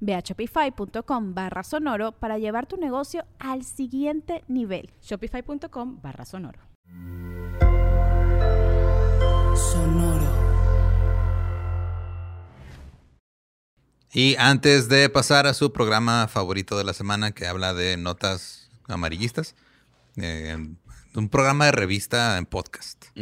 Ve 0.00 0.14
a 0.14 0.20
shopify.com 0.20 1.34
barra 1.34 1.62
sonoro 1.62 2.12
para 2.12 2.38
llevar 2.38 2.66
tu 2.66 2.76
negocio 2.76 3.24
al 3.38 3.64
siguiente 3.64 4.44
nivel. 4.48 4.90
Shopify.com 5.02 6.00
barra 6.00 6.24
sonoro. 6.24 6.60
Sonoro. 9.54 10.48
Y 14.12 14.36
antes 14.36 14.88
de 14.88 15.08
pasar 15.10 15.46
a 15.46 15.54
su 15.54 15.72
programa 15.72 16.28
favorito 16.28 16.78
de 16.78 16.84
la 16.84 16.94
semana 16.94 17.32
que 17.32 17.46
habla 17.46 17.74
de 17.74 17.96
notas 17.96 18.70
amarillistas, 18.88 19.54
eh, 20.16 20.56
un 21.18 21.28
programa 21.28 21.66
de 21.66 21.72
revista 21.72 22.38
en 22.38 22.46
podcast. 22.46 23.04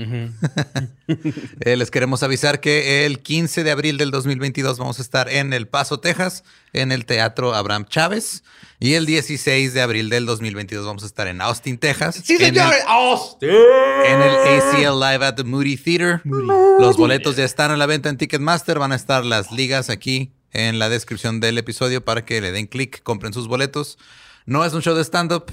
Eh, 1.60 1.76
les 1.76 1.90
queremos 1.90 2.22
avisar 2.24 2.60
que 2.60 3.06
el 3.06 3.20
15 3.20 3.62
de 3.64 3.70
abril 3.70 3.96
del 3.96 4.10
2022 4.10 4.78
vamos 4.78 4.98
a 4.98 5.02
estar 5.02 5.28
en 5.28 5.52
El 5.52 5.68
Paso, 5.68 6.00
Texas, 6.00 6.42
en 6.72 6.90
el 6.92 7.06
Teatro 7.06 7.54
Abraham 7.54 7.86
Chávez. 7.86 8.42
Y 8.80 8.94
el 8.94 9.06
16 9.06 9.72
de 9.72 9.80
abril 9.80 10.10
del 10.10 10.26
2022 10.26 10.84
vamos 10.84 11.04
a 11.04 11.06
estar 11.06 11.28
en 11.28 11.40
Austin, 11.40 11.78
Texas. 11.78 12.20
Sí, 12.24 12.34
en 12.34 12.38
señor. 12.40 12.74
el- 12.74 12.80
Austin. 12.88 13.48
en 13.50 14.20
el 14.22 14.36
ACL 14.60 14.98
Live 15.00 15.24
at 15.24 15.34
the 15.36 15.44
Moody 15.44 15.76
Theater. 15.76 16.20
Los 16.24 16.96
boletos 16.96 17.36
ya 17.36 17.44
están 17.44 17.70
a 17.70 17.76
la 17.76 17.86
venta 17.86 18.08
en 18.08 18.16
Ticketmaster. 18.18 18.78
Van 18.78 18.92
a 18.92 18.96
estar 18.96 19.24
las 19.24 19.52
ligas 19.52 19.88
aquí 19.88 20.32
en 20.52 20.78
la 20.78 20.88
descripción 20.88 21.38
del 21.40 21.56
episodio 21.58 22.04
para 22.04 22.24
que 22.24 22.40
le 22.40 22.50
den 22.52 22.66
clic, 22.66 23.02
compren 23.02 23.32
sus 23.32 23.46
boletos. 23.48 23.96
No 24.44 24.64
es 24.64 24.72
un 24.74 24.82
show 24.82 24.94
de 24.94 25.02
stand-up, 25.04 25.46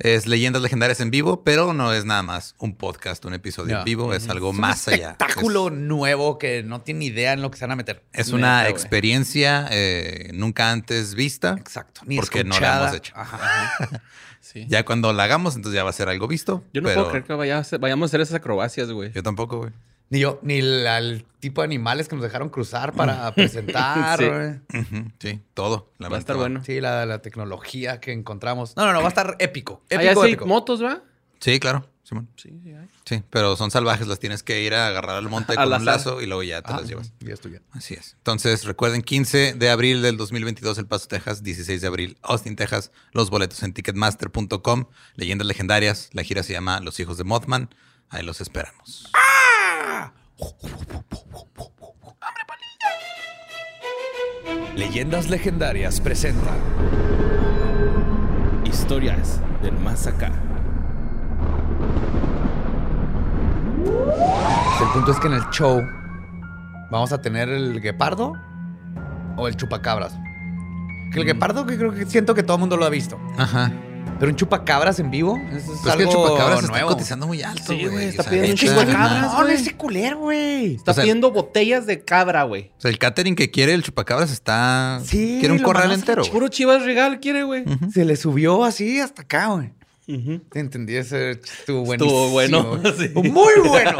es 0.00 0.26
leyendas 0.26 0.62
legendarias 0.62 1.00
en 1.00 1.10
vivo, 1.10 1.44
pero 1.44 1.74
no 1.74 1.92
es 1.92 2.06
nada 2.06 2.22
más 2.22 2.54
un 2.58 2.74
podcast, 2.74 3.24
un 3.26 3.34
episodio 3.34 3.78
en 3.78 3.84
vivo. 3.84 4.14
Es 4.14 4.28
algo 4.28 4.48
Es 4.48 4.54
un 4.54 4.60
más 4.60 4.88
allá. 4.88 5.10
espectáculo 5.10 5.68
nuevo 5.70 6.38
que 6.38 6.62
no 6.62 6.80
tiene 6.80 7.04
idea 7.04 7.34
en 7.34 7.42
lo 7.42 7.50
que 7.50 7.58
se 7.58 7.64
van 7.64 7.72
a 7.72 7.76
meter. 7.76 8.02
Es, 8.12 8.30
una 8.30 8.68
experiencia 8.68 9.68
eh, 9.70 10.30
nunca 10.32 10.70
antes 10.70 11.14
vista. 11.14 11.56
Exacto. 11.58 12.00
Ni 12.06 12.16
porque 12.16 12.44
no 12.44 12.50
la 12.50 12.54
escuchada. 12.56 12.88
hemos 12.88 12.96
hecho. 12.96 13.12
Ajá, 13.16 13.36
ajá. 13.36 14.02
Sí. 14.42 14.64
Ya 14.68 14.86
cuando 14.86 15.12
la 15.12 15.24
hagamos, 15.24 15.54
entonces 15.54 15.76
ya 15.76 15.84
va 15.84 15.90
a 15.90 15.92
ser 15.92 16.08
algo 16.08 16.26
visto. 16.26 16.64
Yo 16.72 16.80
no 16.80 16.88
pero 16.88 17.02
puedo 17.02 17.10
creer 17.10 17.24
que 17.24 17.34
vaya 17.34 17.58
a 17.58 17.78
vayamos 17.78 18.06
a 18.06 18.08
hacer 18.08 18.22
esas 18.22 18.36
acrobacias, 18.36 18.90
güey. 18.90 19.12
Yo 19.12 19.22
tampoco, 19.22 19.58
güey. 19.58 19.70
Ni 20.10 20.18
yo, 20.20 20.38
ni 20.42 20.58
el, 20.58 20.86
al 20.86 21.24
tipo 21.38 21.60
de 21.62 21.66
animales 21.66 22.08
que 22.08 22.16
nos 22.16 22.22
dejaron 22.22 22.48
cruzar 22.50 22.92
para 22.92 23.32
presentar. 23.34 24.60
Sí. 25.20 25.40
todo. 25.54 25.92
La 25.98 26.08
Va 26.08 26.16
a 26.16 26.18
estar 26.20 26.36
verdad. 26.36 26.50
bueno. 26.50 26.64
Sí, 26.64 26.80
la, 26.80 27.06
la 27.06 27.22
tecnología 27.22 28.00
que 28.00 28.12
encontramos. 28.12 28.76
No, 28.76 28.84
no, 28.86 28.92
no, 28.92 28.98
va 29.00 29.06
a 29.06 29.08
estar 29.08 29.36
épico. 29.38 29.82
Allá 29.90 30.02
Épico, 30.10 30.22
sí, 30.24 30.28
épico. 30.32 30.46
motos, 30.46 30.82
¿va? 30.82 31.02
Sí, 31.38 31.58
claro. 31.60 31.88
Simón. 32.02 32.28
Sí, 32.36 32.50
sí, 32.64 32.72
hay. 32.72 32.88
Sí, 33.04 33.22
pero 33.30 33.54
son 33.54 33.70
salvajes, 33.70 34.08
las 34.08 34.18
tienes 34.18 34.42
que 34.42 34.62
ir 34.62 34.74
a 34.74 34.88
agarrar 34.88 35.14
al 35.16 35.28
monte 35.28 35.54
con 35.54 35.72
un 35.72 35.84
lazo 35.84 36.20
y 36.20 36.26
luego 36.26 36.42
ya 36.42 36.60
te 36.60 36.72
Ah, 36.72 36.80
las 36.80 36.88
llevas. 36.88 37.12
Ya 37.20 37.32
estoy 37.34 37.52
bien. 37.52 37.62
Así 37.70 37.94
es. 37.94 38.14
Entonces, 38.18 38.64
recuerden, 38.64 39.02
15 39.02 39.54
de 39.54 39.70
abril 39.70 40.02
del 40.02 40.16
2022, 40.16 40.76
El 40.78 40.86
Paso, 40.86 41.06
Texas. 41.06 41.44
16 41.44 41.80
de 41.80 41.86
abril, 41.86 42.18
Austin, 42.22 42.56
Texas. 42.56 42.90
Los 43.12 43.30
boletos 43.30 43.62
en 43.62 43.72
ticketmaster.com. 43.72 44.86
Leyendas 45.14 45.46
legendarias. 45.46 46.10
La 46.12 46.24
gira 46.24 46.42
se 46.42 46.52
llama 46.52 46.80
Los 46.80 46.98
Hijos 46.98 47.16
de 47.16 47.22
Mothman. 47.22 47.72
Ahí 48.08 48.24
los 48.24 48.40
esperamos. 48.40 49.08
Leyendas 54.76 55.28
Legendarias 55.28 56.00
presenta 56.00 56.50
Historias 58.64 59.40
del 59.62 59.78
más 59.78 60.06
acá. 60.06 60.32
El 64.80 64.88
punto 64.92 65.12
es 65.12 65.20
que 65.20 65.26
en 65.26 65.34
el 65.34 65.42
show 65.50 65.82
vamos 66.90 67.12
a 67.12 67.20
tener 67.20 67.48
el 67.48 67.80
guepardo 67.80 68.32
o 69.36 69.48
el 69.48 69.56
chupacabras. 69.56 70.18
Que 71.12 71.20
el 71.20 71.26
guepardo 71.26 71.66
que 71.66 71.76
creo 71.76 71.92
que 71.92 72.06
siento 72.06 72.34
que 72.34 72.42
todo 72.42 72.56
el 72.56 72.60
mundo 72.60 72.76
lo 72.76 72.84
ha 72.84 72.90
visto. 72.90 73.20
Ajá. 73.36 73.72
Pero 74.20 74.30
un 74.32 74.36
chupacabras 74.36 75.00
en 75.00 75.10
vivo 75.10 75.36
eso 75.48 75.56
es 75.56 75.64
Pues 75.64 75.76
es 75.76 75.80
que 75.82 75.88
el 75.88 75.98
algo 76.08 76.12
chupacabras 76.12 76.58
está 76.60 76.70
nuevo. 76.72 76.88
cotizando 76.90 77.26
muy 77.26 77.42
alto, 77.42 77.72
Sí, 77.72 77.86
güey. 77.86 78.06
O 78.06 78.08
está 78.10 78.22
sea, 78.22 78.30
pidiendo 78.32 78.50
un 78.80 78.86
de 78.86 78.92
no. 78.94 79.48
ese 79.48 79.76
culero, 79.76 80.18
güey. 80.18 80.74
Está 80.76 80.90
O 80.90 80.94
sea- 80.94 81.02
pidiendo 81.02 81.30
botellas 81.32 81.86
de 81.86 82.04
cabra, 82.04 82.42
güey. 82.44 82.70
O 82.76 82.80
sea, 82.82 82.90
el 82.90 82.98
catering 82.98 83.34
que 83.34 83.50
quiere 83.50 83.72
el 83.72 83.82
chupacabras 83.82 84.30
está. 84.30 85.00
Sí, 85.04 85.38
Quiere 85.40 85.54
un 85.54 85.62
corral 85.62 85.90
entero. 85.90 86.22
Puro 86.30 86.48
chivas 86.48 86.82
regal 86.84 87.18
quiere, 87.18 87.42
güey. 87.44 87.64
Se 87.92 88.04
le 88.04 88.14
subió 88.16 88.62
así 88.64 89.00
hasta 89.00 89.22
acá, 89.22 89.46
güey. 89.46 89.72
Te 90.50 90.58
entendí, 90.60 90.96
ese 90.96 91.30
estuvo 91.30 91.84
buenísimo. 91.84 92.20
Estuvo 92.20 92.30
bueno, 92.30 92.82
sí. 92.98 93.08
Muy 93.14 93.68
bueno. 93.68 93.96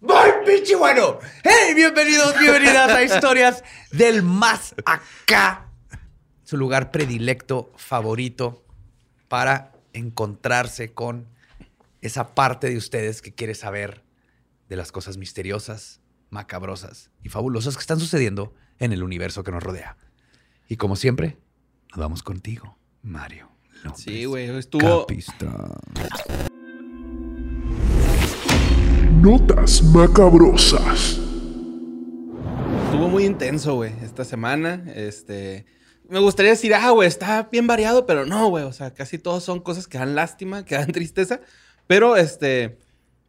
Muy 0.00 0.30
pinche 0.46 0.76
bueno. 0.76 1.18
Hey, 1.44 1.74
bienvenidos, 1.74 2.38
bienvenidas 2.40 2.88
a 2.90 3.02
Historias 3.02 3.62
del 3.92 4.22
Más 4.22 4.74
Acá. 4.86 5.66
Su 6.44 6.56
lugar 6.56 6.90
predilecto, 6.90 7.72
favorito, 7.76 8.64
para 9.30 9.70
encontrarse 9.92 10.92
con 10.92 11.28
esa 12.00 12.34
parte 12.34 12.68
de 12.68 12.76
ustedes 12.76 13.22
que 13.22 13.32
quiere 13.32 13.54
saber 13.54 14.02
de 14.68 14.74
las 14.74 14.90
cosas 14.90 15.18
misteriosas, 15.18 16.00
macabrosas 16.30 17.12
y 17.22 17.28
fabulosas 17.28 17.76
que 17.76 17.80
están 17.80 18.00
sucediendo 18.00 18.52
en 18.80 18.92
el 18.92 19.04
universo 19.04 19.44
que 19.44 19.52
nos 19.52 19.62
rodea. 19.62 19.96
Y 20.68 20.78
como 20.78 20.96
siempre, 20.96 21.38
nos 21.90 22.00
vamos 22.00 22.24
contigo, 22.24 22.76
Mario. 23.02 23.48
López 23.84 24.02
Sí, 24.02 24.24
güey. 24.24 24.50
Estuvo. 24.58 25.02
Capistrán. 25.02 25.74
Notas 29.22 29.80
macabrosas. 29.84 31.20
Estuvo 32.86 33.08
muy 33.08 33.26
intenso, 33.26 33.76
güey, 33.76 33.92
esta 34.02 34.24
semana. 34.24 34.84
Este. 34.92 35.66
Me 36.10 36.18
gustaría 36.18 36.50
decir, 36.50 36.74
ah, 36.74 36.90
güey, 36.90 37.06
está 37.06 37.48
bien 37.50 37.66
variado, 37.66 38.04
pero 38.04 38.26
no, 38.26 38.48
güey. 38.48 38.64
O 38.64 38.72
sea, 38.72 38.92
casi 38.92 39.18
todos 39.18 39.44
son 39.44 39.60
cosas 39.60 39.86
que 39.86 39.96
dan 39.96 40.14
lástima, 40.14 40.64
que 40.64 40.74
dan 40.74 40.88
tristeza. 40.92 41.40
Pero, 41.86 42.16
este. 42.16 42.78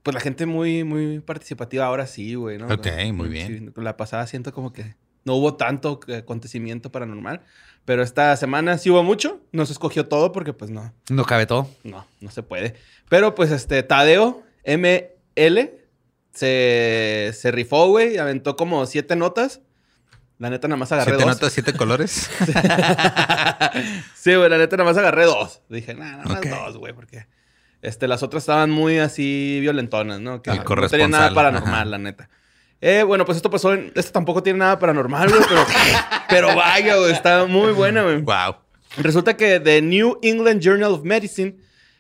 Pues 0.03 0.15
la 0.15 0.19
gente 0.19 0.47
muy, 0.47 0.83
muy 0.83 1.19
participativa 1.19 1.85
ahora 1.85 2.07
sí, 2.07 2.33
güey, 2.33 2.57
¿no? 2.57 2.65
Ok, 2.65 2.87
muy 3.13 3.29
bien. 3.29 3.71
Sí, 3.75 3.81
la 3.81 3.97
pasada 3.97 4.25
siento 4.25 4.51
como 4.51 4.73
que 4.73 4.95
no 5.25 5.35
hubo 5.35 5.53
tanto 5.53 5.99
eh, 6.07 6.15
acontecimiento 6.15 6.91
paranormal. 6.91 7.41
Pero 7.85 8.01
esta 8.01 8.35
semana 8.35 8.79
sí 8.79 8.89
hubo 8.89 9.03
mucho. 9.03 9.41
No 9.51 9.65
se 9.67 9.73
escogió 9.73 10.07
todo 10.07 10.31
porque, 10.31 10.53
pues, 10.53 10.71
no. 10.71 10.91
No 11.09 11.23
cabe 11.25 11.45
todo. 11.45 11.67
No, 11.83 12.07
no 12.19 12.31
se 12.31 12.41
puede. 12.41 12.75
Pero 13.09 13.35
pues 13.35 13.51
este, 13.51 13.83
Tadeo 13.83 14.41
ML 14.65 15.71
se, 16.33 17.31
se 17.33 17.51
rifó, 17.51 17.87
güey, 17.89 18.15
y 18.15 18.17
aventó 18.17 18.55
como 18.55 18.85
siete 18.85 19.15
notas. 19.15 19.61
La 20.41 20.49
neta 20.49 20.67
nada 20.67 20.77
más 20.77 20.91
agarré 20.91 21.11
Siete 21.11 21.23
dos. 21.23 21.35
notas, 21.35 21.53
siete 21.53 21.73
colores. 21.73 22.27
sí, 24.15 24.33
güey, 24.33 24.49
la 24.49 24.57
neta 24.57 24.75
nada 24.75 24.89
más 24.89 24.97
agarré 24.97 25.25
dos. 25.25 25.61
Dije, 25.69 25.93
nada, 25.93 26.23
nada 26.25 26.41
más 26.41 26.49
dos, 26.49 26.77
güey, 26.79 26.93
porque 26.93 27.27
este, 27.83 28.07
las 28.07 28.23
otras 28.23 28.41
estaban 28.41 28.71
muy 28.71 28.97
así 28.97 29.59
violentonas, 29.61 30.19
¿no? 30.19 30.41
Que 30.41 30.49
El 30.49 30.63
no 30.63 30.87
tenía 30.89 31.07
nada 31.07 31.31
paranormal, 31.31 31.73
ajá. 31.73 31.85
la 31.85 31.97
neta. 31.99 32.27
Eh, 32.81 33.03
bueno, 33.03 33.23
pues 33.23 33.35
esto 33.35 33.51
pasó 33.51 33.75
en... 33.75 33.91
Esto 33.93 34.13
tampoco 34.13 34.41
tiene 34.41 34.57
nada 34.57 34.79
paranormal, 34.79 35.29
güey, 35.29 35.41
pero, 35.47 35.65
pero 36.27 36.55
vaya, 36.55 36.95
güey, 36.95 37.11
está 37.11 37.45
muy 37.45 37.71
buena, 37.73 38.01
güey. 38.01 38.17
wow. 38.21 38.55
Resulta 38.97 39.37
que 39.37 39.59
The 39.59 39.79
New 39.83 40.17
England 40.23 40.59
Journal 40.59 40.93
of 40.93 41.03
Medicine 41.03 41.55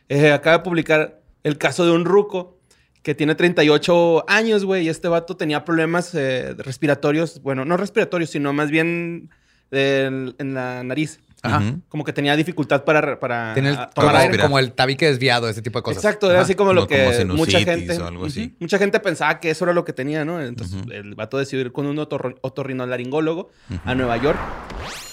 eh, 0.09 0.31
acaba 0.31 0.57
de 0.57 0.63
publicar 0.63 1.21
el 1.43 1.59
caso 1.59 1.85
de 1.85 1.91
un 1.91 2.05
ruco 2.05 2.57
que 3.03 3.15
tiene 3.15 3.33
38 3.35 4.25
años, 4.27 4.63
güey, 4.65 4.85
y 4.85 4.89
este 4.89 5.07
vato 5.07 5.35
tenía 5.35 5.65
problemas 5.65 6.13
eh, 6.13 6.53
respiratorios, 6.57 7.41
bueno, 7.41 7.65
no 7.65 7.75
respiratorios, 7.77 8.29
sino 8.29 8.53
más 8.53 8.69
bien 8.69 9.29
del- 9.71 10.35
en 10.37 10.53
la 10.53 10.83
nariz. 10.83 11.19
Ajá. 11.43 11.63
Como 11.89 12.03
que 12.03 12.13
tenía 12.13 12.35
dificultad 12.35 12.83
para, 12.83 13.19
para 13.19 13.55
Tiene 13.55 13.69
el- 13.69 13.75
ah, 13.75 13.89
como, 13.95 14.05
tomar 14.05 14.15
aire. 14.17 14.27
respirar. 14.27 14.45
como 14.45 14.59
el 14.59 14.73
tabique 14.73 15.07
desviado, 15.07 15.49
ese 15.49 15.63
tipo 15.63 15.79
de 15.79 15.83
cosas. 15.83 16.03
Exacto, 16.03 16.27
era 16.27 16.35
Ajá. 16.35 16.43
así 16.43 16.53
como 16.53 16.71
lo 16.73 16.81
No, 16.81 16.87
que 16.87 17.03
como 17.25 17.33
mucha 17.33 17.59
gente, 17.61 17.97
o 17.97 18.05
algo 18.05 18.25
así. 18.27 18.45
Ujú. 18.45 18.55
mucha 18.59 18.77
gente 18.77 18.99
pensaba 18.99 19.39
que 19.39 19.49
eso 19.49 19.65
era 19.65 19.73
lo 19.73 19.83
que 19.83 19.91
tenía, 19.93 20.23
¿no? 20.23 20.39
Entonces 20.39 20.77
el 20.91 21.15
vato 21.15 21.39
decidió 21.39 21.65
ir 21.65 21.71
con 21.71 21.87
un 21.87 21.97
otorro- 21.97 22.37
otorrinolaringólogo 22.41 23.49
a 23.85 23.95
Nueva 23.95 24.17
York 24.17 24.37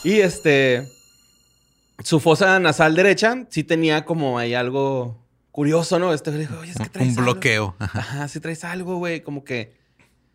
y 0.04 0.18
este 0.20 0.86
su 2.04 2.20
fosa 2.20 2.60
nasal 2.60 2.94
derecha 2.94 3.46
sí 3.48 3.64
tenía 3.64 4.04
como 4.04 4.38
ahí 4.38 4.52
algo 4.52 5.16
curioso, 5.58 5.98
¿no? 5.98 6.14
Este 6.14 6.30
dijo, 6.30 6.56
oye, 6.60 6.70
es 6.70 6.76
que 6.78 6.88
traes 6.88 7.08
Un 7.08 7.18
algo". 7.18 7.32
bloqueo. 7.32 7.74
Ajá. 7.80 8.28
Si 8.28 8.38
traes 8.38 8.62
algo, 8.62 8.98
güey, 8.98 9.22
como 9.22 9.42
que 9.42 9.72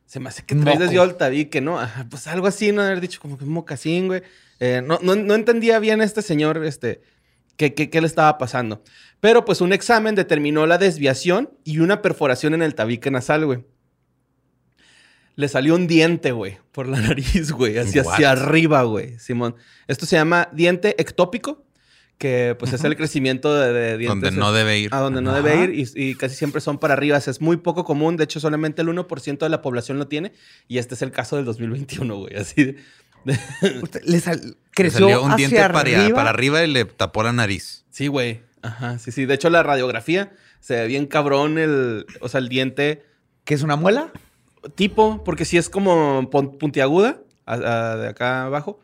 se 0.06 0.20
me 0.20 0.28
hace 0.28 0.44
que 0.44 0.54
Un 0.54 0.66
traes 0.66 0.80
desviado 0.80 1.10
el 1.10 1.16
tabique, 1.16 1.62
¿no? 1.62 1.80
Ajá, 1.80 2.06
pues 2.10 2.28
algo 2.28 2.46
así, 2.46 2.74
no 2.74 2.82
haber 2.82 3.00
dicho 3.00 3.22
como 3.22 3.38
que 3.38 3.46
un 3.46 3.52
mocasín, 3.52 4.08
güey. 4.08 4.22
Eh, 4.60 4.82
no, 4.86 5.00
no, 5.02 5.16
no 5.16 5.34
entendía 5.34 5.80
bien 5.80 6.02
este 6.02 6.22
señor, 6.22 6.66
este, 6.66 7.00
qué, 7.56 7.74
qué, 7.74 7.90
qué 7.90 8.02
le 8.02 8.08
estaba 8.08 8.38
pasando. 8.38 8.84
Pero 9.22 9.46
pues 9.46 9.62
un 9.62 9.72
examen 9.72 10.14
determinó 10.14 10.66
la 10.66 10.78
desviación 10.78 11.50
y 11.64 11.80
una 11.80 12.02
perforación 12.02 12.54
en 12.54 12.62
el 12.62 12.76
tabique 12.76 13.10
nasal, 13.10 13.46
güey. 13.46 13.64
Le 15.36 15.48
salió 15.48 15.76
un 15.76 15.88
diente, 15.88 16.34
güey, 16.34 16.58
por 16.74 16.86
la 16.90 17.00
nariz, 17.08 17.54
güey, 17.54 17.78
What? 17.78 18.08
hacia 18.14 18.32
arriba, 18.32 18.84
güey, 18.84 19.18
Simón. 19.20 19.56
Esto 19.88 20.06
se 20.06 20.18
llama 20.18 20.50
diente 20.52 21.02
ectópico, 21.02 21.63
que 22.24 22.56
pues 22.58 22.72
es 22.72 22.84
el 22.86 22.96
crecimiento 22.96 23.54
de, 23.54 23.74
de 23.74 23.98
dientes. 23.98 24.22
Donde 24.22 24.32
no 24.40 24.54
debe 24.54 24.80
ir. 24.80 24.90
A 24.94 25.00
donde 25.00 25.22
no 25.22 25.32
Ajá. 25.32 25.42
debe 25.42 25.64
ir 25.66 25.70
y, 25.96 26.10
y 26.10 26.16
casi 26.16 26.36
siempre 26.36 26.62
son 26.62 26.78
para 26.80 26.94
arriba. 26.94 27.18
Es 27.18 27.42
muy 27.42 27.58
poco 27.58 27.84
común. 27.84 28.16
De 28.16 28.24
hecho, 28.24 28.40
solamente 28.40 28.82
el 28.82 28.88
1% 28.88 29.38
de 29.38 29.50
la 29.50 29.62
población 29.62 30.00
lo 30.00 30.08
tiene. 30.08 30.32
Y 30.70 30.78
este 30.78 30.96
es 30.96 31.02
el 31.02 31.12
caso 31.12 31.36
del 31.36 31.44
2021, 31.44 32.16
güey. 32.18 32.36
Así 32.38 32.64
de... 32.64 32.76
Le 34.04 34.20
sal- 34.20 34.42
Le 34.44 34.56
creció 34.72 35.00
salió 35.02 35.24
un 35.24 35.32
hacia 35.32 35.48
diente 35.50 35.68
para 35.68 35.80
arriba. 35.82 36.16
para 36.16 36.30
arriba 36.30 36.64
y 36.64 36.72
le 36.72 36.86
tapó 36.86 37.24
la 37.24 37.34
nariz. 37.34 37.84
Sí, 37.92 38.08
güey. 38.08 38.42
Ajá, 38.62 38.98
sí, 39.00 39.12
sí. 39.12 39.26
De 39.26 39.34
hecho, 39.34 39.50
la 39.50 39.62
radiografía 39.64 40.32
se 40.62 40.76
ve 40.76 40.88
bien 40.88 41.06
cabrón 41.06 41.58
el... 41.58 42.06
O 42.22 42.30
sea, 42.30 42.40
el 42.40 42.48
diente 42.50 43.04
¿Qué 43.44 43.54
es 43.54 43.62
una 43.64 43.76
muela? 43.76 44.12
tipo, 44.76 45.24
porque 45.26 45.44
sí 45.44 45.58
es 45.58 45.70
como 45.70 46.30
puntiaguda 46.30 47.18
a- 47.46 47.54
a- 47.56 47.98
de 47.98 48.08
acá 48.08 48.44
abajo. 48.46 48.80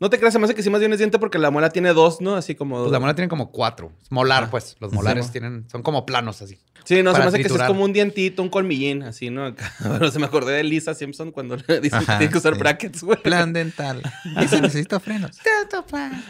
No 0.00 0.08
te 0.08 0.18
creas, 0.18 0.32
se 0.32 0.38
me 0.38 0.46
hace 0.46 0.54
que 0.54 0.62
sí 0.62 0.70
más 0.70 0.80
bien 0.80 0.92
es 0.94 0.98
diente 0.98 1.18
porque 1.18 1.38
la 1.38 1.50
muela 1.50 1.68
tiene 1.70 1.92
dos, 1.92 2.22
¿no? 2.22 2.34
Así 2.34 2.54
como... 2.54 2.80
Pues 2.80 2.90
la 2.90 2.98
muela 2.98 3.14
tiene 3.14 3.28
como 3.28 3.52
cuatro. 3.52 3.92
Es 4.02 4.10
molar, 4.10 4.44
Ah. 4.44 4.48
pues. 4.50 4.76
Los 4.80 4.92
molares 4.94 5.26
mo. 5.26 5.32
tienen, 5.32 5.66
son 5.70 5.82
como 5.82 6.06
planos 6.06 6.40
así. 6.40 6.58
Sí, 6.84 7.02
no, 7.02 7.12
se 7.12 7.18
me 7.20 7.26
hace 7.26 7.42
que 7.42 7.48
sí 7.50 7.54
es 7.54 7.62
como 7.64 7.84
un 7.84 7.92
dientito, 7.92 8.42
un 8.42 8.48
colmillín, 8.48 9.02
así, 9.02 9.28
¿no? 9.28 9.54
Pero 9.82 10.10
se 10.10 10.18
me 10.18 10.24
acordé 10.24 10.54
de 10.54 10.64
Lisa 10.64 10.94
Simpson 10.94 11.30
cuando 11.32 11.56
le 11.56 11.80
dicen 11.80 12.00
que 12.00 12.06
tiene 12.06 12.30
que 12.30 12.38
usar 12.38 12.54
sí. 12.54 12.58
brackets, 12.60 13.02
güey. 13.02 13.22
Plan 13.22 13.52
dental. 13.52 14.00
Y 14.42 14.48
se 14.48 14.60
necesita 14.62 14.98
frenos. 15.00 15.36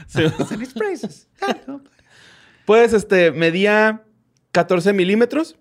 Sí. 0.08 0.22
Pues, 2.64 2.92
este, 2.92 3.30
medía 3.30 4.02
14 4.52 4.92
milímetros. 4.92 5.56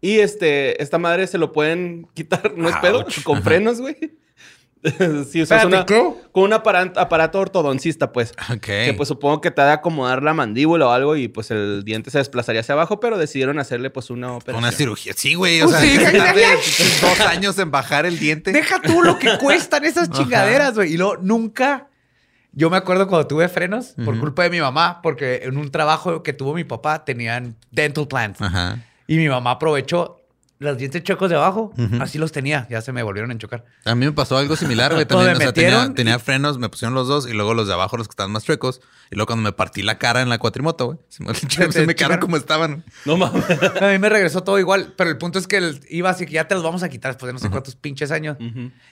Y 0.00 0.18
este, 0.18 0.82
esta 0.82 0.98
madre 0.98 1.26
se 1.26 1.38
lo 1.38 1.52
pueden 1.52 2.06
quitar, 2.14 2.52
no 2.56 2.68
es 2.68 2.76
pedo, 2.76 3.00
Ouch. 3.00 3.22
con 3.22 3.42
frenos, 3.42 3.80
güey. 3.80 3.96
sí, 5.30 5.40
o 5.42 5.46
sea, 5.46 5.56
es 5.58 5.64
Espérate, 5.64 5.66
una- 5.66 5.86
¿qué? 5.86 6.04
con 6.30 6.42
un 6.44 6.52
aparato, 6.52 7.00
aparato 7.00 7.40
ortodoncista, 7.40 8.12
pues. 8.12 8.32
Ok. 8.52 8.60
Que 8.66 8.94
pues 8.96 9.08
supongo 9.08 9.40
que 9.40 9.50
te 9.50 9.62
ha 9.62 9.66
de 9.66 9.72
acomodar 9.72 10.22
la 10.22 10.34
mandíbula 10.34 10.86
o 10.86 10.90
algo 10.90 11.16
y 11.16 11.28
pues 11.28 11.50
el 11.50 11.84
diente 11.84 12.10
se 12.10 12.18
desplazaría 12.18 12.60
hacia 12.60 12.74
abajo, 12.74 13.00
pero 13.00 13.16
decidieron 13.18 13.58
hacerle 13.58 13.88
pues 13.90 14.10
una 14.10 14.32
operación. 14.34 14.62
Una 14.62 14.72
cirugía. 14.72 15.12
Sí, 15.16 15.34
güey. 15.34 15.62
O 15.62 15.66
Pues 15.68 15.80
sea, 15.80 16.58
sí, 16.60 16.60
se 16.60 17.06
dos 17.06 17.20
años 17.20 17.58
en 17.58 17.70
bajar 17.70 18.04
el 18.06 18.18
diente. 18.18 18.52
Deja 18.52 18.80
tú 18.82 19.02
lo 19.02 19.18
que 19.18 19.38
cuestan 19.38 19.84
esas 19.84 20.10
chingaderas, 20.10 20.74
güey. 20.74 20.92
Y 20.92 20.96
luego 20.96 21.16
nunca. 21.16 21.88
Yo 22.52 22.70
me 22.70 22.76
acuerdo 22.76 23.08
cuando 23.08 23.26
tuve 23.26 23.48
frenos 23.48 23.94
por 24.04 24.16
culpa 24.20 24.44
de 24.44 24.50
mi 24.50 24.60
mamá, 24.60 25.00
porque 25.02 25.40
en 25.42 25.56
un 25.56 25.70
trabajo 25.72 26.22
que 26.22 26.32
tuvo 26.32 26.54
mi 26.54 26.62
papá 26.62 27.04
tenían 27.04 27.56
dental 27.72 28.06
plans. 28.06 28.40
Ajá. 28.40 28.78
Y 29.08 29.16
mi 29.16 29.28
mamá 29.28 29.52
aprovechó 29.52 30.20
los 30.58 30.78
dientes 30.78 31.02
chocos 31.02 31.28
de 31.30 31.36
abajo. 31.36 31.72
Así 32.00 32.18
los 32.18 32.32
tenía. 32.32 32.66
Ya 32.70 32.80
se 32.80 32.92
me 32.92 33.02
volvieron 33.02 33.30
a 33.30 33.38
chocar. 33.38 33.64
A 33.84 33.94
mí 33.94 34.06
me 34.06 34.12
pasó 34.12 34.36
algo 34.38 34.56
similar, 34.56 34.92
güey. 34.92 35.04
También, 35.06 35.32
me 35.32 35.36
o 35.36 35.40
sea, 35.40 35.52
tenía, 35.52 35.70
metieron 35.70 35.94
tenía 35.94 36.16
y- 36.16 36.18
frenos, 36.20 36.58
me 36.58 36.68
pusieron 36.68 36.94
los 36.94 37.08
dos 37.08 37.28
y 37.28 37.32
luego 37.32 37.54
los 37.54 37.66
de 37.68 37.74
abajo, 37.74 37.96
los 37.96 38.08
que 38.08 38.12
estaban 38.12 38.32
más 38.32 38.44
chuecos. 38.44 38.80
Y 39.10 39.16
luego 39.16 39.26
cuando 39.26 39.42
me 39.42 39.52
partí 39.52 39.82
la 39.82 39.98
cara 39.98 40.22
en 40.22 40.28
la 40.30 40.38
cuatrimoto, 40.38 40.86
güey, 40.86 40.98
se 41.08 41.22
me, 41.22 41.34
se 41.72 41.86
me 41.86 41.94
quedaron 41.94 42.18
como 42.18 42.36
estaban. 42.36 42.84
No 43.04 43.16
mames. 43.16 43.44
A 43.80 43.88
mí 43.92 43.98
me 43.98 44.08
regresó 44.08 44.42
todo 44.42 44.58
igual, 44.58 44.94
pero 44.96 45.10
el 45.10 45.18
punto 45.18 45.38
es 45.38 45.46
que 45.46 45.58
el- 45.58 45.80
iba 45.90 46.08
así 46.10 46.24
que 46.26 46.32
ya 46.32 46.48
te 46.48 46.54
los 46.54 46.64
vamos 46.64 46.82
a 46.82 46.88
quitar 46.88 47.12
después 47.12 47.28
de 47.28 47.32
no 47.34 47.38
sé 47.38 47.50
cuántos 47.50 47.76
pinches 47.76 48.10
años. 48.10 48.36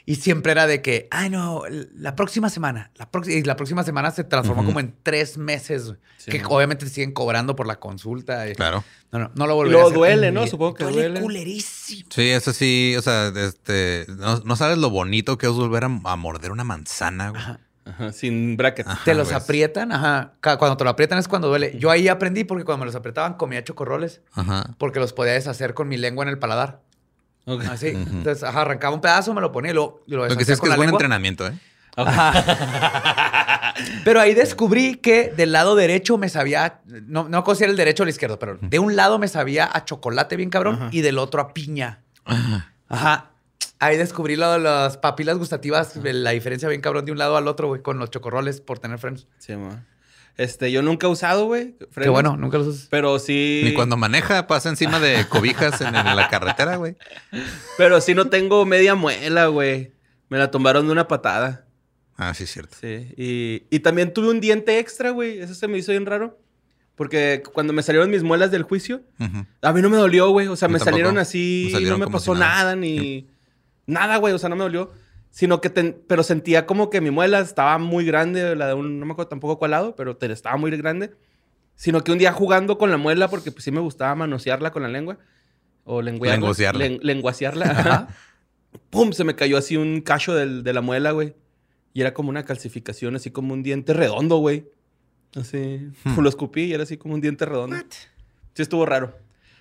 Y 0.04 0.16
siempre 0.16 0.52
era 0.52 0.66
de 0.66 0.82
que, 0.82 1.08
ay, 1.10 1.30
no, 1.30 1.62
la 1.96 2.14
próxima 2.16 2.50
semana. 2.50 2.90
La 2.96 3.10
próxima 3.10 3.36
y 3.38 3.42
la 3.42 3.56
próxima 3.56 3.82
semana 3.84 4.10
se 4.10 4.24
transformó 4.24 4.64
como 4.64 4.80
en 4.80 4.94
tres 5.02 5.38
meses, 5.38 5.94
Sí, 6.18 6.30
que 6.30 6.42
obviamente 6.46 6.84
te 6.86 6.90
siguen 6.92 7.12
cobrando 7.12 7.56
por 7.56 7.66
la 7.66 7.80
consulta. 7.80 8.48
y- 8.48 8.54
Claro. 8.54 8.84
No, 9.12 9.18
no, 9.18 9.30
no 9.34 9.46
lo 9.46 9.52
Y 9.52 9.56
volveré 9.56 9.72
luego 9.72 9.86
a 9.86 9.90
hacer. 9.90 9.98
duele, 9.98 10.32
¿no? 10.32 10.46
Supongo 10.46 10.74
que 10.74 10.84
duele. 10.84 11.02
duele. 11.08 11.20
culerísimo. 11.20 12.08
Sí, 12.10 12.30
eso 12.30 12.52
sí, 12.52 12.94
o 12.98 13.02
sea, 13.02 13.28
este, 13.36 14.06
no, 14.08 14.38
no 14.40 14.56
sabes 14.56 14.78
lo 14.78 14.88
bonito 14.90 15.36
que 15.38 15.46
es 15.46 15.52
volver 15.52 15.84
a, 15.84 16.00
a 16.04 16.16
morder 16.16 16.50
una 16.50 16.64
manzana, 16.64 17.28
güey. 17.30 17.42
Ajá, 17.84 18.12
sin 18.12 18.56
brackets. 18.56 18.88
Ajá, 18.88 19.04
Te 19.04 19.14
los 19.14 19.32
aprietan, 19.32 19.92
ajá. 19.92 20.32
Cuando 20.40 20.76
te 20.76 20.84
lo 20.84 20.90
aprietan 20.90 21.18
es 21.18 21.26
cuando 21.28 21.48
duele. 21.48 21.76
Yo 21.78 21.90
ahí 21.90 22.08
aprendí 22.08 22.44
porque 22.44 22.64
cuando 22.64 22.80
me 22.80 22.86
los 22.86 22.94
apretaban 22.94 23.34
comía 23.34 23.62
chocorroles 23.64 24.22
Ajá. 24.34 24.70
porque 24.78 24.98
los 25.00 25.12
podía 25.12 25.32
deshacer 25.32 25.74
con 25.74 25.88
mi 25.88 25.96
lengua 25.96 26.22
en 26.24 26.28
el 26.30 26.38
paladar. 26.38 26.80
Ok. 27.44 27.64
Así. 27.64 27.88
Entonces, 27.88 28.44
ajá, 28.44 28.60
arrancaba 28.62 28.94
un 28.94 29.00
pedazo, 29.00 29.34
me 29.34 29.40
lo 29.40 29.50
ponía 29.50 29.72
y 29.72 29.74
lo, 29.74 30.00
y 30.06 30.12
lo 30.12 30.18
Lo 30.18 30.22
que 30.28 30.44
deshacía 30.44 30.46
sí 30.46 30.52
es 30.52 30.60
que 30.60 30.66
con 30.68 30.70
es 30.70 30.76
buen 30.76 30.86
lengua. 30.86 30.98
entrenamiento, 30.98 31.46
¿eh? 31.48 31.52
Pero 34.04 34.20
ahí 34.20 34.34
descubrí 34.34 34.96
que 34.96 35.32
del 35.36 35.52
lado 35.52 35.74
derecho 35.74 36.18
me 36.18 36.28
sabía, 36.28 36.80
no, 36.86 37.28
no 37.28 37.44
considero 37.44 37.70
el 37.72 37.76
derecho 37.76 38.02
o 38.02 38.04
el 38.04 38.10
izquierdo, 38.10 38.38
pero 38.38 38.58
de 38.60 38.78
un 38.78 38.96
lado 38.96 39.18
me 39.18 39.28
sabía 39.28 39.68
a 39.72 39.84
chocolate 39.84 40.36
bien 40.36 40.50
cabrón 40.50 40.74
Ajá. 40.76 40.88
y 40.92 41.00
del 41.00 41.18
otro 41.18 41.40
a 41.40 41.52
piña. 41.54 42.02
Ajá. 42.88 43.30
Ahí 43.78 43.96
descubrí 43.96 44.36
lo 44.36 44.52
de 44.52 44.60
las 44.60 44.96
papilas 44.96 45.38
gustativas, 45.38 45.96
la 45.96 46.30
diferencia 46.30 46.68
bien 46.68 46.80
cabrón 46.80 47.04
de 47.04 47.12
un 47.12 47.18
lado 47.18 47.36
al 47.36 47.48
otro, 47.48 47.66
güey, 47.68 47.82
con 47.82 47.98
los 47.98 48.10
chocorroles 48.10 48.60
por 48.60 48.78
tener 48.78 48.98
frenos. 48.98 49.26
Sí, 49.38 49.56
ma. 49.56 49.84
Este, 50.36 50.72
yo 50.72 50.82
nunca 50.82 51.06
he 51.06 51.10
usado, 51.10 51.44
güey. 51.46 51.74
Qué 51.94 52.08
bueno, 52.08 52.36
nunca 52.36 52.58
los 52.58 52.68
usas. 52.68 52.86
Pero 52.90 53.18
sí. 53.18 53.62
Ni 53.64 53.74
cuando 53.74 53.96
maneja 53.96 54.46
pasa 54.46 54.68
encima 54.68 54.98
de 54.98 55.26
cobijas 55.28 55.80
en, 55.80 55.94
en 55.94 56.16
la 56.16 56.28
carretera, 56.28 56.76
güey. 56.76 56.96
Pero 57.76 58.00
sí 58.00 58.14
no 58.14 58.28
tengo 58.28 58.64
media 58.64 58.94
muela, 58.94 59.46
güey. 59.46 59.92
Me 60.28 60.38
la 60.38 60.50
tumbaron 60.50 60.86
de 60.86 60.92
una 60.92 61.08
patada. 61.08 61.66
Ah, 62.16 62.34
sí, 62.34 62.44
es 62.44 62.50
cierto. 62.52 62.76
Sí. 62.80 63.12
Y, 63.16 63.62
y 63.70 63.80
también 63.80 64.12
tuve 64.12 64.28
un 64.30 64.40
diente 64.40 64.78
extra, 64.78 65.10
güey. 65.10 65.38
Eso 65.40 65.54
se 65.54 65.66
me 65.68 65.78
hizo 65.78 65.92
bien 65.92 66.06
raro. 66.06 66.38
Porque 66.94 67.42
cuando 67.52 67.72
me 67.72 67.82
salieron 67.82 68.10
mis 68.10 68.22
muelas 68.22 68.50
del 68.50 68.62
juicio, 68.64 69.02
a 69.62 69.72
mí 69.72 69.80
no 69.82 69.88
me 69.90 69.96
dolió, 69.96 70.28
güey. 70.30 70.46
O 70.46 70.56
sea, 70.56 70.68
me 70.68 70.78
salieron 70.78 71.16
así, 71.18 71.62
Me 71.66 71.72
salieron 71.72 71.98
no 72.00 72.06
me 72.06 72.12
pasó 72.12 72.34
si 72.34 72.40
nada. 72.40 72.56
nada, 72.56 72.76
ni 72.76 73.26
nada, 73.86 74.18
güey. 74.18 74.34
O 74.34 74.38
sea, 74.38 74.48
no 74.50 74.56
me 74.56 74.62
dolió. 74.64 74.92
Sino 75.30 75.62
que, 75.62 75.70
ten- 75.70 75.96
pero 76.06 76.22
sentía 76.22 76.66
como 76.66 76.90
que 76.90 77.00
mi 77.00 77.10
muela 77.10 77.40
estaba 77.40 77.78
muy 77.78 78.04
grande, 78.04 78.54
la 78.54 78.66
de 78.68 78.74
un, 78.74 79.00
no 79.00 79.06
me 79.06 79.12
acuerdo 79.12 79.30
tampoco 79.30 79.58
cuál 79.58 79.70
lado, 79.70 79.96
pero 79.96 80.18
estaba 80.20 80.58
muy 80.58 80.70
grande. 80.76 81.12
Sino 81.74 82.04
que 82.04 82.12
un 82.12 82.18
día 82.18 82.32
jugando 82.32 82.76
con 82.76 82.90
la 82.90 82.98
muela, 82.98 83.28
porque 83.28 83.50
pues 83.50 83.64
sí 83.64 83.70
me 83.72 83.80
gustaba 83.80 84.14
manosearla 84.14 84.70
con 84.70 84.82
la 84.82 84.88
lengua. 84.90 85.18
O. 85.84 86.02
Lenguasearla. 86.02 86.78
Len-. 87.72 88.06
¡Pum! 88.90 89.12
Se 89.12 89.24
me 89.24 89.34
cayó 89.34 89.56
así 89.56 89.78
un 89.78 90.02
cacho 90.02 90.34
del- 90.34 90.62
de 90.62 90.72
la 90.74 90.82
muela, 90.82 91.12
güey. 91.12 91.34
Y 91.94 92.00
era 92.00 92.14
como 92.14 92.30
una 92.30 92.44
calcificación, 92.44 93.16
así 93.16 93.30
como 93.30 93.52
un 93.54 93.62
diente 93.62 93.92
redondo, 93.92 94.36
güey. 94.38 94.64
Así. 95.34 95.90
Hmm. 96.04 96.20
Lo 96.20 96.28
escupí 96.28 96.64
y 96.64 96.72
era 96.72 96.82
así 96.84 96.96
como 96.96 97.14
un 97.14 97.20
diente 97.20 97.44
redondo. 97.44 97.76
Sí 98.54 98.62
estuvo 98.62 98.84
raro. 98.86 99.16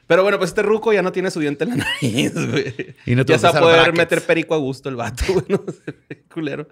Pero 0.07 0.23
bueno, 0.23 0.37
pues 0.37 0.49
este 0.49 0.61
ruco 0.61 0.91
ya 0.91 1.01
no 1.01 1.11
tiene 1.13 1.31
su 1.31 1.39
diente 1.39 1.63
en 1.63 1.69
la 1.71 1.75
nariz, 2.01 2.33
güey. 2.33 2.95
Y 3.05 3.15
no 3.15 3.23
ya 3.23 3.37
se 3.37 3.47
va 3.47 3.57
a 3.57 3.59
poder 3.61 3.75
brackets. 3.77 3.97
meter 3.97 4.21
perico 4.21 4.53
a 4.53 4.57
gusto 4.57 4.89
el 4.89 4.95
vato, 4.97 5.23
güey. 5.33 5.45
¿no? 5.47 5.63
Culero. 6.33 6.67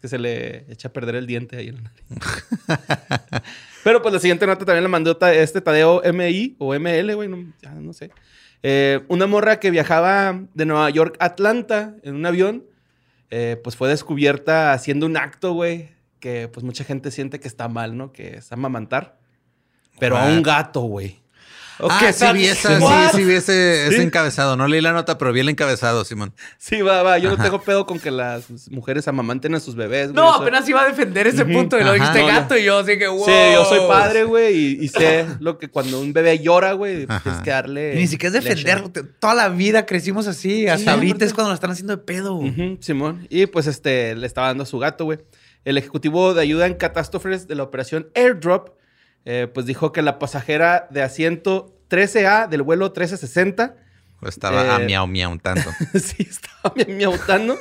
Que 0.00 0.08
se 0.08 0.18
le 0.18 0.70
echa 0.70 0.88
a 0.88 0.92
perder 0.92 1.16
el 1.16 1.26
diente 1.26 1.56
ahí 1.56 1.68
en 1.68 1.76
la 1.76 1.82
nariz. 1.82 2.04
Pero 3.84 4.02
pues 4.02 4.12
la 4.14 4.20
siguiente 4.20 4.46
nota 4.46 4.64
también 4.64 4.82
la 4.82 4.88
mandó 4.88 5.18
este 5.20 5.60
Tadeo 5.60 6.02
MI 6.12 6.56
o 6.58 6.74
ML, 6.78 7.14
güey. 7.14 7.28
No, 7.28 7.52
ya 7.62 7.72
no 7.74 7.92
sé. 7.92 8.10
Eh, 8.62 9.00
una 9.08 9.26
morra 9.26 9.58
que 9.60 9.70
viajaba 9.70 10.40
de 10.54 10.66
Nueva 10.66 10.90
York 10.90 11.16
a 11.18 11.26
Atlanta 11.26 11.94
en 12.02 12.14
un 12.16 12.26
avión, 12.26 12.64
eh, 13.30 13.60
pues 13.62 13.76
fue 13.76 13.88
descubierta 13.88 14.72
haciendo 14.72 15.06
un 15.06 15.16
acto, 15.16 15.52
güey, 15.52 15.90
que 16.20 16.48
pues 16.48 16.64
mucha 16.64 16.84
gente 16.84 17.10
siente 17.10 17.40
que 17.40 17.48
está 17.48 17.68
mal, 17.68 17.96
¿no? 17.96 18.12
Que 18.12 18.38
es 18.38 18.52
amamantar. 18.52 19.18
Pero 19.98 20.16
a 20.16 20.26
un 20.26 20.42
gato, 20.42 20.82
güey. 20.82 21.20
Ah, 21.78 21.84
Ok, 21.86 22.12
sí 22.12 22.24
vi, 22.32 22.46
esa, 22.46 22.78
sí, 22.78 23.16
sí 23.18 23.24
vi 23.24 23.34
ese, 23.34 23.86
ese 23.88 23.96
Sí. 23.96 24.02
encabezado. 24.02 24.56
No 24.56 24.66
leí 24.66 24.80
la 24.80 24.92
nota, 24.92 25.18
pero 25.18 25.32
vi 25.32 25.40
el 25.40 25.48
encabezado, 25.48 26.04
Simón. 26.04 26.32
Sí, 26.58 26.80
va, 26.80 27.02
va. 27.02 27.18
Yo 27.18 27.28
no 27.28 27.42
tengo 27.42 27.60
pedo 27.60 27.84
con 27.84 27.98
que 27.98 28.10
las 28.10 28.46
mujeres 28.70 29.06
amamanten 29.08 29.54
a 29.54 29.60
sus 29.60 29.74
bebés. 29.76 30.12
güey. 30.12 30.14
No, 30.24 30.32
apenas 30.32 30.66
iba 30.68 30.82
a 30.82 30.86
defender 30.88 31.26
ese 31.26 31.44
punto 31.44 31.78
y 31.78 31.84
lo 31.84 31.92
dijiste 31.92 32.20
No, 32.20 32.26
gato 32.26 32.56
y 32.56 32.64
yo 32.64 32.78
así 32.78 32.98
que 32.98 33.08
wow. 33.08 33.24
Sí, 33.26 33.32
yo 33.52 33.64
soy 33.66 33.80
padre, 33.88 34.24
güey, 34.24 34.56
y, 34.56 34.84
y 34.84 34.88
sé 34.88 35.26
lo 35.40 35.58
que 35.58 35.68
cuando 35.68 36.00
un 36.00 36.12
bebé 36.12 36.38
llora, 36.38 36.72
güey, 36.72 37.04
Ajá. 37.08 37.20
tienes 37.22 37.42
que 37.42 37.50
darle. 37.50 37.94
Y 37.94 37.98
ni 37.98 38.06
siquiera 38.06 38.38
es 38.38 38.44
leche. 38.44 38.56
defenderlo. 38.64 38.90
Toda 39.18 39.34
la 39.34 39.48
vida 39.50 39.84
crecimos 39.86 40.26
así. 40.26 40.66
Hasta 40.68 40.92
ahorita 40.92 41.24
es 41.24 41.34
cuando 41.34 41.50
lo 41.50 41.54
están 41.54 41.70
haciendo 41.70 41.94
de 41.96 42.02
pedo. 42.02 42.36
Ujú, 42.36 42.78
Simón. 42.80 43.26
Y 43.28 43.46
pues 43.46 43.66
este, 43.66 44.14
le 44.14 44.26
estaba 44.26 44.46
dando 44.48 44.62
a 44.62 44.66
su 44.66 44.78
gato, 44.78 45.04
güey. 45.04 45.18
el 45.64 45.76
ejecutivo 45.78 46.32
de 46.32 46.40
ayuda 46.42 46.66
en 46.66 46.74
catástrofes 46.74 47.48
de 47.48 47.54
la 47.56 47.64
operación 47.64 48.08
Airdrop, 48.14 48.70
eh, 49.26 49.46
pues 49.52 49.66
dijo 49.66 49.92
que 49.92 50.00
la 50.00 50.18
pasajera 50.18 50.86
de 50.90 51.02
asiento 51.02 51.74
13A 51.90 52.48
del 52.48 52.62
vuelo 52.62 52.86
1360 52.86 53.76
O 54.22 54.28
Estaba 54.28 54.76
a 54.76 54.80
Eh, 54.82 54.86
miau 54.86 55.06
miau 55.06 55.30
un 55.30 55.38
tanto. 55.40 55.68
sí, 55.94 56.26
estaba 56.30 56.72
mi- 56.74 56.94
miautando 56.94 57.58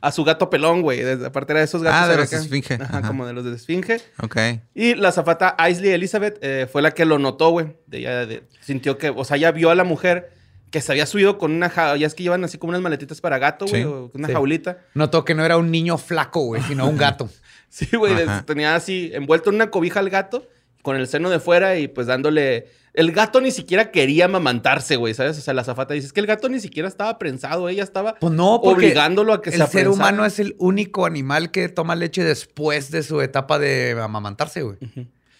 a 0.00 0.12
su 0.12 0.22
gato 0.24 0.48
pelón, 0.50 0.82
güey. 0.82 1.00
Desde- 1.00 1.26
Aparte 1.26 1.52
era 1.52 1.60
de 1.60 1.64
esos 1.64 1.82
gatos. 1.82 2.00
Ah, 2.02 2.08
de 2.08 2.16
los 2.16 2.30
de 2.30 2.36
esfinge. 2.36 2.74
Ajá, 2.74 2.98
Ajá. 2.98 3.08
como 3.08 3.26
de 3.26 3.32
los 3.32 3.44
de 3.44 3.54
esfinge. 3.56 4.00
Ok. 4.22 4.36
Y 4.74 4.94
la 4.94 5.10
zafata 5.10 5.56
Aisley 5.58 5.90
Elizabeth 5.90 6.38
eh, 6.42 6.68
fue 6.70 6.80
la 6.82 6.92
que 6.92 7.04
lo 7.06 7.18
notó, 7.18 7.50
güey. 7.50 7.76
Ella 7.90 8.24
de- 8.24 8.44
sintió 8.60 8.98
que, 8.98 9.10
o 9.10 9.24
sea, 9.24 9.36
ya 9.36 9.50
vio 9.50 9.70
a 9.70 9.74
la 9.74 9.82
mujer 9.84 10.30
que 10.70 10.80
se 10.80 10.92
había 10.92 11.06
subido 11.06 11.38
con 11.38 11.50
una 11.52 11.70
jaula. 11.70 11.96
Ya 11.98 12.06
es 12.06 12.14
que 12.14 12.22
llevan 12.22 12.44
así 12.44 12.56
como 12.58 12.70
unas 12.70 12.82
maletitas 12.82 13.20
para 13.20 13.38
gato, 13.38 13.66
güey, 13.66 13.82
Sí. 13.82 13.88
o 13.88 14.10
una 14.14 14.28
Sí. 14.28 14.32
jaulita. 14.34 14.78
Notó 14.94 15.24
que 15.24 15.34
no 15.34 15.44
era 15.44 15.56
un 15.56 15.70
niño 15.70 15.96
flaco, 15.98 16.40
güey, 16.44 16.62
sino 16.62 16.86
un 16.88 16.96
gato. 16.98 17.28
Sí, 17.68 17.88
güey, 17.96 18.14
tenía 18.46 18.74
así 18.76 19.10
envuelto 19.12 19.50
en 19.50 19.56
una 19.56 19.70
cobija 19.70 19.98
al 20.00 20.08
gato, 20.08 20.46
con 20.86 20.96
el 20.96 21.08
seno 21.08 21.30
de 21.30 21.40
fuera 21.40 21.76
y 21.78 21.88
pues 21.88 22.06
dándole. 22.06 22.68
El 22.94 23.10
gato 23.12 23.40
ni 23.42 23.50
siquiera 23.50 23.90
quería 23.90 24.26
amamantarse, 24.26 24.94
güey, 24.96 25.12
¿sabes? 25.14 25.36
O 25.36 25.40
sea, 25.40 25.52
la 25.52 25.64
zafata 25.64 25.92
dice: 25.94 26.06
Es 26.06 26.12
que 26.12 26.20
el 26.20 26.26
gato 26.26 26.48
ni 26.48 26.60
siquiera 26.60 26.88
estaba 26.88 27.18
prensado, 27.18 27.68
ella 27.68 27.82
estaba 27.82 28.14
Pues 28.14 28.32
no, 28.32 28.54
obligándolo 28.54 29.32
a 29.34 29.42
que 29.42 29.50
se 29.50 29.56
el 29.60 29.66
ser 29.66 29.88
humano 29.88 30.24
es 30.24 30.38
el 30.38 30.54
único 30.58 31.04
animal 31.04 31.50
que 31.50 31.68
toma 31.68 31.96
leche 31.96 32.22
después 32.22 32.90
de 32.92 33.02
su 33.02 33.20
etapa 33.20 33.58
de 33.58 33.98
amamantarse, 34.00 34.62
güey. 34.62 34.78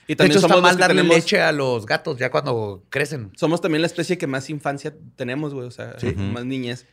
Y 0.09 0.15
De 0.17 0.25
hecho, 0.27 0.37
está 0.39 0.49
somos 0.49 0.63
mal 0.63 0.75
que 0.77 0.81
darle 0.83 1.03
tenemos- 1.03 1.17
leche 1.17 1.41
a 1.41 1.51
los 1.53 1.87
gatos 1.87 2.19
ya 2.19 2.31
cuando 2.31 2.83
crecen. 2.91 3.31
Somos 3.37 3.61
también 3.61 3.81
la 3.83 3.87
especie 3.87 4.19
que 4.19 4.27
más 4.27 4.51
infancia 4.51 4.93
tenemos, 5.15 5.55
güey. 5.55 5.67
O 5.69 5.71
sea, 5.71 5.95
más 6.33 6.45
niñez. 6.45 6.85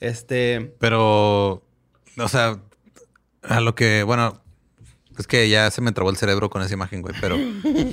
Este. 0.00 0.74
Pero, 0.78 1.62
o 2.16 2.28
sea, 2.28 2.60
a 3.42 3.60
lo 3.60 3.74
que, 3.74 4.04
bueno, 4.04 4.40
es 5.18 5.26
que 5.26 5.48
ya 5.48 5.70
se 5.70 5.80
me 5.80 5.92
trabó 5.92 6.10
el 6.10 6.16
cerebro 6.16 6.48
con 6.50 6.62
esa 6.62 6.74
imagen, 6.74 7.02
güey, 7.02 7.14
pero, 7.20 7.36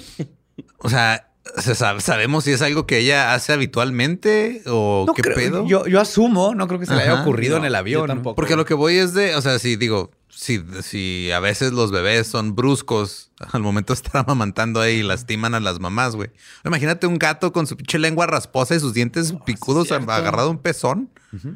o 0.80 0.90
sea, 0.90 1.32
se 1.58 1.76
sabe- 1.76 2.02
¿sabemos 2.02 2.44
si 2.44 2.52
es 2.52 2.62
algo 2.62 2.86
que 2.88 2.98
ella 3.00 3.34
hace 3.34 3.54
habitualmente 3.54 4.64
o 4.68 5.06
No 5.08 5.14
qué 5.14 5.22
creo- 5.22 5.36
pedo? 5.36 5.68
Yo, 5.68 5.86
yo 5.88 6.02
asumo, 6.02 6.56
no 6.56 6.68
creo 6.68 6.80
que 6.80 6.86
se 6.86 6.96
le 6.96 7.02
haya 7.04 7.22
ocurrido 7.22 7.58
en 7.58 7.66
el 7.66 7.76
avión. 7.76 8.08
tampoco. 8.08 8.36
Porque 8.36 8.54
a 8.54 8.58
lo 8.58 8.66
que 8.66 8.74
voy 8.74 8.96
es 8.96 9.14
de, 9.14 9.36
o 9.36 9.42
sea, 9.42 9.60
si 9.60 9.76
digo, 9.76 10.12
si, 10.30 10.64
si 10.82 11.32
a 11.32 11.40
veces 11.40 11.72
los 11.72 11.92
bebés 11.92 12.28
son 12.28 12.56
bruscos 12.56 13.32
al 13.54 13.62
momento 13.62 13.94
de 13.94 13.96
estar 14.02 14.18
amamantando 14.26 14.82
ahí 14.82 14.96
y 14.98 15.04
lastiman 15.04 15.54
a 15.56 15.60
las 15.60 15.80
mamás, 15.80 16.16
güey. 16.16 16.32
Imagínate 16.66 17.08
un 17.08 17.18
gato 17.20 17.54
con 17.54 17.68
su 17.68 17.78
pinche 17.78 18.00
lengua 18.00 18.26
rasposa 18.28 18.76
y 18.76 18.80
sus 18.80 18.94
dientes 18.94 19.34
picudos 19.46 19.92
agarrado 19.92 20.48
a 20.50 20.52
un 20.52 20.58
pezón. 20.58 21.10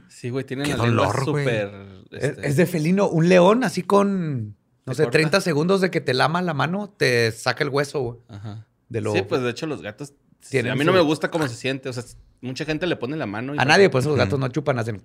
Sí, 0.07 0.29
güey, 0.29 0.45
tienen 0.45 0.65
Qué 0.65 0.77
la 0.77 0.83
lengua 0.85 1.07
dolor, 1.07 1.25
güey. 1.31 1.45
súper. 1.45 1.71
Es, 2.11 2.23
este, 2.23 2.47
es 2.47 2.55
de 2.57 2.65
felino. 2.67 3.07
Un 3.09 3.27
león 3.29 3.63
así 3.63 3.81
con, 3.81 4.55
no 4.85 4.93
sé, 4.93 5.03
corta. 5.03 5.11
30 5.17 5.41
segundos 5.41 5.81
de 5.81 5.91
que 5.91 6.01
te 6.01 6.13
lama 6.13 6.41
la 6.41 6.53
mano, 6.53 6.89
te 6.89 7.31
saca 7.31 7.63
el 7.63 7.69
hueso, 7.69 7.99
güey. 8.01 8.17
Ajá. 8.27 8.65
De 8.89 9.01
lo... 9.01 9.13
Sí, 9.13 9.21
pues 9.21 9.41
de 9.41 9.49
hecho 9.51 9.65
los 9.67 9.81
gatos. 9.81 10.13
Tienen 10.49 10.71
a 10.71 10.75
mí 10.75 10.85
no 10.85 10.93
me 10.93 11.01
gusta 11.01 11.29
cómo 11.29 11.47
se 11.47 11.55
siente. 11.55 11.89
O 11.89 11.93
sea, 11.93 12.03
mucha 12.41 12.65
gente 12.65 12.87
le 12.87 12.95
pone 12.95 13.17
la 13.17 13.25
mano. 13.25 13.53
y 13.53 13.57
A 13.59 13.65
nadie, 13.65 13.89
pues 13.89 14.05
esos 14.05 14.17
gatos 14.17 14.39
no 14.39 14.47
chupan, 14.47 14.79
hacen... 14.79 15.01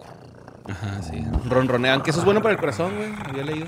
Ajá, 0.66 1.02
sí. 1.02 1.22
Ronronean, 1.48 2.02
que 2.02 2.10
eso 2.10 2.20
es 2.20 2.24
bueno 2.24 2.40
para 2.40 2.54
el 2.54 2.60
corazón, 2.60 2.96
güey. 2.96 3.10
Había 3.24 3.44
leído. 3.44 3.66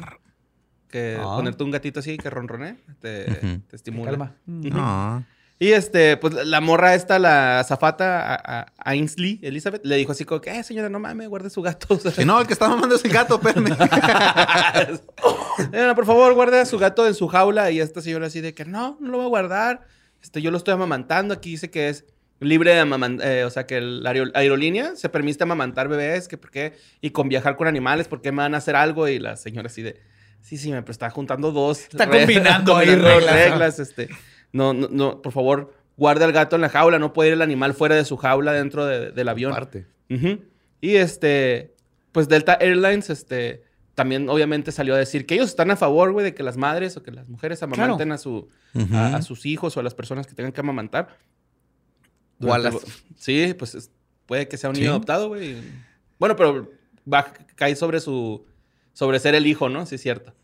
Que 0.88 1.16
Ah. 1.20 1.34
ponerte 1.36 1.62
un 1.64 1.70
gatito 1.72 2.00
así 2.00 2.16
que 2.16 2.30
ronronee 2.30 2.76
te, 3.00 3.24
te 3.68 3.76
estimula. 3.76 4.10
Calma. 4.12 4.34
No. 4.46 5.24
Y 5.58 5.72
este, 5.72 6.18
pues 6.18 6.34
la 6.34 6.60
morra 6.60 6.94
esta, 6.94 7.18
la 7.18 7.64
zafata, 7.66 8.34
a, 8.34 8.60
a- 8.60 8.66
Ainsley, 8.78 9.40
Elizabeth, 9.42 9.80
le 9.86 9.96
dijo 9.96 10.12
así 10.12 10.26
como 10.26 10.42
que, 10.42 10.50
eh, 10.50 10.62
señora, 10.62 10.90
no 10.90 11.00
mames, 11.00 11.28
guarde 11.28 11.48
su 11.48 11.62
gato. 11.62 11.86
O 11.94 11.98
sea, 11.98 12.10
Si 12.10 12.24
no, 12.26 12.38
el 12.40 12.46
que 12.46 12.52
está 12.52 12.68
mamando 12.68 12.94
es 12.96 13.04
el 13.06 13.10
gato, 13.12 13.40
espérame. 13.42 13.74
"Señora, 15.56 15.94
por 15.94 16.06
favor, 16.06 16.34
guarde 16.34 16.60
a 16.60 16.66
su 16.66 16.78
gato 16.78 17.06
en 17.06 17.14
su 17.14 17.28
jaula. 17.28 17.70
Y 17.70 17.80
esta 17.80 18.00
señora 18.02 18.26
así 18.26 18.40
de 18.40 18.54
que, 18.54 18.64
no, 18.64 18.96
no 19.00 19.08
lo 19.10 19.16
voy 19.18 19.26
a 19.26 19.28
guardar. 19.30 19.86
Este, 20.22 20.42
yo 20.42 20.50
lo 20.50 20.58
estoy 20.58 20.74
amamantando. 20.74 21.34
Aquí 21.34 21.50
dice 21.50 21.70
que 21.70 21.88
es 21.88 22.04
libre 22.40 22.74
de 22.74 22.80
amamantar, 22.80 23.44
o 23.44 23.50
sea, 23.50 23.66
que 23.66 23.80
la 23.80 24.10
aero- 24.10 24.30
aerolínea 24.34 24.94
se 24.96 25.08
permite 25.08 25.42
amamantar 25.42 25.88
bebés, 25.88 26.28
que 26.28 26.36
por 26.36 26.50
qué, 26.50 26.74
y 27.00 27.10
con 27.10 27.28
viajar 27.30 27.56
con 27.56 27.66
animales, 27.66 28.08
¿por 28.08 28.20
qué 28.20 28.30
me 28.30 28.38
van 28.42 28.54
a 28.54 28.58
hacer 28.58 28.76
algo? 28.76 29.08
Y 29.08 29.18
la 29.18 29.36
señora 29.36 29.68
así 29.68 29.80
de, 29.80 30.00
sí, 30.42 30.58
sí, 30.58 30.70
me 30.70 30.82
pero 30.82 30.92
está 30.92 31.08
juntando 31.08 31.50
dos. 31.50 31.80
Está 31.80 32.04
re- 32.04 32.18
combinando 32.20 32.76
ahí 32.76 32.88
combinando 32.88 33.18
reglas. 33.20 33.34
reglas, 33.34 33.78
este. 33.78 34.08
No, 34.56 34.72
no, 34.74 34.88
no, 34.90 35.22
por 35.22 35.32
favor, 35.32 35.72
guarde 35.96 36.24
al 36.24 36.32
gato 36.32 36.56
en 36.56 36.62
la 36.62 36.68
jaula. 36.68 36.98
No 36.98 37.12
puede 37.12 37.28
ir 37.28 37.34
el 37.34 37.42
animal 37.42 37.74
fuera 37.74 37.94
de 37.94 38.04
su 38.04 38.16
jaula 38.16 38.52
dentro 38.52 38.86
de- 38.86 39.10
del 39.12 39.28
avión. 39.28 39.52
Aparte. 39.52 39.86
Ujú. 40.10 40.40
Y 40.80 40.96
este, 40.96 41.74
pues 42.12 42.28
Delta 42.28 42.54
Airlines, 42.54 43.10
este, 43.10 43.64
también 43.94 44.28
obviamente 44.28 44.72
salió 44.72 44.94
a 44.94 44.98
decir 44.98 45.26
que 45.26 45.34
ellos 45.34 45.48
están 45.48 45.70
a 45.70 45.76
favor, 45.76 46.12
güey, 46.12 46.24
de 46.24 46.34
que 46.34 46.42
las 46.42 46.56
madres 46.56 46.96
o 46.96 47.02
que 47.02 47.10
las 47.10 47.28
mujeres 47.28 47.62
amamanten 47.62 48.12
a, 48.12 48.18
su, 48.18 48.48
a, 48.92 49.16
a 49.16 49.22
sus 49.22 49.46
hijos 49.46 49.76
o 49.76 49.80
a 49.80 49.82
las 49.82 49.94
personas 49.94 50.26
que 50.26 50.34
tengan 50.34 50.52
que 50.52 50.60
amamantar. 50.60 51.16
O 52.42 52.52
a 52.52 52.58
las- 52.58 52.74
Sí, 53.16 53.54
pues 53.58 53.74
es- 53.74 53.90
puede 54.26 54.48
que 54.48 54.56
sea 54.58 54.70
un 54.70 54.76
Sí. 54.76 54.82
niño 54.82 54.92
adoptado, 54.92 55.28
güey. 55.28 55.56
Bueno, 56.18 56.36
pero 56.36 56.70
va, 57.10 57.32
cae 57.54 57.74
sobre 57.76 58.00
su, 58.00 58.44
sobre 58.92 59.18
ser 59.18 59.34
el 59.34 59.46
hijo, 59.46 59.68
¿no? 59.68 59.86
Sí, 59.86 59.94
es 59.94 60.02
cierto. 60.02 60.34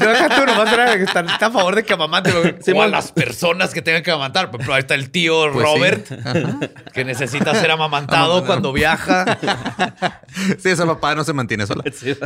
Yo 0.00 0.10
acá 0.10 0.28
tú 0.36 0.46
nomás 0.46 0.72
era 0.72 0.96
que 0.96 1.04
está, 1.04 1.20
está 1.20 1.46
a 1.46 1.50
favor 1.50 1.74
de 1.76 1.84
que 1.84 1.92
amamanten. 1.92 2.32
güey. 2.40 2.54
Sí, 2.62 2.72
o 2.72 2.82
a 2.82 2.86
las 2.88 3.12
personas 3.12 3.72
que 3.72 3.82
tengan 3.82 4.02
que 4.02 4.10
amamantar. 4.10 4.50
Por 4.50 4.60
ejemplo, 4.60 4.74
ahí 4.74 4.80
está 4.80 4.94
el 4.94 5.10
tío 5.10 5.50
Pues 5.52 5.66
sí. 5.68 5.74
Robert, 5.74 6.92
que 6.92 7.04
necesita 7.04 7.54
ser 7.54 7.70
amamantado 7.70 8.44
cuando 8.46 8.72
viaja. 8.72 9.38
Sí, 10.58 10.68
esa 10.70 10.86
papá 10.86 11.14
no 11.14 11.24
se 11.24 11.32
mantiene 11.32 11.66
sola. 11.66 11.84
Sí. 11.92 12.16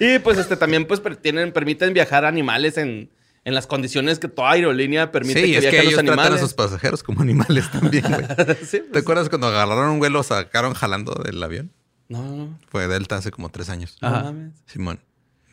y 0.00 0.18
pues 0.18 0.38
este 0.38 0.56
también 0.56 0.86
pues 0.86 1.00
tienen, 1.22 1.52
permiten 1.52 1.92
viajar 1.94 2.24
animales 2.24 2.76
en, 2.78 3.10
en 3.44 3.54
las 3.54 3.66
condiciones 3.66 4.18
que 4.18 4.28
toda 4.28 4.52
aerolínea 4.52 5.12
permite 5.12 5.40
Sí, 5.44 5.52
que 5.52 5.58
es 5.58 5.64
que 5.64 5.70
viajen 5.70 5.80
ellos 5.88 5.92
los 5.94 6.04
tratan 6.04 6.18
a 6.18 6.22
animales. 6.22 6.40
sus 6.40 6.54
pasajeros 6.54 7.02
como 7.02 7.22
animales 7.22 7.70
también, 7.70 8.04
güey. 8.08 8.24
Sí, 8.66 8.78
¿Te 8.78 8.84
pues, 8.90 9.02
acuerdas 9.02 9.28
cuando 9.28 9.46
agarraron 9.46 9.90
un 9.90 9.98
vuelo, 10.00 10.22
sacaron 10.22 10.74
jalando 10.74 11.14
del 11.24 11.42
avión? 11.42 11.72
No, 12.08 12.22
no, 12.22 12.36
no. 12.36 12.58
Fue 12.68 12.86
Delta 12.88 13.16
hace 13.16 13.30
como 13.30 13.48
tres 13.48 13.68
años. 13.68 13.96
No 14.00 14.08
Ajá. 14.08 14.22
mames. 14.24 14.52
Simón. 14.66 15.00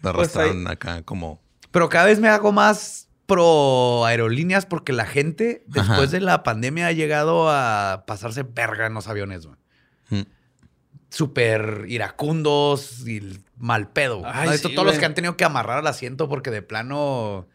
Lo 0.02 0.14
Pues 0.14 0.36
arrastraron 0.36 0.68
acá 0.68 1.02
como... 1.04 1.42
Pero 1.72 1.90
cada 1.90 2.06
vez 2.06 2.20
me 2.20 2.28
hago 2.30 2.52
más 2.52 3.10
pro 3.26 4.06
aerolíneas 4.06 4.66
porque 4.66 4.94
la 4.94 5.06
gente 5.06 5.64
después 5.68 6.10
Ajá. 6.10 6.12
de 6.12 6.20
la 6.20 6.44
pandemia 6.44 6.88
ha 6.88 6.92
llegado 6.92 7.50
a 7.50 8.04
pasarse 8.06 8.44
verga 8.44 8.86
en 8.86 8.94
los 8.94 9.08
aviones, 9.08 9.46
güey. 9.48 9.58
Mm. 10.10 10.28
Súper 11.10 11.86
iracundos 11.88 13.08
y 13.08 13.40
mal 13.58 13.90
pedo. 13.90 14.22
Ay, 14.26 14.48
¿No? 14.50 14.54
Esto, 14.54 14.70
todos 14.70 14.86
los 14.86 15.00
que 15.00 15.06
han 15.06 15.14
tenido 15.14 15.38
que 15.38 15.46
amarrar 15.46 15.80
al 15.80 15.88
asiento 15.88 16.28
porque 16.30 16.52
de 16.52 16.62
plano... 16.62 17.48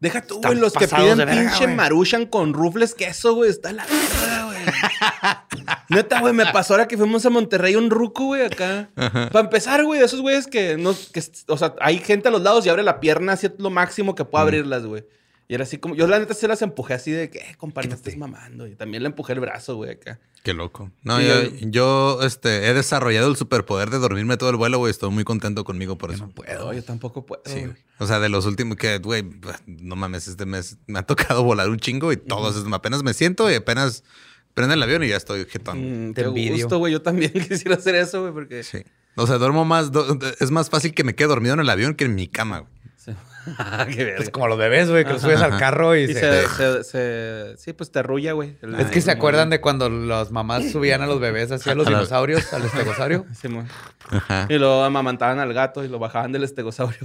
Deja 0.00 0.22
tú, 0.22 0.40
güey, 0.40 0.56
los 0.56 0.72
que 0.72 0.86
piden 0.86 1.18
verga, 1.18 1.32
pinche 1.32 1.64
güey. 1.64 1.76
maruchan 1.76 2.26
con 2.26 2.52
rufles 2.52 2.94
queso, 2.94 3.34
güey, 3.34 3.50
está 3.50 3.72
la 3.72 3.84
verga, 3.84 4.44
güey. 4.46 4.58
Neta, 5.88 6.20
güey, 6.20 6.32
me 6.32 6.46
pasó 6.46 6.74
ahora 6.74 6.86
que 6.86 6.96
fuimos 6.96 7.26
a 7.26 7.30
Monterrey 7.30 7.74
un 7.74 7.90
ruco, 7.90 8.26
güey, 8.26 8.44
acá. 8.44 8.90
Para 8.94 9.40
empezar, 9.40 9.82
güey, 9.84 9.98
de 9.98 10.06
esos 10.06 10.20
güeyes 10.20 10.46
que 10.46 10.76
no, 10.76 10.94
que, 11.12 11.22
o 11.48 11.56
sea, 11.56 11.74
hay 11.80 11.98
gente 11.98 12.28
a 12.28 12.30
los 12.30 12.42
lados 12.42 12.64
y 12.64 12.68
abre 12.68 12.84
la 12.84 13.00
pierna 13.00 13.32
así 13.32 13.48
lo 13.58 13.70
máximo 13.70 14.14
que 14.14 14.24
pueda 14.24 14.42
abrirlas, 14.42 14.86
güey. 14.86 15.04
Y 15.50 15.54
era 15.54 15.64
así 15.64 15.78
como, 15.78 15.94
yo 15.94 16.06
la 16.06 16.18
neta 16.18 16.34
se 16.34 16.46
las 16.46 16.60
empujé 16.60 16.92
así 16.92 17.10
de 17.10 17.30
que, 17.30 17.38
eh, 17.38 17.54
compadre, 17.56 17.88
no 17.88 17.94
estés 17.94 18.18
mamando. 18.18 18.66
Y 18.66 18.74
también 18.74 19.02
le 19.02 19.08
empujé 19.08 19.32
el 19.32 19.40
brazo, 19.40 19.76
güey, 19.76 19.92
acá. 19.92 20.20
Qué 20.44 20.52
loco. 20.52 20.90
No, 21.02 21.18
Sí, 21.18 21.26
yo, 21.26 21.42
yo- 21.70 22.22
este, 22.22 22.68
he 22.68 22.74
desarrollado 22.74 23.30
el 23.30 23.36
superpoder 23.36 23.88
de 23.88 23.98
dormirme 23.98 24.36
todo 24.36 24.50
el 24.50 24.56
vuelo, 24.56 24.76
güey. 24.76 24.90
Estoy 24.90 25.10
muy 25.10 25.24
contento 25.24 25.64
conmigo 25.64 25.96
por 25.96 26.12
eso. 26.12 26.26
No 26.26 26.30
puedo. 26.32 26.72
Yo 26.74 26.84
tampoco 26.84 27.24
puedo. 27.24 27.40
Sí, 27.46 27.60
güey. 27.60 27.72
O 27.98 28.06
sea, 28.06 28.20
de 28.20 28.28
los 28.28 28.44
últimos 28.44 28.76
que, 28.76 28.98
güey, 28.98 29.24
no 29.66 29.96
mames, 29.96 30.28
este 30.28 30.44
mes 30.44 30.76
me 30.86 30.98
ha 30.98 31.02
tocado 31.04 31.42
volar 31.44 31.70
un 31.70 31.78
chingo 31.78 32.12
y 32.12 32.18
todos, 32.18 32.54
es- 32.56 32.70
apenas 32.70 33.02
me 33.02 33.14
siento 33.14 33.50
y 33.50 33.54
apenas 33.54 34.04
prende 34.52 34.74
el 34.74 34.82
avión 34.82 35.02
y 35.02 35.08
ya 35.08 35.16
estoy 35.16 35.46
jetón. 35.46 36.10
Mm, 36.10 36.12
Te 36.14 36.26
gusto, 36.26 36.76
güey. 36.78 36.92
Yo 36.92 37.00
también 37.00 37.32
quisiera 37.48 37.76
hacer 37.76 37.94
eso, 37.94 38.20
güey, 38.20 38.34
porque... 38.34 38.62
Sí. 38.64 38.82
O 39.16 39.26
sea, 39.26 39.38
duermo 39.38 39.64
más, 39.64 39.92
do- 39.92 40.18
es 40.40 40.50
más 40.50 40.68
fácil 40.68 40.92
que 40.92 41.04
me 41.04 41.14
quede 41.14 41.28
dormido 41.28 41.54
en 41.54 41.60
el 41.60 41.70
avión 41.70 41.94
que 41.94 42.04
en 42.04 42.14
mi 42.14 42.28
cama, 42.28 42.58
güey. 42.60 42.72
Sí. 42.96 43.12
Ah, 43.12 43.14
qué 43.14 43.16
verga. 43.16 43.27
Es 44.18 44.30
como 44.30 44.46
los 44.48 44.58
bebés, 44.58 44.90
güey, 44.90 45.04
que 45.04 45.12
los 45.12 45.22
subes 45.22 45.40
al 45.40 45.58
carro 45.58 45.96
y, 45.96 46.02
Y 46.02 46.14
se... 46.14 46.20
se, 46.20 46.48
se- 46.48 46.84
se- 46.84 47.54
sí, 47.56 47.72
pues 47.72 47.90
te 47.90 48.00
arrulla, 48.00 48.32
güey. 48.32 48.56
Es 48.78 48.86
que 48.88 49.00
se 49.00 49.10
acuerdan 49.10 49.48
de 49.50 49.60
cuando 49.60 49.88
las 49.88 50.30
mamás 50.30 50.70
subían 50.70 51.00
a 51.02 51.06
los 51.06 51.18
bebés 51.20 51.50
hacia 51.52 51.74
los 51.76 51.86
A 51.86 51.90
la- 51.90 51.98
dinosaurios, 51.98 52.52
al 52.52 52.64
estegosaurio. 52.64 53.24
Sí. 53.34 53.48
Y 54.48 54.58
lo 54.58 54.84
amamantaban 54.84 55.38
al 55.38 55.52
gato 55.54 55.84
y 55.84 55.88
lo 55.88 55.98
bajaban 55.98 56.32
del 56.32 56.44
estegosaurio. 56.44 56.98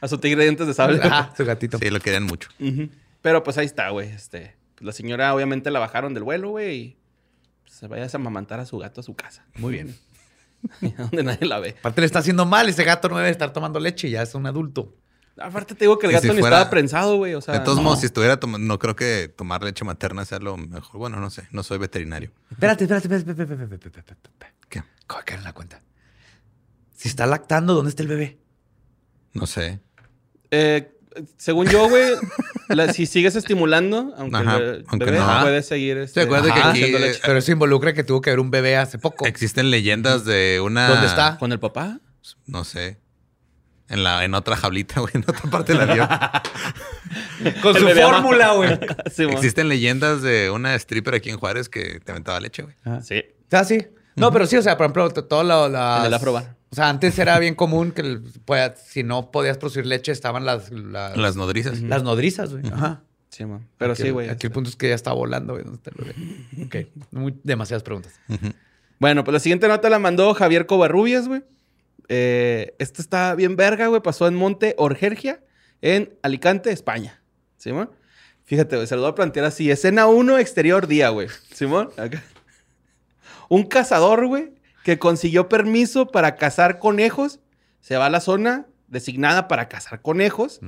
a 0.00 0.08
su 0.08 0.18
tigre 0.18 0.38
de 0.38 0.44
dientes 0.44 0.66
de 0.66 0.74
sable. 0.74 1.00
Ajá, 1.02 1.32
su 1.36 1.44
gatito. 1.44 1.78
Sí, 1.78 1.90
lo 1.90 2.00
querían 2.00 2.24
mucho. 2.24 2.48
Pero 3.22 3.42
pues 3.42 3.58
ahí 3.58 3.66
está, 3.66 3.90
güey. 3.90 4.08
Este, 4.10 4.56
pues, 4.76 4.86
la 4.86 4.92
señora 4.92 5.34
obviamente 5.34 5.70
la 5.70 5.78
bajaron 5.78 6.14
del 6.14 6.22
vuelo, 6.22 6.50
güey. 6.50 6.74
Y 6.76 6.96
pues, 7.64 7.74
se 7.74 7.86
vaya 7.86 8.04
a 8.04 8.08
amamantar 8.16 8.60
a 8.60 8.66
su 8.66 8.78
gato 8.78 9.00
a 9.00 9.04
su 9.04 9.14
casa. 9.14 9.44
Muy 9.56 9.72
bien. 9.74 9.94
donde 10.80 11.22
nadie 11.22 11.46
la 11.46 11.58
ve. 11.58 11.76
Aparte 11.78 12.00
le 12.00 12.06
está 12.06 12.18
haciendo 12.20 12.46
mal, 12.46 12.68
ese 12.68 12.84
gato 12.84 13.08
no 13.08 13.16
debe 13.18 13.30
estar 13.30 13.52
tomando 13.52 13.80
leche, 13.80 14.10
ya 14.10 14.22
es 14.22 14.34
un 14.34 14.46
adulto. 14.46 14.94
Aparte 15.38 15.74
te 15.74 15.84
digo 15.84 15.98
que 15.98 16.06
el 16.06 16.12
gato 16.12 16.22
si 16.26 16.32
ni 16.34 16.40
fuera- 16.40 16.56
estaba 16.58 16.70
prensado, 16.70 17.16
güey. 17.16 17.34
O 17.34 17.40
sea, 17.40 17.54
de 17.54 17.60
todos 17.60 17.78
no. 17.78 17.84
modos, 17.84 18.00
si 18.00 18.06
estuviera 18.06 18.38
tomando, 18.38 18.66
no 18.66 18.78
creo 18.78 18.94
que 18.94 19.32
tomar 19.34 19.62
leche 19.62 19.84
materna 19.84 20.24
sea 20.24 20.38
lo 20.38 20.56
mejor. 20.56 20.98
Bueno, 20.98 21.18
no 21.18 21.30
sé, 21.30 21.48
no 21.50 21.62
soy 21.62 21.78
veterinario. 21.78 22.30
Espérate, 22.50 22.84
espérate, 22.84 23.06
espérate, 23.06 23.30
espérate, 23.30 23.52
espérate, 23.64 23.86
espérate, 23.88 24.28
espérate. 24.28 24.56
¿Qué? 24.68 24.82
¿Cómo 25.06 25.22
caer 25.24 25.38
en 25.38 25.44
la 25.44 25.52
cuenta? 25.54 25.80
Si 26.94 27.08
está 27.08 27.24
lactando, 27.26 27.74
¿dónde 27.74 27.88
está 27.90 28.02
el 28.02 28.08
bebé? 28.08 28.38
No 29.32 29.46
sé. 29.46 29.80
Eh, 30.50 30.92
según 31.36 31.66
yo, 31.68 31.88
güey, 31.88 32.04
la- 32.68 32.92
si 32.92 33.06
sigues 33.06 33.34
estimulando, 33.36 34.14
aunque, 34.16 34.36
Ajá, 34.36 34.56
el 34.58 34.84
aunque 34.88 35.04
bebé 35.06 35.18
no. 35.18 35.40
puede 35.42 35.62
seguir. 35.62 35.96
Este, 35.98 36.20
¿Se 36.20 36.26
acuerda 36.26 36.52
que 36.52 36.60
Ajá, 36.60 36.70
aquí, 36.70 36.82
haciendo 36.84 37.06
eh. 37.06 37.18
Pero 37.24 37.38
eso 37.38 37.52
involucra 37.52 37.92
que 37.92 38.04
tuvo 38.04 38.20
que 38.20 38.30
haber 38.30 38.40
un 38.40 38.50
bebé 38.50 38.76
hace 38.76 38.98
poco. 38.98 39.26
existen 39.26 39.70
leyendas 39.70 40.24
de 40.24 40.60
una... 40.62 40.88
¿Dónde 40.88 41.06
está? 41.06 41.36
¿Con 41.38 41.52
el 41.52 41.58
papá? 41.60 41.98
No 42.46 42.64
sé. 42.64 42.98
En, 43.88 44.04
la, 44.04 44.24
en 44.24 44.34
otra 44.34 44.54
jaulita, 44.56 45.00
güey, 45.00 45.12
en 45.14 45.22
otra 45.22 45.50
parte 45.50 45.72
del 45.72 45.82
avión. 45.90 46.08
Con 47.62 47.76
El 47.76 47.82
su 47.82 47.88
fórmula, 48.00 48.52
güey. 48.52 48.78
Sí. 49.12 49.24
Existen 49.24 49.68
leyendas 49.68 50.22
de 50.22 50.50
una 50.50 50.74
stripper 50.76 51.14
aquí 51.14 51.30
en 51.30 51.38
Juárez 51.38 51.68
que 51.68 51.98
te 52.00 52.12
aventaba 52.12 52.38
leche, 52.38 52.62
güey. 52.62 52.74
Sí. 53.02 53.24
Ah, 53.50 53.64
sí. 53.64 53.86
No, 54.16 54.30
pero 54.32 54.46
sí, 54.46 54.56
o 54.56 54.62
sea, 54.62 54.76
por 54.76 54.84
ejemplo, 54.86 55.10
t- 55.10 55.22
todo 55.22 55.42
lo, 55.42 55.68
las- 55.68 56.00
En 56.00 56.06
el 56.06 56.14
Afrobar. 56.14 56.56
O 56.72 56.76
sea, 56.76 56.88
antes 56.88 57.18
era 57.18 57.38
bien 57.38 57.54
común 57.56 57.90
que 57.92 58.02
el- 58.02 58.22
pueda- 58.44 58.76
si 58.76 59.02
no 59.02 59.30
podías 59.32 59.58
producir 59.58 59.86
leche, 59.86 60.12
estaban 60.12 60.44
las, 60.44 60.70
las, 60.70 61.16
Las 61.16 61.36
nodrizas. 61.36 61.80
las 61.80 62.02
nodrizas, 62.04 62.52
güey. 62.52 62.64
Ajá. 62.72 63.02
Sí. 63.30 63.44
Pero 63.78 63.92
Aquí 63.92 64.02
sí, 64.02 64.10
güey. 64.10 64.28
Aquí 64.28 64.46
el 64.46 64.52
punto 64.52 64.70
es 64.70 64.76
que 64.76 64.88
ya 64.88 64.94
está 64.94 65.12
volando, 65.12 65.54
güey. 65.54 65.64
Ok. 66.66 66.76
Muy- 67.12 67.34
demasiadas 67.42 67.82
preguntas. 67.82 68.20
Bueno, 68.98 69.24
pues 69.24 69.32
la 69.32 69.40
siguiente 69.40 69.66
nota 69.68 69.88
la 69.88 69.98
mandó 69.98 70.32
Javier 70.34 70.66
Covarrubias, 70.66 71.26
güey. 71.28 71.42
Eh, 72.08 72.74
esto 72.78 73.00
está 73.02 73.34
bien 73.34 73.56
verga, 73.56 73.86
güey. 73.86 74.02
Pasó 74.02 74.26
en 74.28 74.34
Monte 74.34 74.74
Orgergia, 74.78 75.40
en 75.80 76.12
Alicante, 76.22 76.70
España. 76.72 77.22
¿Simón? 77.56 77.90
Fíjate, 78.44 78.76
güey, 78.76 78.86
se 78.88 78.96
lo 78.96 79.02
voy 79.02 79.10
a 79.12 79.14
plantear 79.14 79.46
así. 79.46 79.70
Escena 79.70 80.06
1, 80.06 80.38
exterior 80.38 80.86
día, 80.88 81.08
güey. 81.10 81.28
¿Simón? 81.54 81.90
Acá. 81.96 82.22
Un 83.48 83.62
cazador, 83.64 84.26
güey, 84.26 84.52
que 84.84 84.98
consiguió 84.98 85.48
permiso 85.48 86.06
para 86.06 86.36
cazar 86.36 86.78
conejos, 86.78 87.40
se 87.80 87.96
va 87.96 88.06
a 88.06 88.10
la 88.10 88.20
zona 88.20 88.66
designada 88.88 89.48
para 89.48 89.68
cazar 89.68 90.02
conejos. 90.02 90.60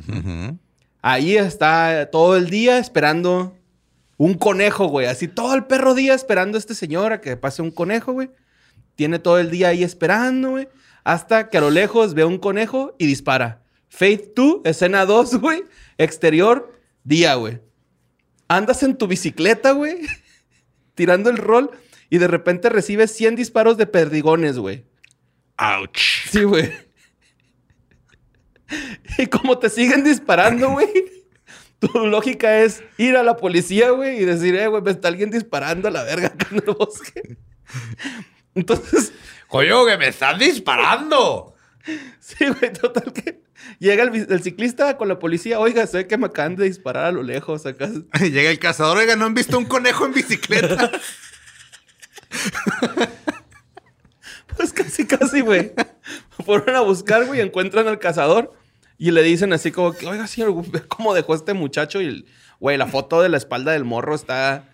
Ahí 1.03 1.37
está 1.37 2.09
todo 2.11 2.37
el 2.37 2.51
día 2.51 2.79
esperando 2.79 3.57
un 4.17 4.35
conejo, 4.35 4.87
güey. 4.87 5.07
Así 5.07 5.29
todo 5.29 5.55
el 5.55 5.65
perro 5.65 5.95
día 5.95 6.15
esperando 6.15 6.57
a 6.57 6.61
este 6.61 6.75
señor 6.75 7.13
a 7.13 7.21
que 7.21 7.37
pase 7.37 7.63
un 7.63 7.71
conejo, 7.71 8.13
güey. 8.13 8.31
Tiene 8.95 9.19
todo 9.19 9.39
el 9.39 9.51
día 9.51 9.69
ahí 9.69 9.83
esperando, 9.83 10.51
güey. 10.51 10.69
Hasta 11.03 11.49
que 11.49 11.59
a 11.59 11.61
lo 11.61 11.71
lejos 11.71 12.15
ve 12.15 12.25
un 12.25 12.39
conejo 12.39 12.95
y 12.99 13.07
dispara. 13.07 13.63
Faith 13.89 14.35
2, 14.37 14.61
escena 14.65 15.05
2, 15.05 15.37
güey. 15.41 15.65
Exterior, 15.99 16.73
día, 17.03 17.35
güey. 17.35 17.61
Andas 18.47 18.83
en 18.83 18.97
tu 18.97 19.09
bicicleta, 19.09 19.73
güey. 19.73 19.97
Tirando 20.95 21.31
el 21.31 21.39
rol 21.39 21.71
y 22.13 22.19
de 22.19 22.29
repente 22.29 22.69
recibes 22.69 23.11
100 23.13 23.37
disparos 23.37 23.79
de 23.79 23.87
perdigones, 23.87 24.59
güey. 24.59 24.85
Ouch. 25.57 26.29
Sí, 26.31 26.43
güey. 26.43 26.71
Y 29.17 29.29
como 29.29 29.59
te 29.59 29.71
siguen 29.71 30.05
disparando, 30.05 30.73
güey, 30.73 30.89
tu 31.79 32.07
lógica 32.07 32.61
es 32.61 32.85
ir 32.99 33.17
a 33.17 33.23
la 33.23 33.39
policía, 33.39 33.93
güey, 33.93 34.21
y 34.21 34.27
decir, 34.27 34.55
eh, 34.57 34.67
güey, 34.67 34.83
me 34.83 34.91
está 34.91 35.09
alguien 35.09 35.31
disparando 35.31 35.89
a 35.89 35.91
la 35.91 36.03
verga 36.03 36.27
acá 36.27 36.49
en 36.51 36.57
el 36.59 36.75
bosque. 36.75 37.39
Entonces, 38.55 39.15
¡Coño, 39.49 39.87
que 39.87 39.97
me 39.97 40.09
están 40.09 40.39
disparando! 40.39 41.55
sí, 42.21 42.45
güey, 42.47 42.75
total 42.75 43.11
que 43.15 43.41
llega 43.79 44.03
el, 44.03 44.15
el 44.15 44.43
ciclista 44.43 44.99
con 44.99 45.09
la 45.09 45.19
policía, 45.19 45.59
oiga, 45.59 45.87
sé 45.87 46.07
que 46.07 46.19
me 46.19 46.27
acaban 46.27 46.57
de 46.57 46.67
disparar 46.67 47.07
a 47.07 47.13
lo 47.13 47.23
lejos 47.23 47.65
acá. 47.65 47.89
Llega 48.21 48.51
el 48.51 48.59
cazador, 48.59 48.99
oiga, 48.99 49.17
¿no 49.17 49.25
han 49.25 49.33
visto 49.33 49.57
un 49.57 49.65
conejo 49.65 50.05
en 50.05 50.13
bicicleta? 50.13 50.91
Pues 54.57 54.73
casi, 54.73 55.07
casi, 55.07 55.41
güey. 55.41 55.73
Fueron 56.45 56.77
a 56.77 56.81
buscar, 56.81 57.25
güey, 57.27 57.41
encuentran 57.41 57.89
al 57.89 57.99
cazador 57.99 58.53
y 58.99 59.11
le 59.11 59.23
dicen 59.23 59.53
así 59.53 59.73
como 59.73 59.93
que, 59.95 60.07
oiga, 60.07 60.27
señor, 60.27 60.55
ve 60.71 60.83
cómo 60.89 61.15
dejó 61.15 61.35
este 61.35 61.55
muchacho 61.55 62.03
y, 62.03 62.27
güey, 62.61 62.77
la 62.77 62.87
foto 62.87 63.23
de 63.23 63.29
la 63.29 63.39
espalda 63.39 63.73
del 63.73 63.85
morro 63.85 64.15
está 64.15 64.69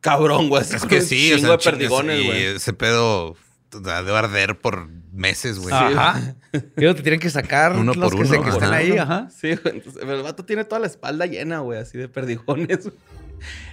cabrón, 0.00 0.48
güey. 0.50 0.62
es 0.62 0.84
que 0.84 1.00
sí, 1.00 1.32
o 1.32 1.36
chingo 1.36 1.48
sea, 1.48 1.56
de 1.56 1.62
perdigones, 1.78 2.24
güey. 2.24 2.42
ese 2.56 2.72
pedo 2.74 3.34
debe 3.72 4.12
arder 4.16 4.60
por 4.60 4.88
meses, 5.12 5.58
güey. 5.58 5.74
Ajá. 5.74 6.36
Te 6.52 6.94
tienen 6.94 7.18
que 7.18 7.30
sacar 7.30 7.72
Uno 7.76 7.94
los 7.94 8.10
por 8.12 8.20
que, 8.20 8.28
se- 8.28 8.34
uno, 8.36 8.44
que 8.44 8.50
estén 8.50 8.64
ajá. 8.68 8.76
ahí, 8.76 8.98
ajá. 8.98 9.28
Sí, 9.30 9.54
güey. 9.56 9.76
Entonces, 9.78 10.02
el 10.02 10.22
vato 10.22 10.44
tiene 10.44 10.64
toda 10.64 10.80
la 10.80 10.86
espalda 10.86 11.24
llena, 11.26 11.60
güey, 11.60 11.78
así 11.80 11.96
de 11.98 12.08
perdigones. 12.08 12.90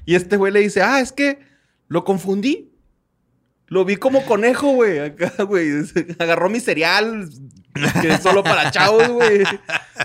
Y 0.06 0.16
este 0.16 0.38
güey 0.38 0.52
le 0.54 0.62
dice, 0.62 0.82
ah, 0.82 1.02
es 1.02 1.12
que 1.12 1.40
lo 1.90 2.04
confundí. 2.06 2.71
Lo 3.72 3.86
vi 3.86 3.96
como 3.96 4.26
conejo, 4.26 4.68
güey. 4.74 5.00
Acá, 5.00 5.32
güey. 5.44 5.72
Agarró 6.20 6.50
mi 6.50 6.60
cereal, 6.60 7.30
que 8.02 8.10
es 8.10 8.22
solo 8.22 8.44
para 8.44 8.70
chavos, 8.70 9.08
güey. 9.08 9.44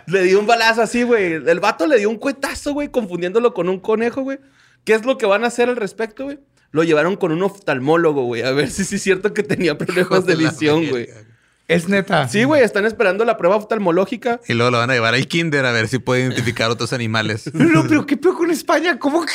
Le 0.07 0.23
dio 0.23 0.39
un 0.39 0.47
balazo 0.47 0.83
así, 0.83 1.03
güey. 1.03 1.33
El 1.33 1.59
vato 1.59 1.89
le 1.89 1.99
dio 1.99 2.09
un 2.09 2.17
cuetazo, 2.17 2.75
güey, 2.75 2.93
confundiéndolo 2.93 3.55
con 3.55 3.69
un 3.69 3.81
conejo, 3.81 4.23
güey. 4.23 4.39
¿Qué 4.85 4.95
es 4.95 5.05
lo 5.05 5.19
que 5.19 5.27
van 5.27 5.43
a 5.43 5.49
hacer 5.49 5.69
al 5.69 5.75
respecto, 5.75 6.27
güey? 6.27 6.39
Lo 6.71 6.85
llevaron 6.85 7.17
con 7.17 7.33
un 7.33 7.43
oftalmólogo, 7.43 8.23
güey, 8.23 8.43
a 8.43 8.53
ver 8.53 8.71
si 8.71 8.85
sí 8.85 8.97
es 8.97 9.03
cierto 9.03 9.35
que 9.35 9.43
tenía 9.43 9.77
problemas 9.77 10.27
de 10.27 10.37
visión, 10.37 10.87
güey. 10.89 11.09
Es 11.67 11.89
neta. 11.89 12.29
Sí, 12.29 12.45
güey, 12.45 12.63
están 12.63 12.85
esperando 12.85 13.25
la 13.25 13.37
prueba 13.37 13.57
oftalmológica. 13.57 14.41
Y 14.47 14.55
luego 14.55 14.71
lo 14.71 14.79
van 14.79 14.91
a 14.91 14.95
llevar 14.95 15.15
al 15.15 15.27
kinder 15.27 15.67
a 15.67 15.73
ver 15.73 15.89
si 15.89 15.99
puede 15.99 16.23
identificar 16.23 16.71
otros 16.71 16.93
animales. 16.93 17.53
No, 17.53 17.85
pero 17.89 18.07
¿qué 18.07 18.17
peor 18.17 18.37
con 18.37 18.53
España? 18.53 18.97
¿Cómo 19.01 19.27
que, 19.27 19.33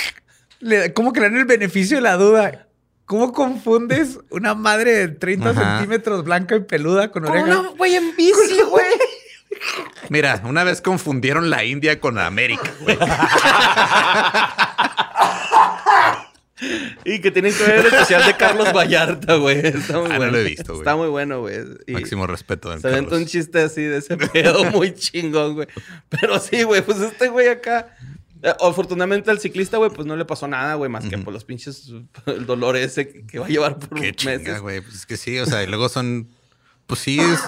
le, 0.62 0.94
¿Cómo 0.94 1.12
que 1.12 1.20
le 1.20 1.30
dan 1.30 1.38
el 1.38 1.46
beneficio 1.46 1.98
de 1.98 2.02
la 2.02 2.16
duda? 2.16 2.70
¿Cómo 3.12 3.34
confundes 3.34 4.20
una 4.30 4.56
madre 4.56 4.94
de 4.94 5.08
30 5.10 5.50
Ajá. 5.50 5.80
centímetros 5.80 6.24
blanca 6.24 6.56
y 6.56 6.62
peluda 6.62 7.12
con 7.12 7.24
Con 7.24 7.34
oreja? 7.34 7.60
una 7.60 7.70
güey 7.72 7.96
en 7.96 8.16
bici, 8.16 8.62
güey. 8.70 8.86
Mira, 10.08 10.42
una 10.46 10.64
vez 10.64 10.80
confundieron 10.80 11.50
la 11.50 11.66
India 11.66 12.00
con 12.00 12.18
América, 12.18 12.72
güey. 12.80 12.98
Y 17.04 17.20
que 17.20 17.32
tienen 17.32 17.54
que 17.54 17.64
ver 17.64 17.80
el 17.80 17.86
especial 17.88 18.24
de 18.26 18.38
Carlos 18.38 18.72
Vallarta, 18.72 19.36
güey. 19.36 19.58
Está 19.66 19.98
muy 20.00 20.06
Ah, 20.06 20.14
no 20.14 20.18
bueno. 20.18 20.32
lo 20.32 20.38
he 20.38 20.44
visto, 20.44 20.66
güey. 20.74 20.80
Está 20.80 20.96
muy 20.96 21.08
bueno, 21.10 21.40
güey. 21.42 21.58
Y 21.88 21.92
Máximo 21.94 22.28
respeto. 22.28 22.78
Se 22.80 22.88
aventó 22.88 23.16
un 23.18 23.26
chiste 23.26 23.60
así 23.64 23.82
de 23.82 23.98
ese 23.98 24.16
pedo 24.16 24.64
muy 24.72 24.94
chingón, 24.94 25.56
güey. 25.56 25.68
Pero 26.08 26.40
sí, 26.40 26.64
güey, 26.64 26.82
pues 26.82 27.00
este 27.02 27.28
güey 27.28 27.50
acá. 27.50 27.98
Eh, 28.44 28.54
Afortunadamente 28.62 29.30
al 29.32 29.40
ciclista, 29.40 29.78
güey, 29.78 29.92
pues 29.92 30.08
no 30.08 30.16
le 30.16 30.26
pasó 30.26 30.48
nada, 30.48 30.76
güey, 30.76 30.90
más 30.90 31.06
que 31.06 31.18
por 31.18 31.34
los 31.34 31.44
pinches, 31.46 31.92
el 32.26 32.46
dolor 32.46 32.76
ese 32.78 33.08
que, 33.10 33.26
que 33.26 33.40
va 33.40 33.46
a 33.46 33.50
llevar 33.50 33.78
por 33.80 34.00
Qué 34.00 34.14
chinga, 34.14 34.38
meses. 34.38 34.62
güey. 34.62 34.82
Pues 34.82 34.96
es 34.96 35.06
que 35.06 35.18
sí, 35.18 35.38
o 35.40 35.46
sea, 35.46 35.64
y 35.64 35.68
luego 35.68 35.90
son. 35.90 36.28
Pues 36.88 37.00
sí, 37.02 37.20
es- 37.20 37.40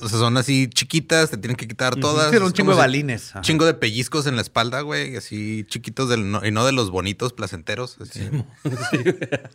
o 0.00 0.08
sea, 0.08 0.18
son 0.20 0.36
así 0.36 0.68
chiquitas, 0.68 1.28
te 1.30 1.36
tienen 1.38 1.56
que 1.56 1.66
quitar 1.66 1.96
todas. 1.96 2.32
Era 2.32 2.44
un 2.44 2.50
Es 2.50 2.54
chingo 2.54 2.70
como 2.70 2.76
de 2.76 2.82
si- 2.82 2.86
balines. 2.86 3.30
Ajá. 3.30 3.40
Chingo 3.40 3.64
de 3.66 3.74
pellizcos 3.74 4.26
en 4.28 4.36
la 4.36 4.42
espalda, 4.42 4.80
güey, 4.82 5.16
así 5.16 5.64
chiquitos 5.68 6.08
del 6.08 6.30
no- 6.30 6.46
y 6.46 6.52
no 6.52 6.64
de 6.64 6.70
los 6.72 6.90
bonitos 6.90 7.32
placenteros. 7.32 7.96
así. 8.00 8.20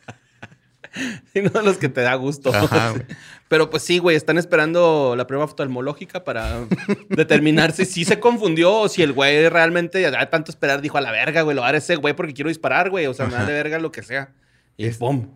Y 1.34 1.42
no 1.42 1.50
de 1.50 1.64
los 1.64 1.78
que 1.78 1.90
te 1.90 2.02
da 2.02 2.16
gusto. 2.16 2.54
Ajá. 2.54 2.94
Pero 3.48 3.70
pues 3.70 3.84
sí, 3.84 4.00
güey, 4.00 4.16
están 4.16 4.38
esperando 4.38 5.16
la 5.16 5.28
prueba 5.28 5.46
oftalmológica 5.46 6.24
para 6.24 6.66
determinar 7.10 7.72
si 7.72 7.86
sí 7.86 8.06
se 8.06 8.20
confundió 8.20 8.74
o 8.74 8.90
si 8.90 9.04
el 9.04 9.14
güey 9.14 9.48
realmente, 9.50 10.02
ya 10.02 10.12
de 10.12 10.26
tanto 10.28 10.52
esperar, 10.52 10.82
dijo 10.82 10.98
a 10.98 11.02
la 11.02 11.12
verga, 11.12 11.42
güey, 11.42 11.56
lo 11.56 11.64
a 11.64 11.68
dar 11.68 11.76
ese 11.76 11.96
güey 11.96 12.16
porque 12.16 12.34
quiero 12.34 12.50
disparar, 12.50 12.90
güey. 12.90 13.06
O 13.08 13.14
sea, 13.14 13.28
me 13.28 13.34
da 13.34 13.46
de 13.46 13.54
verga 13.54 13.80
lo 13.80 13.92
que 13.92 14.04
sea. 14.04 14.34
Y 14.78 14.90
¡pum! 14.90 15.30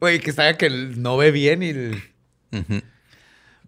Güey, 0.00 0.20
que 0.20 0.32
sabe 0.32 0.56
que 0.56 0.70
no 0.70 1.16
ve 1.16 1.30
bien 1.30 1.62
y... 1.62 1.70
el-. 1.70 2.02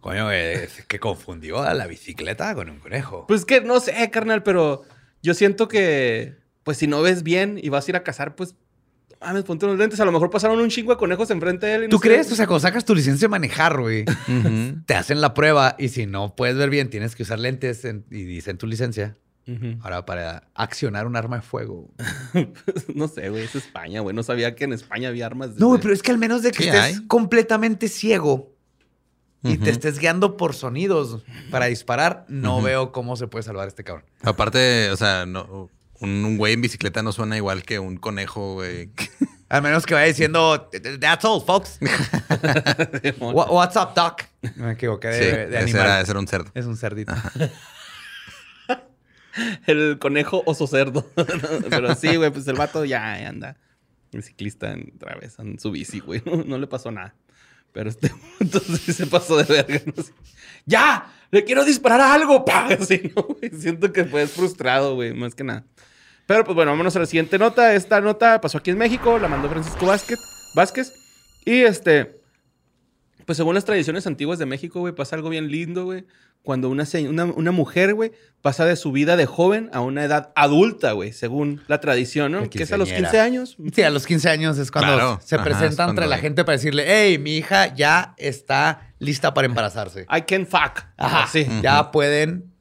Coño, 0.01 0.27
güey, 0.27 0.55
es 0.55 0.85
que 0.87 0.99
confundió 0.99 1.63
a 1.63 1.75
la 1.75 1.87
bicicleta 1.87 2.55
con 2.55 2.71
un 2.71 2.79
conejo. 2.79 3.27
Pues 3.27 3.45
que 3.45 3.61
no 3.61 3.81
sé, 3.81 4.11
carnal, 4.11 4.43
pero 4.43 4.85
yo 5.23 5.35
siento 5.35 5.69
que, 5.69 6.37
pues 6.63 6.79
si 6.79 6.87
no 6.87 7.03
ves 7.03 7.23
bien 7.23 7.59
y 7.61 7.69
vas 7.69 7.87
a 7.87 7.91
ir 7.91 7.97
a 7.97 8.05
cazar, 8.05 8.37
pues, 8.37 8.55
mames, 9.21 9.45
ponte 9.45 9.67
unos 9.67 9.79
lentes. 9.79 9.99
A 10.01 10.05
lo 10.05 10.13
mejor 10.13 10.31
pasaron 10.31 10.59
un 10.61 10.69
chingo 10.69 10.93
de 10.93 10.99
conejos 10.99 11.31
enfrente 11.31 11.67
de 11.67 11.75
él. 11.75 11.81
y 11.85 11.87
no 11.87 11.91
¿Tú 11.91 11.99
sé. 11.99 12.09
crees? 12.09 12.31
O 12.33 12.37
sea, 12.37 12.47
cuando 12.47 12.61
sacas 12.61 12.85
tu 12.85 12.95
licencia 12.95 13.27
de 13.27 13.31
manejar, 13.31 13.81
güey, 13.81 14.05
te 14.87 14.95
hacen 14.95 15.21
la 15.21 15.35
prueba 15.35 15.77
y 15.79 15.89
si 15.89 16.07
no 16.07 16.35
puedes 16.37 16.57
ver 16.57 16.71
bien, 16.71 16.91
tienes 16.91 17.15
que 17.17 17.23
usar 17.23 17.39
lentes 17.39 17.85
en- 17.85 18.05
y 18.11 18.23
dice 18.25 18.51
en 18.51 18.59
tu 18.59 18.67
licencia. 18.67 19.17
Ahora, 19.81 20.05
para 20.05 20.49
accionar 20.55 21.07
un 21.07 21.17
arma 21.17 21.37
de 21.37 21.43
fuego. 21.43 21.89
no 22.95 23.09
sé, 23.09 23.31
güey, 23.31 23.45
es 23.45 23.55
España, 23.55 24.01
güey. 24.03 24.15
No 24.15 24.23
sabía 24.23 24.55
que 24.55 24.65
en 24.65 24.75
España 24.75 25.09
había 25.09 25.25
armas. 25.25 25.57
No, 25.57 25.69
güey, 25.69 25.81
pero 25.81 25.95
es 25.95 26.03
que 26.03 26.11
al 26.11 26.19
menos 26.19 26.43
de 26.43 26.51
que 26.51 26.65
Sí 26.65 26.69
estés 26.69 26.83
hay. 26.99 27.07
completamente 27.07 27.89
ciego 27.89 28.53
y 29.43 29.57
te 29.57 29.71
estés 29.71 29.99
guiando 30.01 30.37
por 30.37 30.53
sonidos 30.55 31.23
para 31.51 31.65
disparar, 31.67 32.27
no 32.29 32.61
veo 32.61 32.93
cómo 32.93 33.17
se 33.17 33.27
puede 33.27 33.43
salvar 33.45 33.69
este 33.69 33.85
cabrón. 33.85 34.05
Aparte, 34.23 34.91
o 34.91 34.97
sea, 34.99 35.25
no, 35.25 35.71
un, 36.01 36.25
un 36.25 36.37
güey 36.39 36.53
en 36.55 36.61
bicicleta 36.61 37.03
no 37.03 37.13
suena 37.13 37.37
igual 37.37 37.63
que 37.63 37.79
un 37.79 37.97
conejo, 37.97 38.55
güey. 38.55 38.91
Al 39.49 39.63
menos 39.63 39.87
que 39.87 39.95
vaya 39.95 40.07
diciendo, 40.07 40.69
that's 41.01 41.25
all, 41.25 41.43
folks. 41.43 41.79
Wha- 43.21 43.51
What's 43.51 43.77
up, 43.77 43.95
doc? 43.95 44.23
Me 44.57 44.73
equivoqué 44.73 45.09
de, 45.09 45.19
Sí, 45.19 45.25
de 45.25 45.45
ese, 45.47 45.57
animal. 45.59 45.81
era, 45.83 46.01
ese 46.03 46.11
era 46.11 46.21
un 46.21 46.29
cerdo. 46.29 46.51
Es 46.55 46.67
un 46.67 46.77
cerdito. 46.77 47.15
El 49.67 49.99
conejo 50.01 50.43
oso 50.47 50.67
cerdo. 50.67 51.07
pero 51.71 51.95
sí, 51.95 52.17
güey, 52.17 52.31
pues 52.31 52.47
el 52.49 52.57
vato 52.57 52.85
ya 52.85 53.15
anda. 53.29 53.57
El 54.13 54.23
ciclista 54.23 54.73
en- 54.73 54.93
otra 54.97 55.15
vez 55.17 55.39
en 55.39 55.59
su 55.59 55.71
bici, 55.71 56.01
güey. 56.01 56.23
No, 56.27 56.37
no 56.45 56.59
le 56.59 56.67
pasó 56.67 56.91
nada. 56.91 57.15
Pero 57.73 57.89
este 57.91 58.13
entonces 58.41 58.81
sí 58.81 58.93
se 58.93 59.07
pasó 59.07 59.37
de 59.37 59.45
verga. 59.45 59.81
¡Ya! 60.67 61.13
¡Le 61.31 61.45
quiero 61.45 61.65
disparar 61.65 62.01
a 62.01 62.15
algo! 62.15 62.45
¡Pa! 62.45 62.67
Así, 62.69 63.13
¿no, 63.15 63.23
güey? 63.23 63.51
Siento 63.59 63.93
que 63.93 64.05
fue 64.07 64.27
frustrado, 64.27 64.95
güey, 64.95 65.13
más 65.13 65.35
que 65.35 65.45
nada. 65.45 65.65
Pero 66.29 66.45
pues 66.45 66.55
bueno, 66.55 66.71
vámonos 66.73 66.95
a 66.95 66.99
la 66.99 67.07
siguiente 67.07 67.39
nota. 67.39 67.75
Esta 67.75 68.03
nota 68.03 68.39
pasó 68.41 68.59
aquí 68.59 68.71
en 68.71 68.77
México, 68.77 69.19
la 69.19 69.29
mandó 69.29 69.49
Francisco 69.49 69.87
Vázquez. 69.87 70.19
Vázquez 70.55 70.93
y 71.47 71.63
este, 71.63 72.21
pues 73.25 73.39
según 73.39 73.55
las 73.55 73.65
tradiciones 73.65 74.07
antiguas 74.07 74.39
de 74.39 74.45
México, 74.45 74.81
güey, 74.81 74.95
pasa 74.95 75.17
algo 75.17 75.31
bien 75.31 75.51
lindo, 75.51 75.87
güey. 75.87 76.05
Cuando 76.43 76.69
una, 76.69 76.85
una, 77.09 77.25
una 77.25 77.51
mujer, 77.51 77.95
güey, 77.95 78.13
pasa 78.43 78.67
de 78.67 78.77
su 78.77 78.93
vida 78.93 79.17
de 79.17 79.25
joven 79.25 79.71
a 79.73 79.81
una 79.81 80.05
edad 80.05 80.31
adulta, 80.37 80.93
güey, 80.93 81.15
según 81.15 81.63
la 81.67 81.81
tradición, 81.81 82.33
¿no? 82.33 82.49
Que 82.51 82.63
es 82.63 82.73
a 82.73 82.77
los 82.77 82.89
quinceañera. 82.89 83.11
15 83.11 83.21
años. 83.21 83.57
Sí, 83.75 83.83
a 83.83 83.91
los 83.91 84.07
15 84.07 84.29
años 84.29 84.59
es 84.59 84.71
cuando 84.71 84.95
Claro. 84.95 85.21
se 85.25 85.35
Ajá, 85.37 85.45
presenta 85.45 85.67
es 85.69 85.77
cuando 85.77 85.91
entre 85.93 86.07
la 86.09 86.19
gente 86.19 86.45
para 86.45 86.57
decirle, 86.57 86.85
hey, 86.87 87.17
mi 87.19 87.37
hija 87.39 87.75
ya 87.75 88.15
está 88.19 88.93
lista 88.99 89.33
para 89.33 89.47
embarazarse. 89.47 90.03
I 90.15 90.23
can 90.27 90.47
fuck. 90.47 90.85
Ajá, 90.99 91.25
Así. 91.25 91.47
Ya 91.63 91.91
pueden 91.91 92.53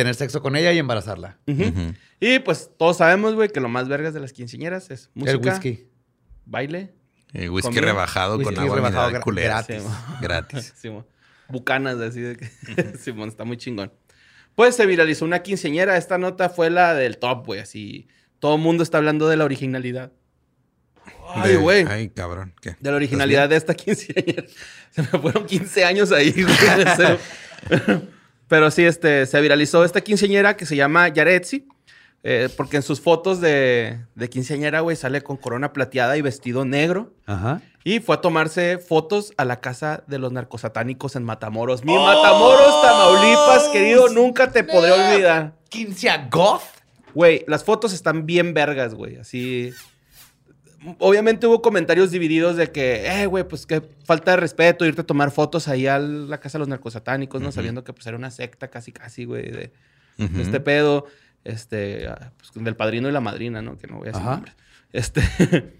tener 0.00 0.14
sexo 0.14 0.40
con 0.42 0.56
ella 0.56 0.72
y 0.72 0.78
embarazarla. 0.78 1.38
Y 2.20 2.38
pues 2.40 2.70
todos 2.78 2.96
sabemos, 2.98 3.34
güey, 3.34 3.48
que 3.48 3.60
lo 3.60 3.68
más 3.68 3.88
vergas 3.88 4.14
de 4.14 4.20
las 4.20 4.32
quinceañeras 4.32 4.90
es 4.90 5.10
música, 5.14 5.32
El 5.32 5.38
whisky. 5.38 5.86
baile, 6.46 6.92
Eh, 7.32 7.48
whisky 7.48 7.68
Comida. 7.68 7.82
rebajado 7.92 8.36
Whisky 8.38 8.54
con 8.54 8.64
agua 8.64 8.76
rebajado 8.76 9.06
mineral 9.06 9.20
gra- 9.20 9.24
culera. 9.24 9.54
gratis. 9.66 9.82
Sí. 9.82 10.14
Gratis. 10.22 10.72
Simón. 10.80 11.06
Bucanas, 11.48 11.96
así 12.00 12.20
de 12.20 12.36
que. 12.36 12.46
Simón, 12.98 13.28
está 13.28 13.44
muy 13.44 13.56
chingón. 13.56 13.92
Pues 14.54 14.74
se 14.76 14.86
viralizó 14.86 15.24
una 15.24 15.42
quinceañera. 15.42 15.96
Esta 15.96 16.16
nota 16.18 16.48
fue 16.48 16.70
la 16.70 16.94
del 16.94 17.18
top, 17.18 17.46
güey. 17.46 17.60
Así. 17.60 18.08
Todo 18.38 18.56
el 18.56 18.60
mundo 18.62 18.82
está 18.82 18.98
hablando 18.98 19.28
de 19.28 19.36
la 19.36 19.44
originalidad. 19.44 20.12
Ay, 21.34 21.56
güey. 21.56 21.84
Ay, 21.88 22.08
cabrón. 22.10 22.54
¿Qué? 22.60 22.76
De 22.80 22.90
la 22.90 22.96
originalidad 22.96 23.48
de 23.48 23.56
esta 23.56 23.74
quinceañera. 23.74 24.44
Se 24.90 25.02
me 25.02 25.08
fueron 25.08 25.44
15 25.46 25.84
años 25.84 26.10
ahí, 26.12 26.32
güey. 26.32 26.56
Pero 28.48 28.70
sí, 28.70 28.84
este, 28.84 29.26
se 29.26 29.40
viralizó 29.40 29.84
esta 29.84 30.00
quinceañera 30.00 30.56
que 30.56 30.66
se 30.66 30.74
llama 30.76 31.08
Yaretsi. 31.08 31.66
eh, 32.24 32.48
porque 32.56 32.76
en 32.78 32.82
sus 32.82 33.00
fotos 33.00 33.40
de, 33.40 34.00
de 34.14 34.28
quinceañera, 34.28 34.80
güey, 34.80 34.96
sale 34.96 35.20
con 35.22 35.36
corona 35.36 35.72
plateada 35.72 36.16
y 36.16 36.22
vestido 36.22 36.64
negro. 36.64 37.12
Ajá. 37.26 37.60
Y 37.84 38.00
fue 38.00 38.16
a 38.16 38.20
tomarse 38.20 38.78
fotos 38.78 39.32
a 39.36 39.44
la 39.44 39.60
casa 39.60 40.02
de 40.08 40.18
los 40.18 40.32
narcosatánicos 40.32 41.14
en 41.16 41.22
Matamoros. 41.24 41.84
Mi 41.84 41.94
Matamoros, 41.94 42.82
Tamaulipas, 42.82 43.68
querido, 43.72 44.08
nunca 44.08 44.50
te 44.50 44.64
podré 44.64 44.92
olvidar. 44.92 45.52
15 45.70 46.10
a 46.10 46.28
goth. 46.30 46.62
Güey, 47.14 47.44
las 47.46 47.64
fotos 47.64 47.92
están 47.92 48.26
bien 48.26 48.52
vergas, 48.52 48.94
güey. 48.94 49.16
Así. 49.16 49.72
Obviamente 50.98 51.46
hubo 51.46 51.60
comentarios 51.60 52.12
divididos 52.12 52.56
de 52.56 52.70
que, 52.70 53.06
eh, 53.06 53.26
güey, 53.26 53.42
pues 53.42 53.66
que 53.66 53.82
falta 54.04 54.32
de 54.32 54.36
respeto 54.36 54.86
irte 54.86 55.00
a 55.00 55.06
tomar 55.06 55.32
fotos 55.32 55.66
ahí 55.66 55.88
a 55.88 55.98
la 55.98 56.38
casa 56.38 56.58
de 56.58 56.60
los 56.60 56.68
narcosatánicos, 56.68 57.42
¿no? 57.42 57.50
Sabiendo 57.50 57.82
que 57.82 57.92
pues 57.92 58.06
era 58.06 58.16
una 58.16 58.30
secta 58.30 58.68
casi, 58.68 58.92
casi, 58.92 59.24
güey, 59.24 59.50
de, 59.50 59.72
este 60.18 60.60
pedo. 60.60 61.06
Este, 61.44 62.06
ah, 62.08 62.32
pues, 62.36 62.64
del 62.64 62.76
padrino 62.76 63.08
y 63.08 63.12
la 63.12 63.20
madrina, 63.20 63.62
¿no? 63.62 63.76
Que 63.76 63.86
no 63.86 63.98
voy 63.98 64.08
a 64.08 64.12
decir 64.12 64.24
nombres. 64.24 64.54
Este. 64.92 65.22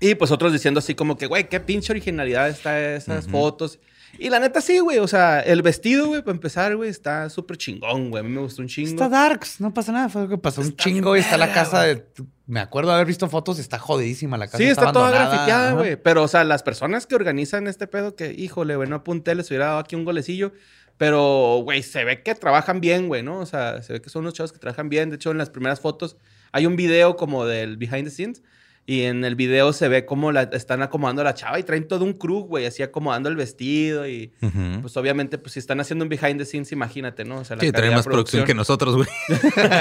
y 0.00 0.14
pues 0.14 0.30
otros 0.30 0.52
diciendo 0.52 0.78
así 0.78 0.94
como 0.94 1.16
que, 1.16 1.26
güey, 1.26 1.48
qué 1.48 1.60
pinche 1.60 1.92
originalidad 1.92 2.48
está 2.48 2.94
esas 2.94 3.28
fotos. 3.28 3.78
Y 4.18 4.28
la 4.30 4.38
neta 4.38 4.60
sí, 4.60 4.78
güey. 4.78 4.98
O 4.98 5.08
sea, 5.08 5.40
el 5.40 5.62
vestido, 5.62 6.06
güey, 6.08 6.22
para 6.22 6.32
empezar, 6.32 6.76
güey, 6.76 6.90
está 6.90 7.28
súper 7.30 7.56
chingón, 7.56 8.10
güey. 8.10 8.20
A 8.20 8.24
mí 8.24 8.30
me 8.30 8.40
gustó 8.40 8.62
un 8.62 8.68
chingo. 8.68 8.90
Está 8.90 9.08
darks, 9.08 9.60
no 9.60 9.72
pasa 9.72 9.92
nada. 9.92 10.08
Fue 10.08 10.22
lo 10.22 10.28
que 10.28 10.38
pasó 10.38 10.60
un 10.60 10.68
Está 10.68 10.84
chingo 10.84 11.16
y 11.16 11.20
está 11.20 11.36
la 11.36 11.52
casa 11.52 11.82
de. 11.82 12.04
Me 12.46 12.60
acuerdo 12.60 12.92
haber 12.92 13.06
visto 13.06 13.28
fotos, 13.28 13.58
está 13.58 13.78
jodidísima 13.78 14.36
la 14.36 14.46
casa. 14.46 14.58
Sí, 14.58 14.64
está, 14.64 14.92
toda 14.92 15.08
abandonada. 15.08 15.30
grafiteada, 15.30 15.66
Ajá. 15.68 15.76
güey. 15.78 15.96
Pero, 15.96 16.22
o 16.22 16.28
sea, 16.28 16.44
las 16.44 16.62
personas 16.62 17.06
que 17.06 17.14
organizan 17.14 17.66
este 17.66 17.86
pedo, 17.86 18.14
que, 18.14 18.32
híjole, 18.32 18.76
güey, 18.76 18.88
no 18.88 18.96
apunté, 18.96 19.34
les 19.34 19.48
hubiera 19.50 19.66
dado 19.66 19.78
aquí 19.78 19.96
un 19.96 20.04
golecillo. 20.04 20.52
Pero, 20.98 21.62
güey, 21.64 21.82
se 21.82 22.04
ve 22.04 22.22
que 22.22 22.34
trabajan 22.34 22.80
bien, 22.80 23.08
güey, 23.08 23.22
¿no? 23.22 23.38
O 23.38 23.46
sea, 23.46 23.82
se 23.82 23.94
ve 23.94 24.02
que 24.02 24.10
son 24.10 24.20
unos 24.22 24.34
chavos 24.34 24.52
que 24.52 24.58
trabajan 24.58 24.88
bien. 24.88 25.08
De 25.08 25.16
hecho, 25.16 25.30
en 25.30 25.38
las 25.38 25.50
primeras 25.50 25.80
fotos 25.80 26.16
hay 26.52 26.66
un 26.66 26.76
video 26.76 27.16
como 27.16 27.46
del 27.46 27.76
behind 27.78 28.04
the 28.04 28.10
scenes. 28.10 28.42
Y 28.84 29.02
en 29.02 29.24
el 29.24 29.36
video 29.36 29.72
se 29.72 29.86
ve 29.86 30.04
cómo 30.04 30.32
la 30.32 30.42
están 30.42 30.82
acomodando 30.82 31.22
a 31.22 31.24
la 31.24 31.34
chava 31.34 31.56
y 31.58 31.62
traen 31.62 31.86
todo 31.86 32.04
un 32.04 32.14
crew, 32.14 32.40
güey, 32.40 32.66
así 32.66 32.82
acomodando 32.82 33.28
el 33.28 33.36
vestido. 33.36 34.08
Y 34.08 34.32
pues, 34.80 34.96
obviamente, 34.96 35.38
pues 35.38 35.52
si 35.52 35.60
están 35.60 35.78
haciendo 35.80 36.04
un 36.04 36.08
behind 36.08 36.38
the 36.38 36.44
scenes, 36.44 36.72
imagínate, 36.72 37.24
¿no? 37.24 37.36
O 37.38 37.44
sea, 37.44 37.54
la 37.56 37.60
Sí, 37.60 37.66
calidad 37.68 37.78
trae 37.78 37.90
de 37.90 37.94
más 37.96 38.04
producción 38.06 38.44
que 38.44 38.54
nosotros, 38.54 38.96
güey. 38.96 39.08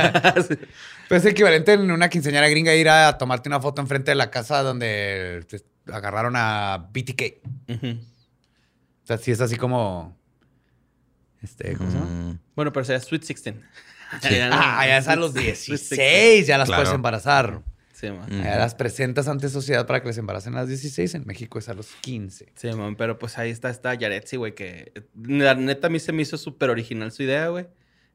Pues 1.10 1.26
es 1.26 1.32
equivalente 1.32 1.74
en 1.74 1.90
una 1.92 2.10
quinceañera 2.10 2.48
gringa 2.48 2.74
ir 2.76 2.90
a 2.90 3.18
tomarte 3.18 3.50
una 3.50 3.60
foto 3.60 3.82
enfrente 3.82 4.12
de 4.12 4.16
la 4.16 4.30
casa 4.30 4.62
donde 4.64 5.46
te 5.50 5.62
agarraron 5.92 6.36
a 6.38 6.88
BTK. 6.94 7.42
Ujú. 7.70 7.88
O 9.04 9.08
sea, 9.08 9.18
sí 9.18 9.32
es 9.32 9.42
así 9.42 9.56
como. 9.58 10.16
Este, 11.42 11.74
¿cómo 11.76 11.90
se 11.92 11.98
llama? 11.98 12.10
Mm. 12.10 12.40
Bueno, 12.56 12.72
pero 12.72 12.86
sería 12.86 13.00
Sweet 13.00 13.22
16. 13.26 13.56
Ah, 14.52 14.84
ya 14.86 14.98
es 14.98 15.08
a 15.08 15.16
los 15.16 15.32
Sweet 15.32 15.46
16, 15.46 16.46
ya 16.46 16.58
las 16.58 16.68
Claro. 16.68 16.84
puedes 16.84 16.94
embarazar. 16.94 17.62
Sí, 18.02 18.10
man. 18.12 18.28
Las 18.44 18.74
presentas 18.76 19.28
ante 19.28 19.48
sociedad 19.48 19.86
para 19.88 20.02
que 20.02 20.08
les 20.08 20.18
embaracen 20.18 20.54
a 20.56 20.62
las 20.62 20.68
16. 20.68 21.14
En 21.16 21.24
México 21.28 21.60
es 21.60 21.70
a 21.70 21.74
los 21.76 21.88
15. 22.02 22.52
Sí, 22.56 22.74
man, 22.74 22.96
pero 22.96 23.20
pues 23.20 23.38
ahí 23.38 23.52
está 23.52 23.70
esta 23.70 23.94
Yaretsi, 23.94 24.38
güey, 24.38 24.56
que 24.56 24.92
eh, 24.96 25.02
la 25.24 25.54
neta 25.56 25.88
a 25.88 25.90
mí 25.92 26.00
se 26.00 26.12
me 26.12 26.24
hizo 26.24 26.38
súper 26.38 26.70
original 26.72 27.12
su 27.12 27.22
idea, 27.24 27.48
güey. 27.50 27.68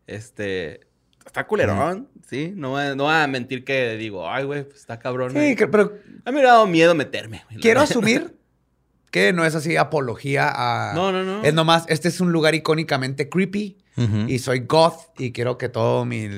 Este, 0.07 0.81
está 1.25 1.47
culerón, 1.47 2.09
¿sí? 2.29 2.53
No, 2.55 2.71
voy 2.71 2.83
a- 2.83 2.95
no 2.95 3.05
voy 3.05 3.15
a 3.15 3.27
mentir 3.27 3.65
que 3.65 3.97
digo, 3.97 4.29
ay, 4.31 4.45
güey, 4.45 4.65
pues 4.65 4.81
está 4.81 4.99
cabrón. 4.99 5.31
Sí, 5.31 5.37
güey". 5.37 5.57
que- 5.57 5.67
pero 5.69 5.93
A 6.25 6.31
mí 6.33 6.37
me 6.37 6.43
ha 6.43 6.49
dado 6.53 6.67
miedo 6.67 6.95
meterme, 6.95 7.43
güey. 7.49 7.61
quiero 7.61 7.81
asumir 7.81 8.37
que 9.11 9.33
no 9.33 9.45
es 9.45 9.55
así 9.55 9.77
apología 9.77 10.51
a. 10.53 10.95
No, 10.95 11.13
no, 11.13 11.25
no. 11.25 11.43
Es 11.45 11.55
nomás, 11.55 11.85
este 11.89 12.09
es 12.09 12.21
un 12.21 12.33
lugar 12.33 12.55
icónicamente 12.55 13.29
creepy 13.29 13.79
y 14.29 14.39
soy 14.41 14.61
goth 14.61 15.19
y 15.19 15.33
quiero 15.33 15.57
que 15.57 15.69
todo 15.71 16.05
mi, 16.05 16.29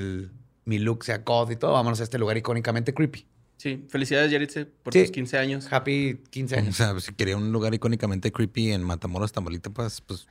mi 0.64 0.78
look 0.78 1.04
sea 1.04 1.18
goth 1.18 1.50
y 1.50 1.56
todo. 1.56 1.72
Vámonos 1.72 2.00
a 2.00 2.04
este 2.04 2.18
lugar 2.18 2.37
icónicamente 2.37 2.94
creepy. 2.94 3.26
Sí, 3.59 3.85
felicidades, 3.90 4.31
Yaretsi, 4.33 4.64
por 4.83 4.92
Sí. 4.94 5.03
tus 5.03 5.11
15 5.11 5.37
años. 5.37 5.71
Happy 5.71 6.21
15 6.31 6.55
O 6.55 6.59
años. 6.59 6.77
sea, 6.77 6.99
si 7.01 7.12
quería 7.12 7.37
un 7.37 7.53
lugar 7.53 7.75
icónicamente 7.75 8.33
creepy 8.33 8.71
en 8.73 8.83
Matamoros, 8.85 9.33
Tamaulipas, 9.33 10.01
pues 10.01 10.27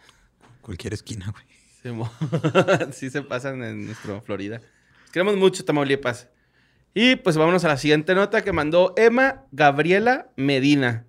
cualquier 0.62 0.94
esquina, 0.96 1.32
güey. 1.32 1.46
Sí, 2.92 3.10
se 3.10 3.22
pasan 3.22 3.64
en 3.64 3.86
nuestro 3.86 4.22
Florida. 4.22 4.60
Queremos 5.12 5.38
mucho 5.38 5.64
Tamaulipas. 5.64 6.28
Y 6.94 7.16
pues 7.18 7.38
vámonos 7.38 7.64
a 7.64 7.68
la 7.70 7.78
siguiente 7.78 8.16
nota 8.16 8.44
que 8.44 8.52
mandó 8.52 8.94
Emma 8.98 9.44
Gabriela 9.52 10.30
Medina. 10.36 11.06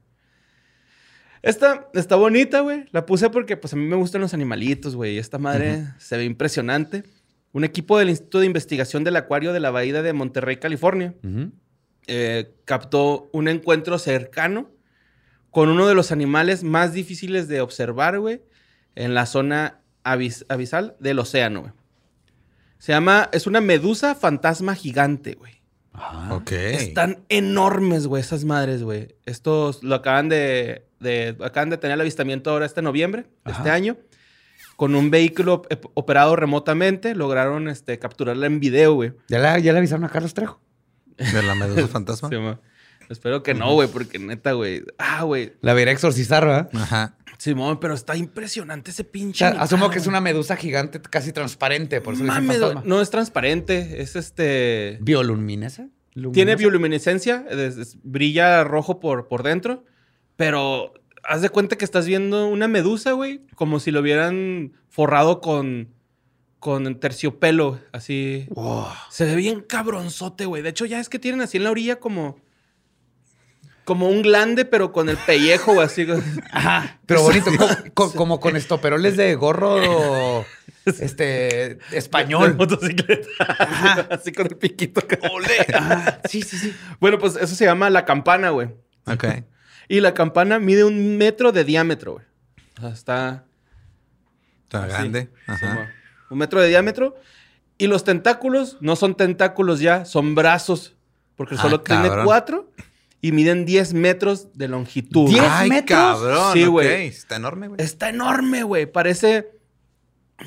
Esta 1.43 1.89
está 1.95 2.17
bonita, 2.17 2.61
güey. 2.61 2.85
La 2.91 3.07
puse 3.07 3.31
porque 3.31 3.57
pues 3.57 3.73
a 3.73 3.77
mí 3.77 3.85
me 3.87 3.97
gustan 3.97 4.21
los 4.21 4.35
animalitos, 4.35 4.97
güey. 4.97 5.19
Esta 5.19 5.39
madre 5.39 5.85
se 5.99 6.17
ve 6.17 6.25
impresionante. 6.25 7.05
Un 7.53 7.65
equipo 7.65 7.99
del 7.99 8.11
Instituto 8.11 8.41
de 8.41 8.47
Investigación 8.47 9.05
del 9.05 9.17
Acuario 9.17 9.53
de 9.53 9.61
la 9.61 9.71
Bahía 9.71 10.03
de 10.03 10.13
Monterrey, 10.13 10.57
California, 10.59 11.15
Ujú. 11.25 11.53
Eh, 12.09 12.53
captó 12.65 13.29
un 13.33 13.49
encuentro 13.49 13.99
cercano 13.99 14.71
con 15.51 15.69
uno 15.69 15.87
de 15.87 15.95
los 15.95 16.11
animales 16.13 16.63
más 16.65 16.93
difíciles 16.93 17.49
de 17.49 17.61
observar, 17.61 18.19
güey, 18.19 18.43
en 18.95 19.15
la 19.15 19.27
zona 19.27 19.81
abis- 20.05 20.45
abisal 20.49 20.97
del 21.01 21.19
océano, 21.21 21.61
güey. 21.61 21.73
Se 22.79 22.93
llama, 22.93 23.29
es 23.33 23.47
una 23.47 23.61
medusa 23.61 24.15
fantasma 24.15 24.75
gigante, 24.75 25.35
güey. 25.35 25.55
Ah. 25.93 26.29
Ok. 26.33 26.53
Están 26.53 27.25
enormes, 27.29 28.07
güey, 28.07 28.21
esas 28.23 28.45
madres, 28.45 28.83
güey. 28.85 29.17
Estos 29.27 29.83
lo 29.83 29.97
acaban 29.97 30.29
de, 30.29 30.87
de- 31.01 31.37
acaban 31.41 31.71
de 31.71 31.79
tener 31.79 31.95
el 31.95 32.01
avistamiento 32.03 32.51
ahora 32.51 32.67
este 32.67 32.83
noviembre 32.83 33.23
de 33.45 33.51
Ajá. 33.53 33.59
este 33.63 33.71
año. 33.71 33.97
Con 34.77 34.95
un 34.95 35.11
vehículo 35.11 35.55
op- 35.55 35.91
operado 35.95 36.37
remotamente, 36.37 37.17
lograron 37.17 37.69
este, 37.69 37.99
capturarla 37.99 38.47
en 38.47 38.61
video, 38.61 38.95
güey. 38.95 39.13
¿Ya, 39.29 39.39
le, 39.41 39.63
¿Ya 39.63 39.73
le 39.73 39.79
avisaron 39.79 40.05
a 40.05 40.09
Carlos 40.09 40.35
Trejo? 40.35 40.61
De 41.19 41.43
la 41.43 41.55
medusa 41.55 41.87
fantasma. 41.89 42.29
Sí, 42.29 42.37
ma. 42.37 42.61
Espero 43.11 43.43
que 43.43 43.55
no, 43.55 43.73
güey, 43.73 43.89
porque 43.89 44.19
neta, 44.19 44.53
güey. 44.53 44.83
Ah, 44.99 45.23
güey. 45.23 45.55
La 45.63 45.73
veré 45.75 45.93
exorcizar, 45.93 46.45
¿verdad? 46.45 46.69
Ajá. 46.75 47.17
Simón, 47.39 47.79
pero 47.81 47.95
está 47.95 48.17
impresionante 48.17 48.91
ese 48.91 49.03
O 49.03 49.11
pinche. 49.11 49.39
sea, 49.49 49.63
asumo 49.63 49.91
que 49.91 49.99
es 49.99 50.07
una 50.09 50.21
medusa 50.21 50.57
gigante 50.57 51.01
casi 51.01 51.33
transparente, 51.33 52.01
por 52.01 52.15
eso 52.15 52.25
Mames. 52.25 52.61
No 52.85 53.01
es 53.01 53.11
transparente, 53.11 54.03
es 54.03 54.17
este. 54.17 54.99
¿Bioluminescente? 55.01 55.95
Tiene 56.33 56.57
bioluminescencia, 56.57 57.45
es- 57.49 57.77
es- 57.79 57.97
brilla 58.03 58.65
rojo 58.65 58.99
por, 58.99 59.29
por 59.29 59.45
dentro, 59.45 59.85
pero 60.37 60.93
haz 61.23 61.43
de 61.43 61.49
cuenta 61.49 61.77
que 61.77 61.85
estás 61.85 62.07
viendo 62.07 62.49
una 62.49 62.67
medusa, 62.67 63.13
güey, 63.13 63.43
como 63.55 63.79
si 63.79 63.93
lo 63.93 64.01
hubieran 64.01 64.73
forrado 64.89 65.41
con, 65.41 65.89
con 66.61 66.99
terciopelo, 66.99 67.81
así. 67.93 68.49
Se 69.11 69.25
ve 69.25 69.37
bien 69.37 69.61
cabronzote, 69.61 70.45
güey. 70.47 70.63
De 70.63 70.71
hecho, 70.71 70.85
ya 70.87 70.99
es 71.01 71.09
que 71.09 71.19
tienen 71.19 71.41
así 71.41 71.57
en 71.59 71.65
la 71.65 71.71
orilla 71.71 71.97
como. 72.01 72.41
Como 73.85 74.07
un 74.11 74.21
glande, 74.21 74.67
pero 74.67 74.93
con 74.93 75.09
el 75.09 75.17
pellejo, 75.17 75.73
güey, 75.73 75.87
así. 75.87 76.07
Ajá, 76.53 77.01
pero 77.07 77.23
bonito, 77.23 77.51
co- 77.57 77.69
co- 77.95 78.13
como 78.13 78.39
con 78.39 78.55
estoperoles 78.55 79.17
de 79.17 79.35
gorro 79.35 80.45
este 80.85 81.25
De 81.25 81.79
español. 81.93 82.55
motocicleta. 82.55 83.27
Así, 83.49 84.01
así 84.11 84.33
con 84.33 84.47
el 84.47 84.57
piquito. 84.57 85.01
acá. 85.01 85.19
Ajá, 85.75 86.21
sí, 86.29 86.43
sí, 86.43 86.59
sí. 86.59 86.75
Bueno, 87.01 87.19
pues 87.19 87.37
eso 87.37 87.55
se 87.55 87.65
llama 87.65 87.89
la 87.89 88.05
campana, 88.05 88.51
güey. 88.51 88.69
Ok. 89.07 89.25
Y 89.89 90.01
la 90.01 90.13
campana 90.13 90.59
mide 90.59 90.85
un 90.85 91.17
metro 91.17 91.51
de 91.53 91.65
diámetro, 91.65 92.13
güey. 92.15 92.27
O 92.77 92.81
sea, 92.83 92.91
está... 92.91 93.45
Está 94.65 94.85
así. 94.85 94.89
grande. 94.93 95.31
Sí, 95.33 95.41
Ajá. 95.47 95.91
Un 96.31 96.39
metro 96.39 96.61
de 96.61 96.69
diámetro. 96.69 97.17
Y 97.79 97.87
los 97.87 98.03
tentáculos 98.05 98.77
no 98.81 98.97
son 98.97 99.15
tentáculos 99.15 99.81
ya, 99.81 100.05
son 100.05 100.35
brazos. 100.35 100.95
Porque 101.37 101.55
Ah, 101.57 101.63
solo 101.63 101.81
tiene 101.81 102.09
cabrón. 102.09 102.25
cuatro 102.27 102.71
y 103.21 103.31
miden 103.33 103.65
10 103.65 103.95
metros 103.95 104.49
de 104.55 104.67
longitud. 104.69 105.29
¿Diez? 105.29 105.45
Ay, 105.49 105.69
metros? 105.71 105.99
cabrón. 105.99 106.53
Sí, 106.53 106.65
güey. 106.67 107.07
Está 107.07 107.37
enorme, 107.37 107.69
güey. 107.69 107.81
Está 107.81 108.09
enorme, 108.09 108.63
güey. 108.65 108.87
Parece. 108.87 109.51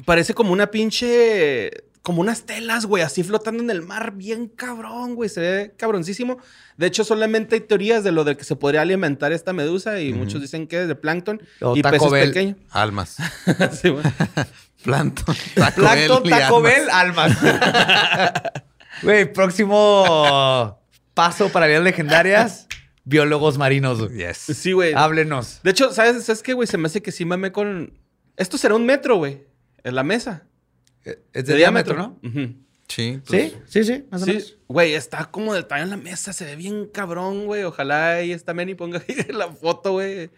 Parece 0.05 0.33
como 0.33 0.51
una 0.53 0.67
pinche. 0.71 1.71
Como 2.01 2.19
unas 2.21 2.45
telas, 2.47 2.87
güey, 2.87 3.03
así 3.03 3.21
flotando 3.21 3.61
en 3.61 3.69
el 3.69 3.83
mar, 3.83 4.13
bien 4.15 4.47
cabrón, 4.47 5.13
güey. 5.13 5.29
Se 5.29 5.39
ve 5.39 5.73
cabroncísimo. 5.77 6.39
De 6.75 6.87
hecho, 6.87 7.03
solamente 7.03 7.53
hay 7.55 7.61
teorías 7.61 8.03
de 8.03 8.11
lo 8.11 8.23
de 8.23 8.35
que 8.35 8.43
se 8.43 8.55
podría 8.55 8.81
alimentar 8.81 9.31
esta 9.31 9.53
medusa 9.53 9.99
y 10.01 10.11
muchos 10.11 10.41
dicen 10.41 10.65
que 10.65 10.81
es 10.81 10.87
de 10.87 10.95
plancton 10.95 11.39
O 11.61 11.77
y 11.77 11.83
Taco 11.83 12.09
peces 12.09 12.27
pequeños. 12.29 12.57
Almas. 12.71 13.17
Sí, 13.79 13.89
güey. 13.89 14.03
Plankton. 14.83 15.35
Taco 15.55 15.81
Plankton, 15.81 16.23
Bell 16.29 16.31
Taco. 16.39 16.61
Bell, 16.61 16.89
almas. 16.89 17.37
Güey, 19.03 19.31
próximo 19.33 20.79
paso 21.13 21.49
para 21.49 21.65
vidas 21.67 21.81
legendarias, 21.83 22.67
biólogos 23.03 23.57
marinos. 23.57 23.99
güey. 23.99 24.17
Yes. 24.17 24.37
Sí, 24.37 24.73
güey. 24.73 24.93
Háblenos. 24.93 25.59
De 25.63 25.71
hecho, 25.71 25.91
¿sabes, 25.91 26.23
¿sabes 26.23 26.43
qué, 26.43 26.53
güey? 26.53 26.67
Se 26.67 26.77
me 26.77 26.85
hace 26.87 27.01
que 27.01 27.11
sí 27.11 27.25
mame 27.25 27.51
con. 27.51 27.97
Esto 28.37 28.57
será 28.57 28.75
un 28.75 28.85
metro, 28.85 29.15
güey. 29.17 29.43
En 29.83 29.95
la 29.95 30.03
mesa. 30.03 30.43
Es 31.33 31.45
de, 31.45 31.55
diámetro, 31.55 31.95
¿no? 31.97 32.19
Ujú. 32.23 32.53
Sí. 32.87 33.19
pues, 33.25 33.53
Sí, 33.53 33.57
sí, 33.65 33.83
sí, 33.85 34.05
más 34.11 34.21
o 34.21 34.25
Sí, 34.25 34.31
menos. 34.33 34.57
güey, 34.67 34.93
está 34.93 35.25
como 35.31 35.53
del 35.55 35.65
tamaño 35.65 35.85
de 35.85 35.91
la 35.91 35.97
mesa, 36.03 36.31
se 36.33 36.45
ve 36.45 36.55
bien 36.55 36.85
cabrón, 36.87 37.45
güey. 37.45 37.63
Ojalá 37.63 38.11
ahí 38.17 38.31
está 38.31 38.53
Manny 38.53 38.75
ponga 38.75 39.01
ahí 39.07 39.15
la 39.33 39.47
foto, 39.47 39.93
güey. 39.93 40.29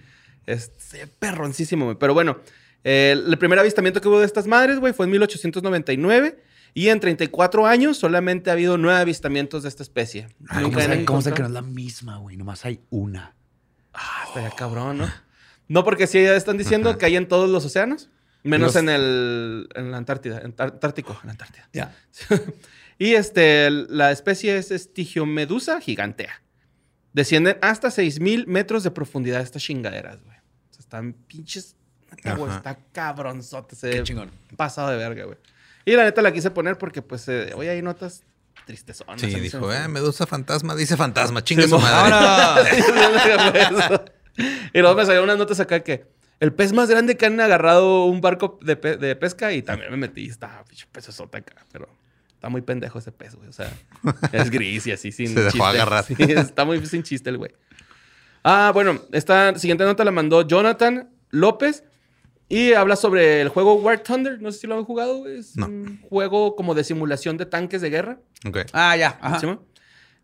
Es, 0.46 0.72
se 0.78 1.00
ve 1.00 1.08
perroncísimo, 1.08 1.86
güey. 1.86 1.98
Pero 1.98 2.14
bueno, 2.14 2.38
eh, 2.84 3.12
el 3.28 3.38
primer 3.38 3.60
avistamiento 3.60 4.02
que 4.02 4.08
hubo 4.08 4.20
de 4.20 4.26
estas 4.26 4.48
madres, 4.48 4.80
güey, 4.80 4.94
fue 4.94 5.06
en 5.06 5.12
1899. 5.12 6.44
Y 6.76 6.90
en 6.90 7.00
34 7.00 7.68
años 7.68 7.98
solamente 7.98 8.50
ha 8.50 8.54
habido 8.54 8.80
nueve 8.80 9.00
avistamientos 9.00 9.62
de 9.62 9.70
esta 9.70 9.84
especie. 9.84 10.30
Nunca 10.40 10.62
¿Cómo, 10.64 10.80
sé, 10.80 11.06
cómo 11.06 11.22
sé 11.22 11.32
que 11.32 11.42
no 11.42 11.48
es 11.48 11.54
la 11.54 11.62
misma, 11.62 12.18
güey? 12.18 12.36
Nomás 12.36 12.66
hay 12.66 12.80
una. 12.90 13.36
Ah, 13.94 14.24
estaría 14.28 14.50
cabrón, 14.50 14.98
¿no? 14.98 15.12
No, 15.68 15.84
porque 15.84 16.08
sí 16.08 16.24
ya 16.24 16.36
están 16.36 16.58
diciendo 16.58 16.90
Ajá. 16.90 16.98
que 16.98 17.06
hay 17.06 17.16
en 17.16 17.28
todos 17.28 17.48
los 17.48 17.64
océanos. 17.64 18.10
Menos 18.42 18.74
Los- 18.74 18.76
en 18.78 18.90
el 18.90 19.70
en 19.76 19.92
la 19.92 19.98
Antártida, 19.98 20.40
en 20.40 20.56
Antártico, 20.58 21.18
en 21.22 21.28
la 21.28 21.32
Antártida. 21.34 21.70
Ya. 21.72 21.96
y 22.98 23.14
este, 23.14 23.70
la 23.70 24.12
especie 24.12 24.58
es 24.58 24.72
Estigiomedusa 24.72 25.80
gigantea. 25.80 26.42
Descienden 27.14 27.58
hasta 27.62 27.92
6000 27.92 28.48
metros 28.48 28.84
de 28.84 28.90
profundidad 28.90 29.42
estas 29.42 29.62
chingaderas, 29.62 30.24
güey. 30.24 30.38
O 30.38 30.74
sea, 30.74 30.80
están 30.80 31.14
pinches. 31.14 31.76
Güey, 32.36 32.52
está 32.56 32.78
cabronzote. 32.92 33.76
Se 33.76 33.90
Qué 33.92 34.04
chingón. 34.04 34.32
pasado 34.56 34.90
de 34.90 34.98
verga, 34.98 35.26
güey. 35.26 35.38
Y 35.86 35.94
la 35.96 36.04
neta 36.04 36.22
la 36.22 36.32
quise 36.32 36.50
poner 36.52 36.78
porque, 36.78 37.02
pues, 37.02 37.28
eh, 37.28 37.52
hoy 37.56 37.68
hay 37.68 37.82
notas 37.82 38.24
tristezonas. 38.66 39.20
Sí, 39.20 39.28
dijo, 39.40 39.72
eh. 39.74 39.88
Medusa 39.90 40.26
fantasma, 40.26 40.76
dice 40.76 40.96
fantasma, 40.96 41.44
chinga 41.44 41.64
Sí, 41.64 41.70
su 41.70 41.80
madre. 41.80 42.70
Y 44.74 44.80
luego 44.80 44.96
me 44.96 45.04
salieron 45.06 45.26
unas 45.26 45.38
notas 45.38 45.60
acá 45.60 45.82
que 45.82 46.06
el 46.40 46.52
pez 46.54 46.74
más 46.74 46.90
grande 46.90 47.16
que 47.18 47.26
han 47.28 47.40
agarrado 47.40 48.06
un 48.06 48.20
barco 48.20 48.58
de, 48.64 48.76
pe- 48.76 48.98
de 48.98 49.16
pesca 49.16 49.52
y 49.54 49.62
también 49.62 49.92
me 49.92 49.98
metí. 49.98 50.26
Está 50.28 50.64
pinche 50.68 50.88
pezosota 50.92 51.38
acá, 51.38 51.54
pero 51.72 51.88
está 52.34 52.50
muy 52.50 52.62
pendejo 52.62 52.98
ese 52.98 53.12
pez, 53.12 53.36
güey. 53.36 53.48
O 53.50 53.54
sea, 53.54 53.72
es 54.32 54.50
gris 54.50 54.88
y 54.88 54.92
así 54.92 55.12
sin 55.12 55.28
Se 55.28 55.36
dejó 55.36 55.52
chiste. 55.52 55.66
agarrar. 55.68 56.04
Sí, 56.04 56.16
está 56.20 56.66
muy 56.66 56.84
sin 56.86 57.04
chiste 57.04 57.30
el 57.30 57.38
güey. 57.38 57.52
Ah, 58.44 58.72
bueno, 58.74 59.00
esta 59.12 59.56
siguiente 59.60 59.84
nota 59.86 60.04
la 60.04 60.12
mandó 60.12 60.42
Jonathan 60.48 61.10
López 61.30 61.84
y 62.54 62.74
habla 62.74 62.96
sobre 62.96 63.42
el 63.42 63.50
juego 63.50 63.76
War 63.76 64.02
Thunder. 64.04 64.42
No 64.42 64.52
sé 64.52 64.60
si 64.60 64.68
lo 64.68 64.76
han 64.78 64.84
jugado. 64.86 65.28
Es 65.28 65.56
No. 65.56 65.66
un 65.68 66.00
juego 66.02 66.56
como 66.56 66.76
de 66.76 66.84
simulación 66.84 67.38
de 67.38 67.46
tanques 67.46 67.82
de 67.82 67.90
guerra. 67.90 68.20
Ok. 68.48 68.60
Ah, 68.74 68.96
ya. 68.96 69.20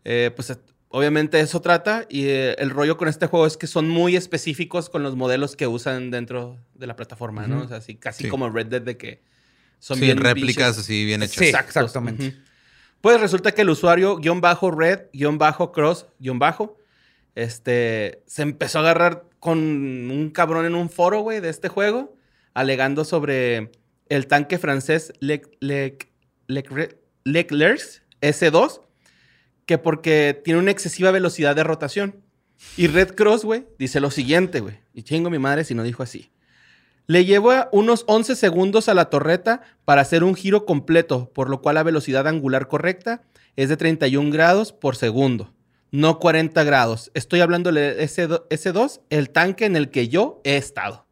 Eh, 0.04 0.30
pues 0.34 0.50
et- 0.50 0.60
obviamente 0.88 1.40
eso 1.40 1.60
trata 1.60 2.06
y 2.08 2.24
eh, 2.26 2.54
el 2.58 2.70
rollo 2.70 2.96
con 2.96 3.08
este 3.08 3.26
juego 3.26 3.46
es 3.46 3.56
que 3.56 3.66
son 3.66 3.88
muy 3.88 4.16
específicos 4.16 4.88
con 4.90 5.02
los 5.02 5.14
modelos 5.16 5.56
que 5.56 5.66
usan 5.66 6.10
dentro 6.10 6.56
de 6.74 6.86
la 6.86 6.96
plataforma, 6.96 7.46
¿no? 7.46 7.62
O 7.62 7.68
sea, 7.68 7.76
así, 7.78 7.96
casi 7.96 8.24
Sí. 8.24 8.28
como 8.30 8.48
Red 8.50 8.66
Dead 8.66 8.82
de 8.82 8.96
que 8.96 9.22
son 9.78 9.98
sí, 9.98 10.04
bien 10.04 10.18
réplicas 10.18 10.70
bichos. 10.72 10.78
así 10.78 11.04
bien 11.04 11.22
hechas. 11.22 11.36
Sí, 11.36 11.46
exactamente. 11.46 12.36
Pues 13.00 13.20
resulta 13.20 13.52
que 13.52 13.62
el 13.62 13.70
usuario 13.70 14.16
guion 14.16 14.40
bajo 14.40 14.70
red, 14.70 15.02
guion 15.12 15.38
bajo 15.38 15.72
cross, 15.72 16.06
guion 16.18 16.38
bajo, 16.38 16.76
este, 17.34 18.22
se 18.26 18.42
empezó 18.42 18.78
a 18.78 18.82
agarrar 18.82 19.24
con 19.38 19.58
un 19.58 20.30
cabrón 20.30 20.66
en 20.66 20.74
un 20.74 20.90
foro, 20.90 21.20
güey, 21.20 21.40
de 21.40 21.48
este 21.48 21.68
juego, 21.68 22.14
alegando 22.54 23.04
sobre 23.04 23.70
el 24.08 24.26
tanque 24.26 24.58
francés 24.58 25.12
Lecre- 25.20 26.96
Leclerc 27.24 28.02
S2, 28.20 28.80
que 29.66 29.78
porque 29.78 30.40
tiene 30.44 30.58
una 30.60 30.70
excesiva 30.70 31.10
velocidad 31.10 31.54
de 31.56 31.64
rotación. 31.64 32.16
Y 32.76 32.88
Red 32.88 33.14
Cross, 33.14 33.44
güey, 33.44 33.66
dice 33.78 34.00
lo 34.00 34.10
siguiente, 34.10 34.60
güey, 34.60 34.78
y 34.92 35.02
chingo 35.02 35.30
mi 35.30 35.38
madre 35.38 35.64
si 35.64 35.74
no 35.74 35.82
dijo 35.82 36.02
así. 36.02 36.30
Le 37.06 37.24
lleva 37.24 37.68
unos 37.72 38.04
11 38.06 38.36
segundos 38.36 38.88
a 38.88 38.94
la 38.94 39.06
torreta 39.10 39.62
para 39.84 40.02
hacer 40.02 40.22
un 40.22 40.34
giro 40.34 40.64
completo, 40.66 41.30
por 41.32 41.48
lo 41.48 41.60
cual 41.60 41.76
la 41.76 41.82
velocidad 41.82 42.28
angular 42.28 42.68
correcta 42.68 43.22
es 43.56 43.68
de 43.68 43.76
31 43.76 44.30
grados 44.30 44.72
por 44.72 44.94
segundo, 44.96 45.52
no 45.90 46.18
40 46.18 46.62
grados. 46.64 47.10
Estoy 47.14 47.40
hablando 47.40 47.72
S2, 47.72 48.46
S2, 48.48 49.00
el 49.10 49.30
tanque 49.30 49.64
en 49.64 49.74
el 49.74 49.90
que 49.90 50.08
yo 50.08 50.40
he 50.44 50.56
estado. 50.56 51.06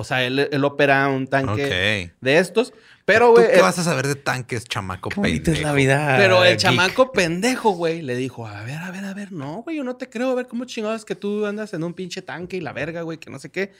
O 0.00 0.04
sea, 0.04 0.22
él, 0.24 0.48
él 0.52 0.64
opera 0.64 1.08
un 1.08 1.26
tanque 1.26 2.12
de 2.20 2.38
estos, 2.38 2.72
pero, 3.04 3.28
¿Tú 3.30 3.32
güey, 3.32 3.48
qué 3.48 3.56
el- 3.56 3.62
vas 3.62 3.78
a 3.80 3.82
saber 3.82 4.06
de 4.06 4.14
tanques, 4.14 4.64
chamaco 4.64 5.08
Qué 5.08 5.16
bonita 5.18 5.50
es 5.50 5.60
la 5.60 5.72
pendejo? 5.72 5.74
vida. 5.74 6.14
pero 6.16 6.44
el 6.44 6.50
geek. 6.52 6.60
chamaco 6.60 7.10
pendejo, 7.10 7.70
güey, 7.72 8.02
le 8.02 8.14
dijo, 8.14 8.46
a 8.46 8.62
ver, 8.62 8.76
a 8.78 8.92
ver, 8.92 9.04
a 9.04 9.12
ver, 9.14 9.32
no, 9.32 9.62
güey, 9.62 9.76
yo 9.78 9.82
no 9.82 9.96
te 9.96 10.08
creo, 10.08 10.30
a 10.30 10.34
ver 10.36 10.46
cómo 10.46 10.66
chingados 10.66 11.04
que 11.04 11.16
tú 11.16 11.44
andas 11.46 11.74
en 11.74 11.82
un 11.82 11.94
pinche 11.94 12.22
tanque 12.22 12.56
y 12.56 12.60
la 12.60 12.72
verga, 12.72 13.02
güey, 13.02 13.18
que 13.18 13.28
no 13.28 13.40
sé 13.40 13.50
qué. 13.50 13.72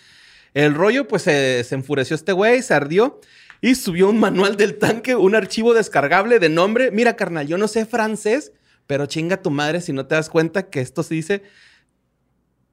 El 0.54 0.74
rollo, 0.74 1.06
pues, 1.06 1.22
se, 1.22 1.62
se 1.62 1.76
enfureció 1.76 2.16
este 2.16 2.32
güey, 2.32 2.62
se 2.62 2.74
ardió 2.74 3.20
y 3.60 3.76
subió 3.76 4.08
un 4.08 4.18
manual 4.18 4.56
del 4.56 4.76
tanque, 4.76 5.14
un 5.14 5.36
archivo 5.36 5.72
descargable 5.72 6.40
de 6.40 6.48
nombre. 6.48 6.90
Mira, 6.90 7.14
carnal, 7.14 7.46
yo 7.46 7.58
no 7.58 7.68
sé 7.68 7.86
francés, 7.86 8.50
pero 8.88 9.06
chinga 9.06 9.40
tu 9.40 9.50
madre 9.52 9.80
si 9.80 9.92
no 9.92 10.04
te 10.06 10.16
das 10.16 10.30
cuenta 10.30 10.68
que 10.68 10.80
esto 10.80 11.04
se 11.04 11.14
dice 11.14 11.42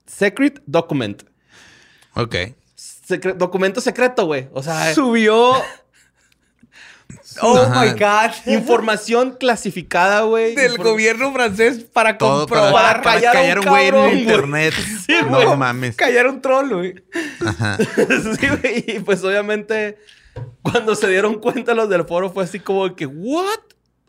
Secret 0.08 0.62
Document. 0.65 1.23
Ok. 2.15 2.36
Secre- 3.08 3.34
documento 3.36 3.82
secreto, 3.82 4.26
güey. 4.26 4.48
O 4.54 4.63
sea, 4.63 4.94
Subió. 4.94 5.54
Oh 7.41 7.58
Ajá. 7.58 7.82
my 7.84 7.91
God. 7.91 8.54
información 8.54 9.36
clasificada, 9.39 10.22
güey. 10.22 10.56
Del 10.56 10.78
gobierno 10.78 11.32
francés 11.34 11.84
para 11.84 12.18
Todo 12.18 12.48
comprobar. 12.48 13.02
para 13.02 13.20
para 13.20 13.32
callar 13.34 13.58
a 13.58 13.62
un 13.62 13.68
güey 13.68 13.88
en 13.89 14.18
internet. 14.20 14.74
no 15.30 15.44
güey. 15.44 15.58
mames. 15.58 15.96
Callar 15.96 16.28
un 16.28 16.41
troll, 16.41 16.74
güey. 16.74 16.96
Ajá. 17.46 17.78
sí, 18.39 18.48
güey. 18.62 18.86
Y 18.88 19.00
pues 19.00 19.24
obviamente, 19.24 19.98
cuando 20.62 20.96
se 20.96 21.08
dieron 21.08 21.36
cuenta 21.39 21.74
los 21.74 21.89
del 21.89 22.06
foro, 22.06 22.32
fue 22.32 22.44
así 22.46 22.60
como 22.60 22.96
que, 22.96 23.06
¿what? 23.06 23.60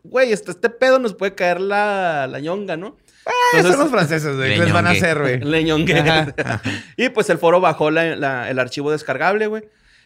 Güey, 0.03 0.31
este, 0.31 0.51
este 0.51 0.69
pedo 0.69 0.97
nos 0.99 1.13
puede 1.13 1.35
caer 1.35 1.59
la, 1.59 2.27
la 2.27 2.39
ñonga, 2.39 2.77
¿no? 2.77 2.95
Ah, 3.27 3.61
son 3.61 3.79
los 3.79 3.89
franceses, 3.89 4.35
güey. 4.35 4.55
¿Qué 4.57 4.63
les 4.65 4.73
van 4.73 4.87
a 4.87 4.93
Leñongue. 4.93 5.07
hacer, 5.07 5.19
güey? 5.21 5.39
Le 5.51 5.63
ñongué. 5.63 5.99
Ajá. 5.99 6.61
y 6.95 7.09
pues 7.09 7.29
el 7.29 7.37
foro 7.37 7.59
bajó 7.61 7.91
la- 7.91 8.15
la- 8.15 8.49
el 8.49 8.59
archivo 8.59 8.91
descargable, 8.91 9.47
güey. 9.47 9.63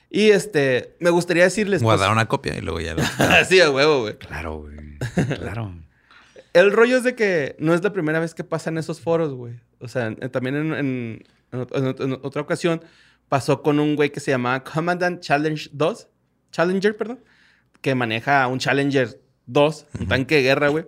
Y 0.09 0.31
este, 0.31 0.95
me 0.99 1.09
gustaría 1.09 1.43
decirles. 1.43 1.81
pues, 1.81 1.83
Guardar 1.97 2.11
una 2.11 2.27
copia 2.27 2.57
y 2.57 2.61
luego 2.61 2.79
ya 2.81 2.93
lo... 2.95 3.01
Así 3.19 3.61
a 3.61 3.69
huevo, 3.71 4.01
güey. 4.01 4.17
Claro, 4.17 4.57
güey. 4.59 4.75
Claro. 5.39 5.73
El 6.53 6.71
rollo 6.73 6.97
es 6.97 7.03
de 7.03 7.15
que 7.15 7.55
no 7.59 7.73
es 7.73 7.81
la 7.83 7.93
primera 7.93 8.19
vez 8.19 8.33
que 8.33 8.43
pasan 8.43 8.77
esos 8.77 8.99
foros, 8.99 9.33
güey. 9.33 9.53
O 9.79 9.87
sea, 9.87 10.13
también 10.31 10.55
en, 10.57 10.73
en- 10.73 11.23
en 11.53 11.59
ot- 11.61 11.77
en 11.77 11.85
ot- 11.85 12.03
en 12.03 12.19
otra 12.23 12.41
ocasión 12.41 12.83
pasó 13.29 13.61
con 13.61 13.79
un 13.79 13.95
güey 13.95 14.09
que 14.11 14.19
se 14.19 14.31
llamaba 14.31 14.63
Commandant 14.63 15.21
Challenge 15.21 15.69
2. 15.71 16.07
Challenger, 16.51 16.97
perdón. 16.97 17.23
Que 17.79 17.95
maneja 17.95 18.45
un 18.47 18.59
Challenger 18.59 19.17
2, 19.45 19.85
un 20.01 20.07
tanque 20.09 20.35
de 20.35 20.41
guerra, 20.43 20.67
güey. 20.67 20.85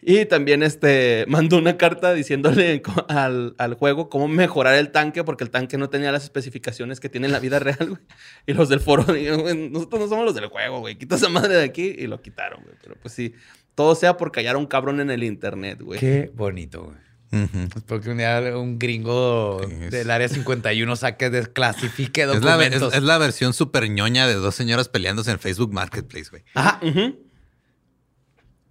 Y 0.00 0.26
también 0.26 0.62
este, 0.62 1.24
mandó 1.28 1.58
una 1.58 1.76
carta 1.76 2.14
diciéndole 2.14 2.82
al, 3.08 3.54
al 3.58 3.74
juego 3.74 4.08
cómo 4.08 4.28
mejorar 4.28 4.74
el 4.76 4.90
tanque, 4.92 5.24
porque 5.24 5.42
el 5.44 5.50
tanque 5.50 5.76
no 5.76 5.90
tenía 5.90 6.12
las 6.12 6.22
especificaciones 6.24 7.00
que 7.00 7.08
tiene 7.08 7.26
en 7.26 7.32
la 7.32 7.40
vida 7.40 7.58
real, 7.58 7.88
güey. 7.90 8.00
Y 8.46 8.52
los 8.52 8.68
del 8.68 8.80
foro 8.80 9.02
dijeron, 9.12 9.40
"Güey, 9.42 9.68
nosotros 9.70 10.00
no 10.02 10.08
somos 10.08 10.24
los 10.24 10.34
del 10.34 10.46
juego, 10.46 10.78
güey. 10.80 10.96
Quita 10.96 11.16
esa 11.16 11.28
madre 11.28 11.56
de 11.56 11.64
aquí. 11.64 11.94
Y 11.98 12.06
lo 12.06 12.22
quitaron, 12.22 12.62
güey. 12.62 12.76
Pero 12.82 12.94
pues 13.02 13.12
sí, 13.12 13.34
todo 13.74 13.94
sea 13.94 14.16
por 14.16 14.30
callar 14.32 14.54
a 14.54 14.58
un 14.58 14.66
cabrón 14.66 15.00
en 15.00 15.10
el 15.10 15.24
internet, 15.24 15.80
güey. 15.82 15.98
Qué 15.98 16.30
bonito, 16.34 16.84
güey. 16.84 16.96
Ujú. 17.30 17.58
Espero 17.76 18.00
que 18.00 18.08
un 18.10 18.16
día 18.18 18.40
un 18.56 18.78
gringo 18.78 19.60
es- 19.62 19.90
del 19.90 20.10
área 20.10 20.28
51 20.28 20.96
saque, 20.96 21.28
desclasifique 21.28 22.22
Es 22.22 22.28
la, 22.28 22.34
es, 22.34 22.40
documentos. 22.40 22.94
es 22.94 23.02
la 23.02 23.18
versión 23.18 23.52
súper 23.52 23.90
ñoña 23.90 24.26
de 24.26 24.34
dos 24.34 24.54
señoras 24.54 24.88
peleándose 24.88 25.32
en 25.32 25.38
Facebook 25.38 25.72
Marketplace, 25.74 26.30
güey. 26.30 26.44
Ajá. 26.54 26.80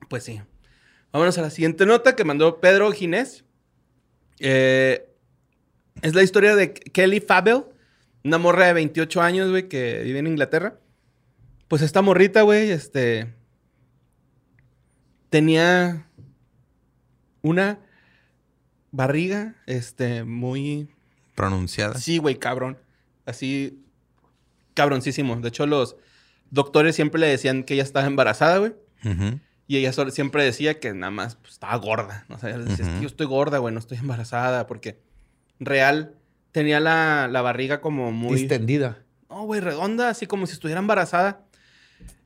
Pues 0.10 0.24
sí. 0.24 0.42
Vámonos 1.12 1.38
a 1.38 1.41
la 1.41 1.50
siguiente 1.50 1.86
nota 1.86 2.15
que 2.15 2.24
mandó 2.24 2.60
Pedro 2.60 2.91
Ginés. 2.91 3.43
Eh, 4.39 5.10
Es 6.02 6.13
la 6.13 6.22
historia 6.24 6.56
de 6.56 6.74
Kelly 6.74 7.20
Fabel, 7.22 7.63
una 8.24 8.38
morra 8.38 8.67
de 8.67 8.74
28 8.74 9.22
años, 9.22 9.50
güey, 9.50 9.67
que 9.67 10.02
vive 10.04 10.20
en 10.20 10.28
Inglaterra. 10.28 10.80
Pues 11.67 11.82
esta 11.82 12.02
morrita, 12.02 12.43
güey, 12.43 12.70
este. 12.70 13.34
Tenía 15.30 16.08
una 17.41 17.80
barriga, 18.91 19.56
este, 19.65 20.24
muy. 20.24 20.89
Pronunciada. 21.36 21.96
Sí, 21.96 22.17
güey, 22.20 22.36
cabrón. 22.38 22.78
Así. 23.26 23.84
Cabroncísimo. 24.74 25.36
De 25.38 25.50
hecho, 25.50 25.65
los 25.65 25.98
doctores 26.52 26.96
siempre 26.96 27.20
le 27.20 27.28
decían 27.28 27.63
que 27.63 27.74
ella 27.74 27.84
estaba 27.84 28.06
embarazada, 28.06 28.58
güey. 28.60 28.74
Y 29.68 29.78
ella 29.78 29.92
siempre 29.92 30.46
decía 30.46 30.80
que 30.80 30.94
nada 30.94 31.12
más 31.12 31.36
pues, 31.36 31.54
estaba 31.54 31.76
gorda. 31.76 32.26
¿no? 32.30 32.36
O 32.36 32.40
sea, 32.40 32.50
ella 32.50 32.60
decía, 32.60 33.00
yo 33.02 33.08
estoy 33.08 33.28
gorda, 33.28 33.58
güey, 33.58 33.74
no 33.74 33.80
estoy 33.80 33.98
embarazada. 33.98 34.66
Porque 34.66 35.02
real 35.60 36.16
tenía 36.54 36.80
la, 36.80 37.28
la 37.30 37.42
barriga 37.42 37.82
como 37.82 38.14
muy... 38.14 38.38
Distendida. 38.40 39.04
No, 39.30 39.44
güey, 39.44 39.60
redonda, 39.60 40.10
así 40.10 40.26
como 40.26 40.48
si 40.48 40.54
estuviera 40.54 40.80
embarazada. 40.80 41.46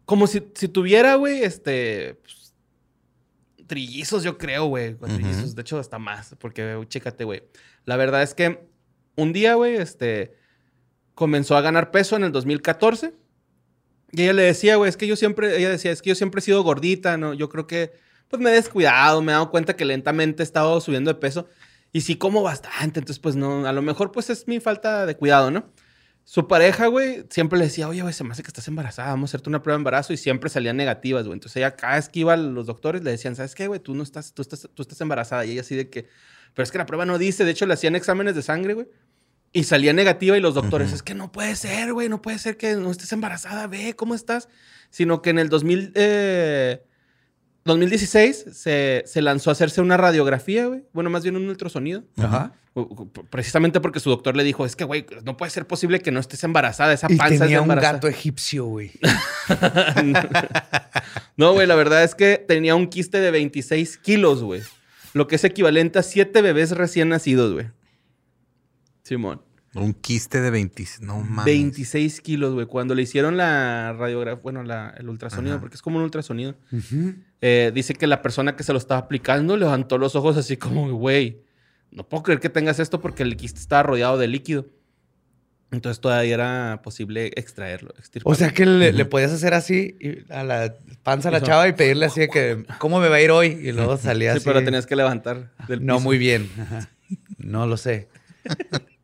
Como 0.06 0.28
si, 0.28 0.44
si 0.54 0.68
tuviera, 0.68 1.16
güey, 1.16 1.42
este... 1.42 2.20
pues, 2.22 2.54
trillizos, 3.66 4.24
yo 4.24 4.38
creo, 4.38 4.66
güey. 4.66 4.94
Trillizos, 4.96 5.56
de 5.56 5.62
hecho, 5.64 5.80
hasta 5.80 5.98
más. 5.98 6.36
Porque, 6.38 6.80
chécate, 6.90 7.24
güey. 7.24 7.42
La 7.86 7.96
verdad 7.98 8.22
es 8.22 8.36
que 8.36 8.68
un 9.16 9.34
día, 9.34 9.56
güey, 9.56 9.78
este... 9.78 10.36
Comenzó 11.16 11.58
a 11.58 11.62
ganar 11.62 11.92
peso 11.92 12.16
en 12.16 12.24
el 12.24 12.32
2014. 12.32 13.14
Y 14.12 14.24
ella 14.24 14.34
le 14.34 14.43
decía, 14.43 14.76
güey, 14.76 14.89
es 14.89 14.97
que 14.97 15.08
yo 15.08 15.15
siempre... 15.15 15.58
Ella 15.58 15.69
decía, 15.69 15.91
es 15.91 16.02
que 16.02 16.10
yo 16.10 16.15
siempre 16.15 16.39
he 16.39 16.41
sido 16.41 16.63
gordita, 16.63 17.17
¿no? 17.17 17.34
Yo 17.34 17.50
creo 17.50 17.67
que... 17.67 17.93
Pues 18.28 18.41
me 18.41 18.50
he 18.50 18.54
descuidado, 18.54 19.21
me 19.21 19.32
he 19.32 19.34
dado 19.34 19.52
cuenta 19.52 19.76
que 19.76 19.84
lentamente 19.84 20.41
he 20.41 20.45
estado 20.45 20.80
subiendo 20.80 21.13
de 21.13 21.19
peso. 21.19 21.47
Y 21.93 22.02
sí 22.02 22.15
como 22.15 22.41
bastante, 22.41 23.00
entonces 23.00 23.19
pues 23.19 23.36
no, 23.36 23.67
a 23.67 23.74
lo 23.74 23.82
mejor 23.82 24.12
pues 24.12 24.30
es 24.30 24.47
mi 24.47 24.60
falta 24.60 25.06
de 25.06 25.17
cuidado, 25.17 25.52
¿no? 25.52 25.69
Su 26.24 26.47
pareja, 26.47 26.88
güey, 26.88 27.26
siempre 27.30 27.60
le 27.60 27.65
decía, 27.65 27.89
oye, 27.89 28.02
güey, 28.02 28.13
se 28.13 28.24
me 28.24 28.32
hace 28.32 28.43
que 28.43 28.47
estás 28.47 28.67
embarazada, 28.67 29.10
vamos 29.10 29.30
a 29.30 29.32
hacerte 29.32 29.50
una 29.50 29.62
prueba 29.62 29.76
de 29.76 29.82
embarazo 29.82 30.13
y 30.13 30.17
siempre 30.17 30.50
salían 30.50 30.78
negativas, 30.78 31.26
güey. 31.26 31.34
Entonces 31.34 31.58
ella 31.58 31.76
cada 31.76 31.95
vez 31.95 32.08
que 32.08 32.21
iba 32.21 32.34
a 32.34 32.38
los 32.38 32.67
doctores 32.67 33.04
le 33.04 33.12
decían, 33.12 33.36
¿sabes 33.36 33.56
qué, 33.56 33.67
güey? 33.67 33.82
Tú 33.82 33.95
no 33.95 34.04
estás, 34.04 34.34
tú 34.34 34.41
estás, 34.41 34.69
tú 34.74 34.82
estás 34.82 35.02
embarazada. 35.02 35.43
Y 35.45 35.52
ella 35.52 35.62
así 35.62 35.76
de 35.76 35.89
que, 35.89 36.08
pero 36.54 36.63
es 36.63 36.71
que 36.71 36.78
la 36.78 36.86
prueba 36.86 37.06
no 37.06 37.17
dice, 37.17 37.43
de 37.43 37.52
hecho 37.52 37.65
le 37.65 37.74
hacían 37.74 37.95
exámenes 37.95 38.36
de 38.36 38.43
sangre, 38.43 38.76
güey. 38.76 38.88
Y 39.54 39.66
salía 39.66 39.92
negativa 39.92 40.38
y 40.38 40.42
los 40.42 40.54
doctores, 40.54 40.94
es 40.94 41.04
que 41.04 41.14
no 41.14 41.32
puede 41.32 41.56
ser, 41.58 41.92
güey, 41.94 42.08
no 42.08 42.22
puede 42.22 42.40
ser 42.40 42.56
que 42.56 42.76
no 42.76 42.90
estés 42.90 43.12
embarazada, 43.12 43.68
ve 43.68 43.96
cómo 43.96 44.16
estás. 44.16 44.48
Sino 44.90 45.22
que 45.22 45.30
en 45.30 45.40
el 45.40 45.50
2000, 45.50 45.92
eh, 45.96 46.84
2016 47.66 48.46
se, 48.54 49.04
se 49.06 49.22
lanzó 49.22 49.50
a 49.50 49.54
hacerse 49.54 49.82
una 49.82 49.98
radiografía, 49.98 50.68
güey. 50.68 50.86
Bueno, 50.94 51.10
más 51.10 51.24
bien 51.24 51.36
un 51.36 51.48
ultrasonido. 51.50 52.04
Ajá. 52.18 52.54
Precisamente 53.30 53.82
porque 53.82 54.00
su 54.00 54.10
doctor 54.10 54.38
le 54.38 54.46
dijo, 54.46 54.66
es 54.66 54.78
que, 54.78 54.86
güey, 54.86 55.06
no 55.26 55.36
puede 55.36 55.50
ser 55.52 55.68
posible 55.68 56.00
que 56.00 56.12
no 56.12 56.22
estés 56.22 56.44
embarazada. 56.46 56.94
Esa 56.94 57.08
Y 57.10 57.18
panza 57.18 57.34
es 57.34 57.40
de 57.42 57.46
tenía 57.48 57.60
un 57.60 57.66
embarazada". 57.66 57.94
gato 57.96 58.08
egipcio, 58.08 58.66
güey. 58.66 58.92
no, 61.38 61.54
güey, 61.54 61.68
la 61.68 61.76
verdad 61.76 62.04
es 62.04 62.16
que 62.16 62.44
tenía 62.48 62.76
un 62.76 62.88
quiste 62.88 63.20
de 63.20 63.32
26 63.32 63.98
kilos, 63.98 64.44
güey. 64.44 64.62
Lo 65.14 65.28
que 65.28 65.36
es 65.36 65.44
equivalente 65.44 66.00
a 66.00 66.04
7 66.04 66.42
bebés 66.42 66.72
recién 66.72 67.10
nacidos, 67.10 67.54
güey. 67.54 67.68
Simón. 69.15 69.41
Un 69.74 69.93
quiste 69.93 70.41
de 70.41 70.52
20. 70.52 70.86
No 71.02 71.19
mames. 71.21 71.45
26 71.45 72.19
kilos, 72.21 72.54
güey. 72.54 72.65
Cuando 72.65 72.93
le 72.95 73.02
hicieron 73.04 73.38
la 73.38 73.93
radiografía, 73.93 74.41
bueno, 74.41 74.63
la- 74.63 74.93
el 74.97 75.08
ultrasonido, 75.10 75.56
Ajá. 75.56 75.62
porque 75.62 75.76
es 75.76 75.82
como 75.82 75.97
un 75.97 76.04
ultrasonido, 76.04 76.56
eh, 77.41 77.71
dice 77.74 77.93
que 77.93 78.06
la 78.08 78.21
persona 78.21 78.56
que 78.56 78.63
se 78.63 78.74
lo 78.74 78.78
estaba 78.80 79.00
aplicando 79.02 79.56
levantó 79.58 79.97
los 79.97 80.15
ojos 80.15 80.36
así 80.38 80.58
como, 80.58 80.91
güey, 80.91 81.41
no 81.91 82.08
puedo 82.08 82.24
creer 82.24 82.39
que 82.39 82.50
tengas 82.50 82.80
esto 82.80 83.00
porque 83.02 83.24
el 83.24 83.36
quiste 83.38 83.60
estaba 83.60 83.84
rodeado 83.84 84.17
de 84.17 84.28
líquido. 84.28 84.65
Entonces 85.71 86.02
todavía 86.02 86.34
era 86.34 86.82
posible 86.84 87.28
extraerlo. 87.36 87.91
O 87.95 87.97
extirparlo. 88.00 88.36
sea 88.36 88.50
que 88.54 88.65
le, 88.65 89.06
podías 89.06 89.32
hacer 89.32 89.54
así 89.54 89.95
a 90.30 90.43
la 90.43 90.74
panza 91.02 91.30
a 91.30 91.32
la 91.32 91.38
Eso. 91.38 91.45
chava 91.47 91.67
y 91.69 91.71
pedirle 91.74 92.08
así 92.08 92.19
de 92.19 92.28
que, 92.28 92.65
¿cómo 92.78 93.00
me 93.00 93.08
va 93.08 93.15
a 93.15 93.21
ir 93.21 93.32
hoy? 93.32 93.58
Y 93.63 93.71
luego 93.71 93.95
salía 93.95 94.34
Sí, 94.34 94.38
así. 94.39 94.45
pero 94.50 94.65
tenías 94.65 94.86
que 94.86 94.97
levantar 94.97 95.54
del 95.69 95.86
No, 95.86 95.95
piso. 95.95 96.04
muy 96.04 96.17
bien. 96.17 96.50
Ajá. 96.60 96.89
No 97.38 97.67
lo 97.67 97.78
sé. 97.78 98.10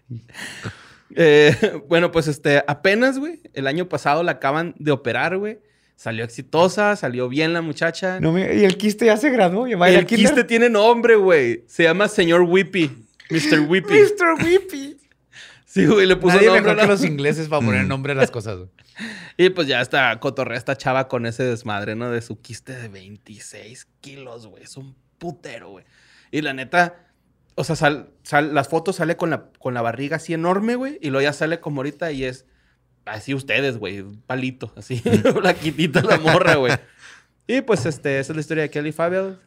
Eh, 1.15 1.81
bueno, 1.87 2.11
pues 2.11 2.27
este, 2.27 2.63
apenas, 2.67 3.17
güey, 3.17 3.39
el 3.53 3.65
año 3.67 3.87
pasado 3.87 4.23
la 4.23 4.33
acaban 4.33 4.75
de 4.77 4.91
operar, 4.91 5.37
güey. 5.37 5.59
Salió 5.95 6.23
exitosa, 6.23 6.95
salió 6.95 7.27
bien 7.29 7.53
la 7.53 7.61
muchacha. 7.61 8.19
No 8.19 8.31
me- 8.33 8.53
y 8.55 8.65
el 8.65 8.77
quiste 8.77 9.05
ya 9.05 9.17
se 9.17 9.29
graduó. 9.31 9.67
Ya 9.67 9.75
el 9.87 10.05
kinder. 10.05 10.25
quiste 10.27 10.43
tiene 10.43 10.69
nombre, 10.69 11.15
güey. 11.15 11.63
Se 11.67 11.83
llama 11.83 12.07
señor 12.07 12.41
Whippy. 12.41 13.05
Mr. 13.31 13.61
Whippy. 13.61 13.93
Mr. 13.93 14.43
Whippy. 14.45 14.97
Sí, 15.65 15.85
güey, 15.85 16.07
le 16.07 16.15
puso 16.15 16.35
Nadie 16.35 16.47
nombre. 16.47 16.61
mejor 16.63 16.77
a 16.79 16.81
que 16.81 16.87
la- 16.87 16.93
los 16.93 17.03
ingleses 17.05 17.47
para 17.49 17.63
poner 17.65 17.83
Mm. 17.85 17.87
nombre 17.87 18.13
a 18.13 18.15
las 18.15 18.29
cosas. 18.31 18.57
güey. 18.57 18.69
Y 19.37 19.49
pues 19.49 19.67
ya 19.67 19.79
está 19.81 20.19
cotorrea 20.19 20.57
esta 20.57 20.75
chava 20.75 21.07
con 21.07 21.25
ese 21.25 21.43
desmadre, 21.43 21.95
¿no? 21.95 22.09
De 22.11 22.21
su 22.21 22.39
quiste 22.41 22.73
de 22.73 22.89
26 22.89 23.87
kilos, 24.01 24.47
güey. 24.47 24.63
Es 24.63 24.75
un 24.77 24.95
putero, 25.19 25.69
güey. 25.71 25.85
Y 26.31 26.41
la 26.41 26.53
neta, 26.53 27.06
o 27.59 27.63
sea, 27.63 27.75
sal, 27.75 28.09
sal- 28.23 28.53
las 28.53 28.69
fotos 28.69 28.95
sale 28.97 29.17
con 29.17 29.29
la, 29.29 29.49
con 29.59 29.73
la 29.73 29.81
barriga 29.81 30.15
así 30.17 30.33
enorme, 30.33 30.75
güey. 30.75 30.97
Y 31.01 31.09
luego 31.09 31.23
ya 31.23 31.33
sale 31.33 31.59
como 31.59 31.79
ahorita 31.81 32.11
y 32.11 32.23
es 32.23 32.45
así 33.05 33.33
ustedes, 33.33 33.77
güey. 33.77 33.99
Un 34.01 34.21
palito, 34.21 34.71
así. 34.75 35.01
Blaquitita 35.35 36.01
la 36.03 36.17
morra, 36.19 36.55
güey. 36.55 36.73
Y 37.47 37.61
pues 37.61 37.85
este, 37.85 38.19
esa 38.19 38.31
es 38.31 38.35
la 38.35 38.41
historia 38.41 38.63
de 38.63 38.69
Kelly 38.69 38.91
Fabel. 38.91 39.39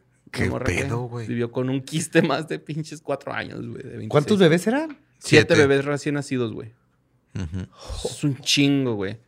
Una 0.49 0.59
¿Qué 0.65 0.83
pedo, 0.85 1.03
güey? 1.03 1.27
Vivió 1.27 1.51
con 1.51 1.71
un 1.71 1.81
quiste 1.81 2.23
más 2.23 2.47
de 2.49 2.59
pinches 2.59 3.01
cuatro 3.01 3.33
años, 3.33 3.61
güey. 3.61 3.83
de 3.83 3.89
26. 3.99 4.09
¿Cuántos 4.09 4.39
bebés 4.39 4.67
eran? 4.67 4.91
Siete 5.19 5.55
Siete. 5.55 5.55
bebés 5.55 5.85
recién 5.85 6.15
nacidos, 6.15 6.53
güey. 6.53 6.73
Es 8.05 8.25
un 8.25 8.37
chingo, 8.39 8.95
güey. 8.95 9.19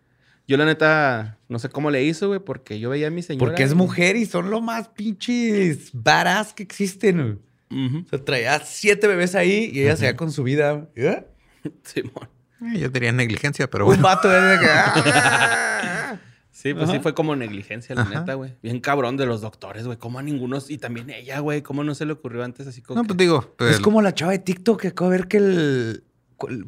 Yo 0.48 0.56
la 0.56 0.64
neta 0.64 1.38
no 1.48 1.58
sé 1.58 1.68
cómo 1.68 1.90
le 1.90 2.02
hizo, 2.04 2.28
güey, 2.28 2.40
porque 2.40 2.80
yo 2.80 2.90
veía 2.90 3.06
a 3.08 3.10
mi 3.10 3.22
señora. 3.22 3.46
Porque 3.46 3.62
es 3.62 3.74
mujer 3.74 4.16
y 4.16 4.26
son 4.26 4.50
lo 4.50 4.60
más 4.60 4.88
pinches 4.88 5.90
varas 5.92 6.52
que 6.52 6.62
existen. 6.62 7.16
güey. 7.22 7.38
O 7.72 8.08
sea, 8.08 8.24
traía 8.24 8.60
siete 8.64 9.06
bebés 9.06 9.34
ahí 9.34 9.70
y 9.72 9.82
ella 9.82 9.96
se 9.96 10.04
iba 10.06 10.16
con 10.16 10.30
su 10.32 10.42
vida. 10.42 10.88
¿Eh? 10.96 11.24
Simón. 11.84 12.28
Eh, 12.74 12.78
yo 12.78 12.88
diría 12.90 13.12
negligencia, 13.12 13.68
pero 13.68 13.84
Un 13.86 13.90
bueno. 13.90 14.02
vato 14.04 14.28
de 14.28 14.58
que... 14.60 14.66
"Ah". 14.70 16.18
Sí, 16.50 16.74
pues 16.74 16.90
sí 16.90 17.00
fue 17.00 17.12
como 17.14 17.34
negligencia, 17.34 17.94
la 17.94 18.02
Ajá. 18.02 18.20
neta, 18.20 18.34
güey. 18.34 18.54
Bien 18.62 18.78
cabrón 18.78 19.16
de 19.16 19.26
los 19.26 19.40
doctores, 19.40 19.84
güey. 19.86 19.98
¿Cómo 19.98 20.18
a 20.20 20.22
ninguno? 20.22 20.58
Y 20.68 20.78
también 20.78 21.10
ella, 21.10 21.40
güey. 21.40 21.62
¿Cómo 21.62 21.82
no 21.82 21.94
se 21.94 22.04
le 22.06 22.12
ocurrió 22.12 22.44
antes 22.44 22.66
así 22.68 22.82
como 22.82 22.98
No, 22.98 23.02
que- 23.02 23.08
pues 23.08 23.18
digo. 23.18 23.54
Es 23.58 23.76
el- 23.78 23.82
como 23.82 24.00
la 24.02 24.14
chava 24.14 24.30
de 24.32 24.38
TikTok 24.38 24.80
que 24.82 24.88
acabo 24.88 25.10
de 25.10 25.16
ver 25.18 25.28
que 25.28 25.36
el... 25.38 26.04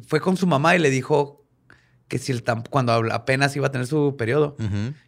fue 0.05 0.19
con 0.19 0.35
su 0.35 0.47
mamá 0.47 0.75
y 0.75 0.79
le 0.79 0.89
dijo 0.89 1.45
que 2.09 2.17
si 2.17 2.31
el 2.33 2.43
tampón, 2.43 2.69
cuando 2.71 2.91
apenas 3.13 3.55
iba 3.55 3.67
a 3.67 3.71
tener 3.71 3.87
su 3.87 4.15
periodo, 4.17 4.57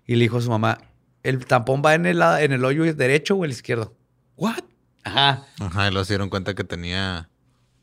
y 0.05 0.15
le 0.15 0.21
dijo 0.21 0.37
a 0.37 0.41
su 0.41 0.49
mamá, 0.49 0.77
¿el 1.23 1.45
tampón 1.45 1.81
va 1.85 1.93
en 1.95 2.05
el, 2.05 2.21
en 2.21 2.53
el 2.53 2.63
hoyo 2.63 2.91
derecho 2.93 3.35
o 3.35 3.43
el 3.45 3.51
izquierdo? 3.51 3.95
¿What? 4.37 4.63
Ajá. 5.07 5.45
Ajá, 5.59 5.87
y 5.87 5.91
luego 5.91 6.05
se 6.05 6.13
dieron 6.13 6.29
cuenta 6.29 6.53
que 6.53 6.63
tenía 6.63 7.29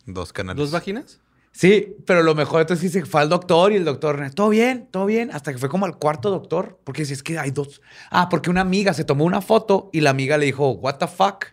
dos 0.07 0.33
canales. 0.33 0.59
¿Dos 0.59 0.71
vaginas? 0.71 1.21
Sí, 1.53 1.95
pero 2.05 2.25
lo 2.25 2.35
mejor 2.35 2.63
entonces 2.63 2.93
que 2.93 3.07
fue 3.07 3.21
al 3.21 3.29
doctor 3.29 3.73
y 3.73 3.77
el 3.77 3.85
doctor, 3.85 4.29
todo 4.35 4.49
bien, 4.49 4.89
todo 4.91 5.07
bien, 5.07 5.31
hasta 5.33 5.53
que 5.53 5.59
fue 5.59 5.69
como 5.69 5.87
al 5.87 5.99
cuarto 5.99 6.29
doctor, 6.29 6.81
porque 6.83 7.05
si 7.05 7.13
es 7.13 7.23
que 7.23 7.39
hay 7.39 7.53
dos. 7.53 7.81
Ah, 8.11 8.29
porque 8.29 8.51
una 8.51 8.61
amiga 8.61 8.93
se 8.93 9.05
tomó 9.05 9.25
una 9.25 9.41
foto 9.41 9.89
y 9.93 10.01
la 10.01 10.11
amiga 10.11 10.37
le 10.37 10.47
dijo, 10.47 10.73
what 10.73 10.97
the 10.97 11.07
fuck. 11.07 11.47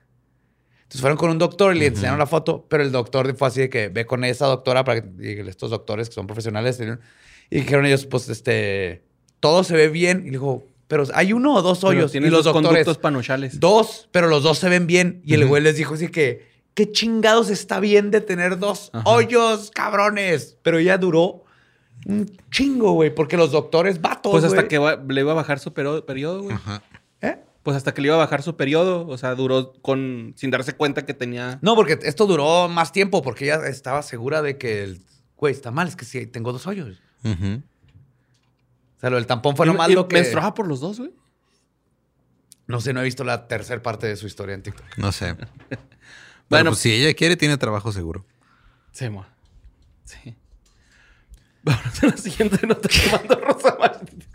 Entonces 0.82 1.02
fueron 1.02 1.18
con 1.18 1.30
un 1.30 1.38
doctor 1.38 1.76
y 1.76 1.80
le 1.80 1.86
enseñaron 1.86 2.18
la 2.18 2.26
foto, 2.26 2.66
pero 2.68 2.82
el 2.82 2.92
doctor 2.92 3.34
fue 3.38 3.48
así 3.48 3.62
de 3.62 3.70
que 3.70 3.90
ve 3.90 4.06
con 4.06 4.24
esa 4.24 4.48
doctora 4.48 4.84
para 4.84 5.02
que 5.02 5.46
estos 5.48 5.70
doctores 5.70 6.10
que 6.10 6.16
son 6.16 6.26
profesionales 6.26 6.82
y 7.52 7.56
dijeron 7.60 7.86
ellos, 7.86 8.08
pues 8.08 8.28
este, 8.28 9.04
todo 9.40 9.64
se 9.64 9.76
ve 9.76 9.88
bien 9.88 10.22
y 10.22 10.26
le 10.26 10.32
dijo, 10.32 10.64
pero 10.92 11.06
hay 11.14 11.32
uno 11.32 11.54
o 11.56 11.62
dos 11.62 11.86
hoyos 11.86 12.12
y 12.12 12.14
tienes 12.14 12.32
los 12.32 12.44
dos 12.44 12.54
doctores, 12.54 12.68
conductos 12.86 12.98
panochales. 12.98 13.60
dos, 13.62 14.10
pero 14.12 14.28
los 14.28 14.44
dos 14.44 14.58
se 14.60 14.68
ven 14.68 14.88
bien 14.88 15.22
y 15.26 15.36
el 15.36 15.44
Ujú. 15.44 15.50
güey 15.52 15.64
les 15.64 15.78
dijo 15.78 15.94
así 15.94 16.10
que 16.10 16.52
¿Qué 16.74 16.92
chingados 16.92 17.50
está 17.50 17.80
bien 17.80 18.12
de 18.12 18.20
tener 18.22 18.58
dos 18.60 18.92
Ajá. 18.94 19.10
hoyos, 19.10 19.72
cabrones? 19.72 20.58
Pero 20.64 20.78
ella 20.78 20.98
duró 20.98 21.44
un 22.06 22.32
chingo, 22.50 22.92
güey, 22.94 23.14
porque 23.14 23.36
los 23.38 23.52
doctores 23.52 24.00
vatos, 24.02 24.32
Pues 24.32 24.44
hasta 24.46 24.56
güey. 24.58 24.68
que 24.70 24.78
va- 24.78 24.96
le 25.08 25.22
iba 25.22 25.32
a 25.34 25.36
bajar 25.36 25.60
su 25.60 25.74
perio- 25.74 26.06
periodo, 26.06 26.44
güey. 26.44 26.56
Ajá. 26.56 26.82
¿Eh? 27.22 27.38
Pues 27.64 27.76
hasta 27.78 27.94
que 27.94 28.02
le 28.02 28.08
iba 28.08 28.16
a 28.16 28.20
bajar 28.20 28.42
su 28.42 28.56
periodo. 28.56 29.06
O 29.08 29.18
sea, 29.18 29.36
duró 29.36 29.74
con... 29.82 30.34
Sin 30.38 30.50
darse 30.50 30.74
cuenta 30.74 31.06
que 31.06 31.14
tenía... 31.14 31.60
No, 31.62 31.76
porque 31.76 32.00
esto 32.04 32.26
duró 32.26 32.68
más 32.70 32.92
tiempo, 32.94 33.22
porque 33.22 33.46
ella 33.46 33.68
estaba 33.68 34.02
segura 34.02 34.42
de 34.42 34.58
que 34.58 34.84
el 34.84 35.02
güey 35.38 35.54
está 35.54 35.72
mal, 35.72 35.88
es 35.90 35.96
que 35.98 36.06
sí, 36.06 36.26
tengo 36.26 36.54
dos 36.54 36.68
hoyos. 36.68 37.02
Sea, 39.02 39.10
lo 39.10 39.18
del 39.18 39.26
tampón 39.28 39.56
fue 39.58 39.66
Y- 39.66 39.70
lo 39.70 39.74
más 39.76 39.90
y 39.90 39.94
lo 39.94 40.08
que. 40.08 40.16
¿Menstruaba 40.16 40.54
por 40.54 40.68
los 40.68 40.80
dos, 40.80 41.00
güey? 41.00 41.12
No 42.68 42.80
sé, 42.80 42.94
no 42.94 43.02
he 43.02 43.04
visto 43.04 43.24
la 43.26 43.48
tercera 43.48 43.82
parte 43.84 44.08
de 44.08 44.16
su 44.16 44.28
historia 44.28 44.56
en 44.56 44.64
TikTok. 44.64 44.98
No 44.98 45.12
sé. 45.12 45.36
Bueno, 46.52 46.64
Bueno. 46.66 46.72
pues 46.72 46.80
si 46.82 46.92
ella 46.94 47.14
quiere, 47.14 47.38
tiene 47.38 47.58
trabajo 47.58 47.94
seguro. 47.94 48.26
Sí, 48.92 49.10
mo. 49.10 49.26
Sí. 50.04 50.36
Vamos 51.64 52.04
a 52.04 52.08
la 52.08 52.18
siguiente 52.18 52.68
nota 52.68 52.90
que 52.90 53.10
mandó 53.10 53.36
Rosa 53.36 53.78
Martínez. 53.80 54.28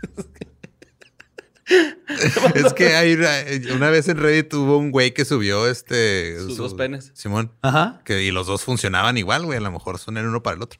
Es 2.55 2.73
que 2.73 2.95
hay 2.95 3.13
una, 3.13 3.29
una 3.75 3.89
vez 3.91 4.07
en 4.07 4.17
Reddit 4.17 4.51
hubo 4.53 4.77
un 4.77 4.89
güey 4.89 5.13
que 5.13 5.25
subió 5.25 5.67
este. 5.67 6.39
Sus 6.39 6.55
su- 6.55 6.63
dos 6.63 6.73
penes. 6.73 7.11
Simón. 7.13 7.51
Ajá. 7.61 8.01
Que, 8.05 8.23
y 8.23 8.31
los 8.31 8.47
dos 8.47 8.63
funcionaban 8.63 9.17
igual, 9.17 9.45
güey. 9.45 9.57
A 9.57 9.61
lo 9.61 9.71
mejor 9.71 9.99
son 9.99 10.17
el 10.17 10.25
uno 10.25 10.41
para 10.41 10.55
el 10.55 10.63
otro. 10.63 10.79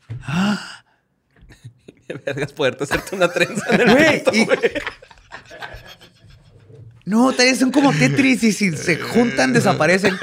Vergas, 2.26 2.54
poderte 2.54 2.84
hacerte 2.86 3.16
una 3.16 3.28
trenza 3.32 3.64
en 3.70 3.82
el 3.82 3.92
Güey, 3.96 4.24
y-. 4.34 4.48
No, 7.06 7.32
tal 7.32 7.46
vez 7.46 7.60
son 7.60 7.72
como 7.72 7.94
Tetris 7.94 8.44
y 8.44 8.52
si 8.52 8.76
se 8.76 8.98
juntan 8.98 9.54
desaparecen. 9.54 10.18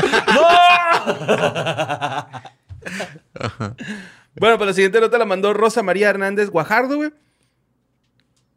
Bueno, 4.36 4.58
pues 4.58 4.66
la 4.68 4.74
siguiente 4.74 5.00
nota 5.00 5.16
la 5.18 5.24
mandó 5.24 5.54
Rosa 5.54 5.82
María 5.82 6.10
Hernández 6.10 6.50
Guajardo, 6.50 6.96
güey. 6.96 7.10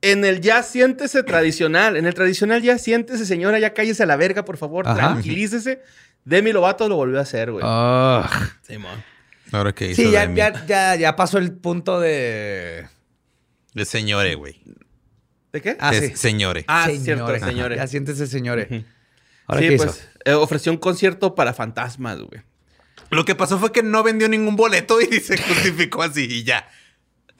En 0.01 0.25
el 0.25 0.41
ya 0.41 0.61
siéntese 0.63 1.23
tradicional, 1.23 1.97
en 1.97 2.05
el 2.05 2.13
tradicional 2.13 2.61
ya 2.61 2.77
siéntese, 2.77 3.25
señora, 3.25 3.59
ya 3.59 3.73
cállese 3.73 4.03
a 4.03 4.05
la 4.05 4.15
verga, 4.15 4.45
por 4.45 4.57
favor, 4.57 4.87
Ajá. 4.87 4.95
tranquilícese. 4.95 5.81
Demi 6.23 6.51
Lovato 6.51 6.87
lo 6.89 6.95
volvió 6.97 7.19
a 7.19 7.21
hacer, 7.23 7.51
güey. 7.51 7.63
Ah. 7.67 8.29
Simón. 8.61 9.03
Ahora 9.51 9.73
que 9.73 9.91
hizo 9.91 10.01
Sí, 10.01 10.11
ya, 10.11 10.21
Demi. 10.21 10.35
ya, 10.35 10.65
ya, 10.67 10.95
ya 10.95 11.15
pasó 11.15 11.37
el 11.37 11.53
punto 11.53 11.99
de. 11.99 12.87
De 13.77 13.85
señore, 13.85 14.33
güey. 14.35 14.59
¿De 15.53 15.61
qué? 15.61 15.77
Ah, 15.79 15.93
es 15.93 16.05
sí. 16.09 16.15
señore. 16.15 16.65
Ah, 16.67 16.85
Señores. 16.85 17.03
cierto, 17.03 17.25
Ajá, 17.27 17.45
señores. 17.45 17.77
Ya 17.77 17.87
siéntese, 17.87 18.27
señores. 18.27 18.67
Ahora, 19.45 19.61
sí, 19.61 19.69
¿qué 19.69 19.77
pues 19.77 19.91
hizo? 19.91 20.07
eh, 20.25 20.33
ofreció 20.33 20.71
un 20.71 20.77
concierto 20.79 21.35
para 21.35 21.53
fantasmas, 21.53 22.17
güey. 22.19 22.41
Lo 23.11 23.23
que 23.23 23.35
pasó 23.35 23.57
fue 23.59 23.71
que 23.71 23.83
no 23.83 24.01
vendió 24.03 24.27
ningún 24.27 24.55
boleto 24.55 24.99
y 24.99 25.05
se 25.21 25.37
justificó 25.37 26.01
así 26.03 26.25
y 26.27 26.43
ya. 26.43 26.67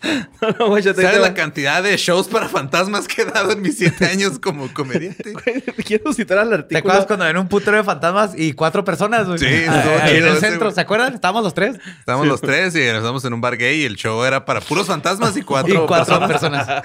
No, 0.41 0.49
no, 0.59 0.67
güey, 0.67 0.83
yo 0.83 0.93
te, 0.93 1.01
¿Sabes 1.01 1.17
te- 1.17 1.21
la 1.23 1.33
cantidad 1.33 1.81
de 1.81 1.97
shows 1.97 2.27
para 2.27 2.47
fantasmas 2.47 3.07
que 3.07 3.23
he 3.23 3.25
dado 3.25 3.51
en 3.51 3.61
mis 3.63 3.77
siete 3.77 4.05
años 4.11 4.37
como 4.39 4.71
comediante? 4.73 5.33
Güey, 5.33 5.61
Quiero 5.83 6.13
citar 6.13 6.37
al 6.37 6.49
¿Te 6.49 6.55
artículo. 6.55 6.79
acuerdas 6.79 7.05
cuando 7.07 7.25
ven 7.25 7.37
un 7.37 7.47
putero 7.47 7.77
de 7.77 7.83
fantasmas 7.83 8.31
y 8.37 8.53
cuatro 8.53 8.83
personas, 8.85 9.25
güey? 9.27 9.39
Sí, 9.39 9.65
Ah, 9.67 9.83
ahí 10.03 10.17
en 10.17 10.27
el 10.27 10.37
centro. 10.37 10.69
¿se 10.71 10.81
acuerdan? 10.81 11.15
Estábamos 11.15 11.43
los 11.43 11.53
tres. 11.55 11.77
Estábamos 11.99 12.27
los 12.27 12.41
tres 12.41 12.75
y 12.75 12.81
estábamos 12.81 13.25
en 13.25 13.33
un 13.33 13.41
bar 13.41 13.57
gay 13.57 13.81
y 13.81 13.85
el 13.85 13.95
show 13.95 14.23
era 14.23 14.45
para 14.45 14.61
puros 14.61 14.85
fantasmas 14.85 15.35
y 15.35 15.41
cuatro, 15.43 15.83
y 15.83 15.87
cuatro 15.87 16.19
personas. 16.27 16.67
personas. 16.67 16.83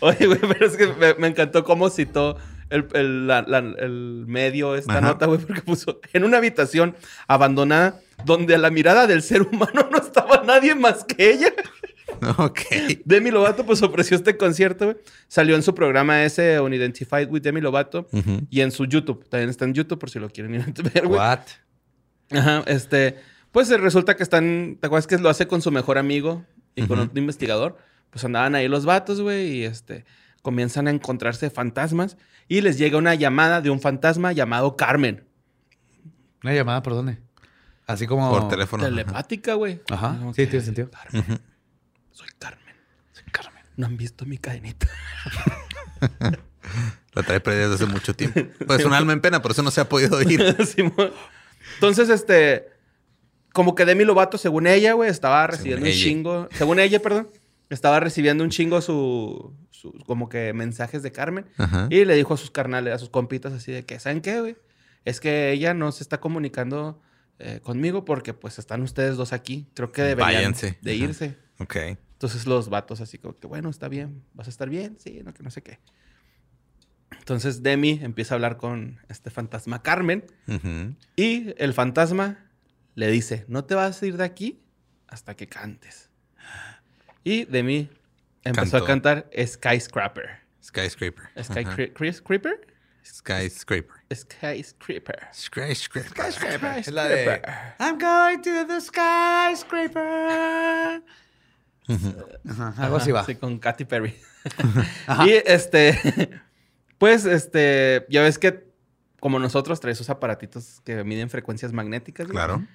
Oye, 0.00 0.26
güey, 0.26 0.38
pero 0.40 0.66
es 0.66 0.76
que 0.76 0.86
me, 0.88 1.14
me 1.14 1.28
encantó 1.28 1.64
cómo 1.64 1.90
citó 1.90 2.36
el, 2.70 2.86
el- 2.94 3.26
la- 3.26 3.42
la- 3.42 3.58
el 3.58 4.24
medio 4.26 4.74
esta 4.74 4.92
Ajá. 4.98 5.00
nota, 5.02 5.26
güey, 5.26 5.38
porque 5.40 5.62
puso 5.62 6.00
en 6.12 6.24
una 6.24 6.38
habitación 6.38 6.96
abandonada 7.28 8.00
donde 8.24 8.54
a 8.54 8.58
la 8.58 8.70
mirada 8.70 9.06
del 9.06 9.22
ser 9.22 9.42
humano 9.42 9.88
no 9.90 9.98
estaba 9.98 10.42
nadie 10.44 10.74
más 10.74 11.04
que 11.04 11.30
ella. 11.32 11.52
Ok. 12.38 12.60
Demi 13.04 13.30
Lovato 13.30 13.66
pues 13.66 13.82
ofreció 13.82 14.16
este 14.16 14.36
concierto, 14.36 14.86
güey. 14.86 14.96
Salió 15.28 15.56
en 15.56 15.62
su 15.62 15.74
programa 15.74 16.24
ese 16.24 16.60
Unidentified 16.60 17.28
with 17.30 17.42
Demi 17.42 17.60
Lovato 17.60 18.08
y 18.50 18.60
en 18.60 18.70
su 18.70 18.86
YouTube. 18.86 19.28
También 19.28 19.50
está 19.50 19.64
en 19.64 19.74
YouTube 19.74 19.98
por 19.98 20.10
si 20.10 20.18
lo 20.18 20.30
quieren 20.30 20.54
ir 20.54 20.62
a 20.62 20.90
ver, 20.94 21.06
güey. 21.06 21.18
What? 21.18 21.40
Ajá, 22.30 22.62
este, 22.66 23.16
pues 23.52 23.70
eh, 23.70 23.76
resulta 23.76 24.16
que 24.16 24.22
están, 24.22 24.78
¿te 24.80 24.86
acuerdas 24.86 25.06
que 25.06 25.18
lo 25.18 25.28
hace 25.28 25.46
con 25.46 25.62
su 25.62 25.70
mejor 25.70 25.98
amigo 25.98 26.44
y 26.74 26.86
con 26.86 26.98
otro 26.98 27.18
investigador? 27.18 27.78
Pues 28.10 28.24
andaban 28.24 28.54
ahí 28.54 28.68
los 28.68 28.84
vatos, 28.84 29.20
güey, 29.20 29.58
y 29.58 29.64
este, 29.64 30.04
comienzan 30.42 30.88
a 30.88 30.90
encontrarse 30.90 31.50
fantasmas 31.50 32.16
y 32.48 32.60
les 32.60 32.78
llega 32.78 32.98
una 32.98 33.14
llamada 33.14 33.60
de 33.60 33.70
un 33.70 33.80
fantasma 33.80 34.32
llamado 34.32 34.76
Carmen. 34.76 35.24
Una 36.42 36.54
llamada, 36.54 36.82
¿por 36.82 36.94
dónde? 36.94 37.18
Así 37.86 38.06
como... 38.06 38.30
Por 38.30 38.48
teléfono. 38.48 38.84
Telepática, 38.84 39.54
güey. 39.54 39.80
Ajá, 39.90 40.18
sí, 40.28 40.32
que, 40.36 40.46
tiene 40.46 40.64
sentido. 40.64 40.90
Carmen, 40.90 41.40
soy 42.10 42.28
Carmen. 42.38 42.74
Soy 43.12 43.24
Carmen. 43.30 43.62
No 43.76 43.86
han 43.86 43.96
visto 43.96 44.24
mi 44.24 44.38
cadenita. 44.38 44.86
La 47.14 47.22
trae 47.22 47.40
perdida 47.40 47.68
desde 47.68 47.84
hace 47.84 47.92
mucho 47.92 48.14
tiempo. 48.14 48.40
Pues 48.66 48.84
un 48.84 48.92
alma 48.92 49.12
en 49.12 49.20
pena, 49.20 49.40
por 49.42 49.52
eso 49.52 49.62
no 49.62 49.70
se 49.70 49.80
ha 49.80 49.88
podido 49.88 50.20
ir. 50.22 50.40
Entonces, 51.74 52.08
este, 52.08 52.68
como 53.52 53.74
que 53.74 53.84
Demi 53.84 54.04
Lovato, 54.04 54.38
según 54.38 54.66
ella, 54.66 54.94
güey, 54.94 55.10
estaba 55.10 55.46
recibiendo 55.46 55.82
un 55.82 55.88
ella. 55.92 56.02
chingo, 56.02 56.48
según 56.52 56.78
ella, 56.80 57.00
perdón, 57.00 57.28
estaba 57.70 58.00
recibiendo 58.00 58.42
un 58.44 58.50
chingo 58.50 58.80
su, 58.80 59.54
su- 59.70 59.92
como 60.06 60.28
que 60.28 60.52
mensajes 60.52 61.02
de 61.02 61.12
Carmen 61.12 61.46
Ajá. 61.56 61.86
y 61.90 62.04
le 62.04 62.14
dijo 62.16 62.34
a 62.34 62.36
sus 62.36 62.50
carnales, 62.50 62.94
a 62.94 62.98
sus 62.98 63.10
compitas 63.10 63.52
así 63.52 63.70
de 63.72 63.84
que, 63.84 63.98
¿saben 64.00 64.20
qué, 64.20 64.40
güey? 64.40 64.56
Es 65.04 65.20
que 65.20 65.52
ella 65.52 65.74
no 65.74 65.92
se 65.92 66.02
está 66.02 66.18
comunicando 66.20 67.00
eh, 67.38 67.60
conmigo 67.62 68.04
porque 68.04 68.34
pues 68.34 68.58
están 68.58 68.82
ustedes 68.82 69.16
dos 69.16 69.32
aquí. 69.32 69.68
Creo 69.74 69.92
que 69.92 70.02
deberían 70.02 70.34
Váyanse. 70.34 70.78
de 70.82 70.94
Ajá. 70.94 71.04
irse. 71.04 71.36
Ok. 71.58 71.76
Entonces 72.12 72.46
los 72.46 72.68
vatos 72.68 73.00
así 73.00 73.18
como 73.18 73.38
que, 73.38 73.46
bueno, 73.46 73.68
está 73.68 73.88
bien, 73.88 74.22
vas 74.32 74.46
a 74.46 74.50
estar 74.50 74.68
bien, 74.70 74.96
sí, 74.98 75.20
no, 75.24 75.34
que 75.34 75.42
no 75.42 75.50
sé 75.50 75.62
qué. 75.62 75.78
Entonces 77.18 77.62
Demi 77.62 78.00
empieza 78.02 78.34
a 78.34 78.36
hablar 78.36 78.56
con 78.56 78.98
este 79.08 79.30
fantasma 79.30 79.82
Carmen 79.82 80.24
y 81.16 81.54
el 81.58 81.72
fantasma 81.74 82.50
le 82.94 83.10
dice, 83.10 83.44
no 83.48 83.64
te 83.64 83.74
vas 83.74 84.02
a 84.02 84.06
ir 84.06 84.16
de 84.16 84.24
aquí 84.24 84.60
hasta 85.08 85.34
que 85.36 85.46
cantes. 85.46 86.10
Y 87.22 87.44
Demi 87.46 87.88
empezó 88.42 88.72
Cantó. 88.72 88.84
a 88.84 88.86
cantar 88.86 89.30
Skyscraper. 89.46 90.40
Skyscraper. 90.62 91.24
Ajá. 91.36 91.44
¿Skyscraper? 91.44 92.60
Skyscraper. 94.14 95.28
Skyscraper. 95.32 96.10
Skyscraper. 96.10 96.78
Es 96.78 96.90
la 96.92 97.04
de... 97.04 97.42
I'm 97.78 97.98
going 97.98 98.40
to 98.42 98.66
the 98.66 98.80
skyscraper. 98.80 100.02
Algo 102.78 102.96
así 102.96 103.12
va. 103.12 103.24
Sí, 103.24 103.34
con 103.34 103.58
Katy 103.58 103.84
Perry. 103.84 104.14
y 105.26 105.30
este, 105.46 106.30
pues, 106.98 107.24
este, 107.24 108.06
ya 108.08 108.22
ves 108.22 108.38
que 108.38 108.72
como 109.20 109.38
nosotros 109.38 109.80
trae 109.80 109.92
esos 109.92 110.10
aparatitos 110.10 110.82
que 110.84 111.02
miden 111.02 111.30
frecuencias 111.30 111.72
magnéticas. 111.72 112.26
güey. 112.26 112.36
Claro. 112.36 112.66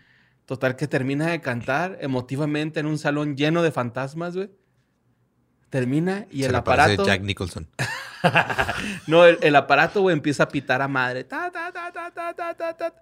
Total 0.45 0.75
que 0.75 0.87
termina 0.87 1.27
de 1.27 1.41
cantar 1.41 1.99
emotivamente 2.01 2.79
en 2.79 2.87
un 2.87 2.97
salón 2.97 3.37
lleno 3.37 3.61
de 3.61 3.71
fantasmas, 3.71 4.35
güey. 4.35 4.49
Termina 5.69 6.25
y 6.31 6.41
Se 6.43 6.49
el 6.49 6.55
aparato. 6.55 7.05
Jack 7.05 7.21
Nicholson. 7.21 7.67
No, 9.07 9.23
el, 9.25 9.37
el 9.41 9.55
aparato, 9.55 10.01
güey, 10.01 10.11
empieza 10.13 10.43
a 10.43 10.49
pitar 10.49 10.81
a 10.81 10.89
madre. 10.89 11.23
Ta, 11.23 11.49
ta, 11.51 11.71
ta, 11.71 11.89
ta, 11.93 12.11
ta, 12.11 12.33
ta, 12.33 12.53
ta, 12.53 12.73
ta. 12.75 12.93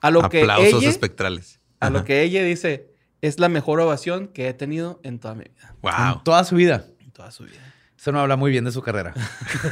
A 0.00 0.10
lo 0.10 0.28
que 0.28 0.40
Aplausos 0.42 0.82
ella, 0.82 0.90
espectrales. 0.90 1.60
a 1.78 1.90
lo 1.90 2.02
que 2.04 2.22
ella 2.22 2.42
dice, 2.42 2.88
es 3.22 3.38
la 3.38 3.48
mejor 3.48 3.78
ovación 3.78 4.26
que 4.26 4.48
he 4.48 4.54
tenido 4.54 4.98
en 5.04 5.20
toda 5.20 5.36
mi 5.36 5.44
vida. 5.44 5.76
Wow. 5.80 5.92
En 6.18 6.24
toda 6.24 6.42
su 6.42 6.56
vida. 6.56 6.86
En 6.98 7.12
toda 7.12 7.30
su 7.30 7.44
vida. 7.44 7.60
Eso 7.96 8.10
no 8.10 8.18
habla 8.20 8.34
muy 8.36 8.50
bien 8.50 8.64
de 8.64 8.72
su 8.72 8.82
carrera. 8.82 9.14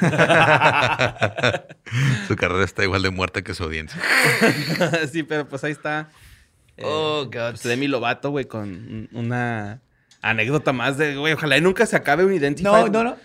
su 2.28 2.36
carrera 2.36 2.64
está 2.64 2.84
igual 2.84 3.02
de 3.02 3.10
muerta 3.10 3.42
que 3.42 3.54
su 3.54 3.64
audiencia. 3.64 4.00
sí, 5.12 5.22
pero 5.22 5.48
pues 5.48 5.62
ahí 5.64 5.72
está. 5.72 6.08
eh, 6.76 6.82
Oh, 6.86 7.24
God. 7.24 7.50
pues, 7.50 7.62
Demi 7.64 7.88
Lovato, 7.88 8.30
güey, 8.30 8.44
con 8.46 8.62
un- 8.68 9.08
una 9.12 9.80
anécdota 10.22 10.72
más 10.72 10.96
de, 10.98 11.16
güey, 11.16 11.34
ojalá 11.34 11.58
y 11.58 11.60
nunca 11.60 11.84
se 11.86 11.96
acabe 11.96 12.24
un 12.24 12.32
Identify. 12.32 12.64
No, 12.72 12.88
no, 12.88 13.04
no. 13.04 13.16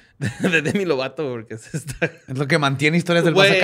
De, 0.41 0.49
de 0.49 0.61
Demi 0.63 0.83
Lovato, 0.85 1.29
porque 1.29 1.57
se 1.57 1.77
está... 1.77 2.05
Es 2.27 2.37
lo 2.37 2.47
que 2.47 2.57
mantiene 2.57 2.97
historias 2.97 3.23
del 3.23 3.33
Güey. 3.35 3.61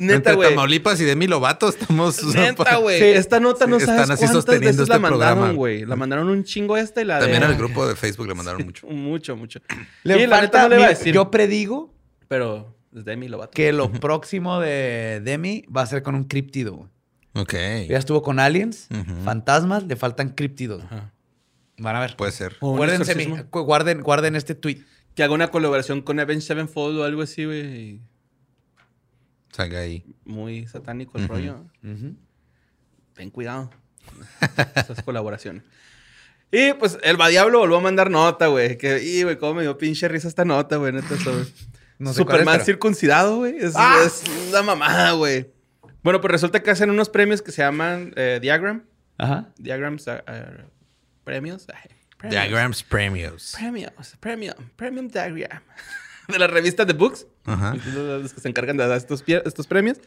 Neta, 0.00 0.14
Entre 0.14 0.34
güey. 0.36 0.50
Tamaulipas 0.50 1.00
y 1.00 1.04
Demi 1.04 1.26
Lovato 1.26 1.68
estamos... 1.68 2.22
Neta, 2.34 2.76
güey. 2.76 3.00
Sí. 3.00 3.04
Esta 3.06 3.40
nota 3.40 3.66
no 3.66 3.80
Sí, 3.80 3.86
sabes 3.86 4.02
están 4.02 4.12
así 4.14 4.20
cuántas 4.26 4.36
sosteniendo 4.44 4.66
veces 4.82 4.88
la 4.88 4.94
este 4.94 5.02
mandaron, 5.10 5.38
programa. 5.38 5.56
güey. 5.56 5.84
La 5.86 5.96
mandaron 5.96 6.28
un 6.28 6.44
chingo 6.44 6.76
esta 6.76 7.00
y 7.00 7.04
la 7.04 7.18
También 7.18 7.40
de... 7.40 7.46
al 7.46 7.56
grupo 7.56 7.84
de 7.84 7.96
Facebook 7.96 8.28
le 8.28 8.34
mandaron 8.34 8.64
mucho. 8.64 8.86
Mucho, 8.90 9.34
mucho. 9.36 9.58
Le 10.04 10.22
y 10.22 10.26
la 10.28 10.40
neta 10.42 10.58
falta- 10.58 10.62
no 10.62 10.68
le 10.68 10.76
iba 10.76 10.86
a 10.86 10.88
decir. 10.90 11.12
Yo 11.14 11.30
predigo 11.32 11.92
Pero 12.28 12.76
es 12.94 13.04
Demi 13.04 13.26
Lovato. 13.28 13.50
que 13.52 13.72
lo 13.72 13.90
próximo 14.00 14.60
de 14.60 15.20
Demi 15.24 15.64
va 15.74 15.82
a 15.82 15.86
ser 15.86 16.04
con 16.04 16.14
un 16.14 16.24
criptido, 16.24 16.74
güey. 16.74 16.90
Ok. 17.34 17.54
Ya 17.88 17.98
estuvo 17.98 18.22
con 18.22 18.38
aliens, 18.38 18.88
fantasmas, 19.24 19.82
le 19.84 19.96
faltan 19.96 20.28
criptidos. 20.30 20.84
Ajá. 20.84 21.12
Van 21.78 21.96
a 21.96 22.00
ver. 22.00 22.16
Puede 22.16 22.32
ser. 22.32 22.56
Mi- 23.16 23.42
cu- 23.50 23.60
guarden, 23.62 24.02
guarden 24.02 24.36
este 24.36 24.54
tweet. 24.54 24.84
Que 25.14 25.22
haga 25.22 25.32
una 25.34 25.48
colaboración 25.50 26.02
con 26.02 26.20
Avenged 26.20 26.46
Sevenfold 26.46 26.98
o 26.98 27.04
algo 27.04 27.22
así, 27.22 27.44
güey. 27.44 27.60
y 27.76 28.00
Salga 29.52 29.80
ahí. 29.80 30.04
Muy 30.24 30.66
satánico 30.66 31.18
el 31.18 31.26
rollo. 31.28 31.64
Ten 33.14 33.30
cuidado. 33.30 33.70
Esas 34.76 35.02
colaboraciones. 35.02 35.62
Y 36.50 36.72
pues 36.74 36.98
el 37.02 37.16
Diablo 37.16 37.58
volvió 37.58 37.76
a 37.76 37.80
mandar 37.80 38.10
nota, 38.10 38.46
güey. 38.46 38.78
Que, 38.78 39.02
y, 39.02 39.22
güey, 39.22 39.36
cómo 39.38 39.54
me 39.54 39.62
dio 39.62 39.76
pinche 39.76 40.08
risa 40.08 40.28
esta 40.28 40.44
nota, 40.44 40.76
güey. 40.76 40.92
Neta. 40.92 41.14
No 42.00 42.12
sé 42.12 42.20
es, 42.20 42.26
Superman 42.28 42.54
pero- 42.54 42.64
circuncidado, 42.64 43.38
güey. 43.38 43.56
Es, 43.58 43.72
¡Ah! 43.74 43.96
es 44.06 44.22
una 44.50 44.62
mamada, 44.62 45.12
güey. 45.12 45.50
Bueno, 46.04 46.20
pues 46.20 46.30
resulta 46.30 46.62
que 46.62 46.70
hacen 46.70 46.90
unos 46.90 47.08
premios 47.08 47.42
que 47.42 47.50
se 47.50 47.60
llaman 47.60 48.12
eh, 48.14 48.38
Diagram. 48.40 48.84
Ajá. 49.18 49.52
Diagrams, 49.58 50.06
eh, 50.06 50.22
premios. 51.28 51.66
Premios. 52.18 52.30
Diagrams 52.30 52.82
Premios. 52.82 53.54
Premios, 53.56 53.92
premium, 54.20 54.54
premium 54.76 55.08
diagram. 55.08 55.62
De 56.28 56.38
la 56.38 56.46
revista 56.46 56.84
The 56.84 56.92
Books. 56.94 57.26
Ajá. 57.44 57.74
Los 57.94 58.32
que 58.34 58.40
se 58.40 58.48
encargan 58.48 58.76
de 58.76 58.86
dar 58.86 58.96
estos, 58.98 59.22
premios. 59.66 59.98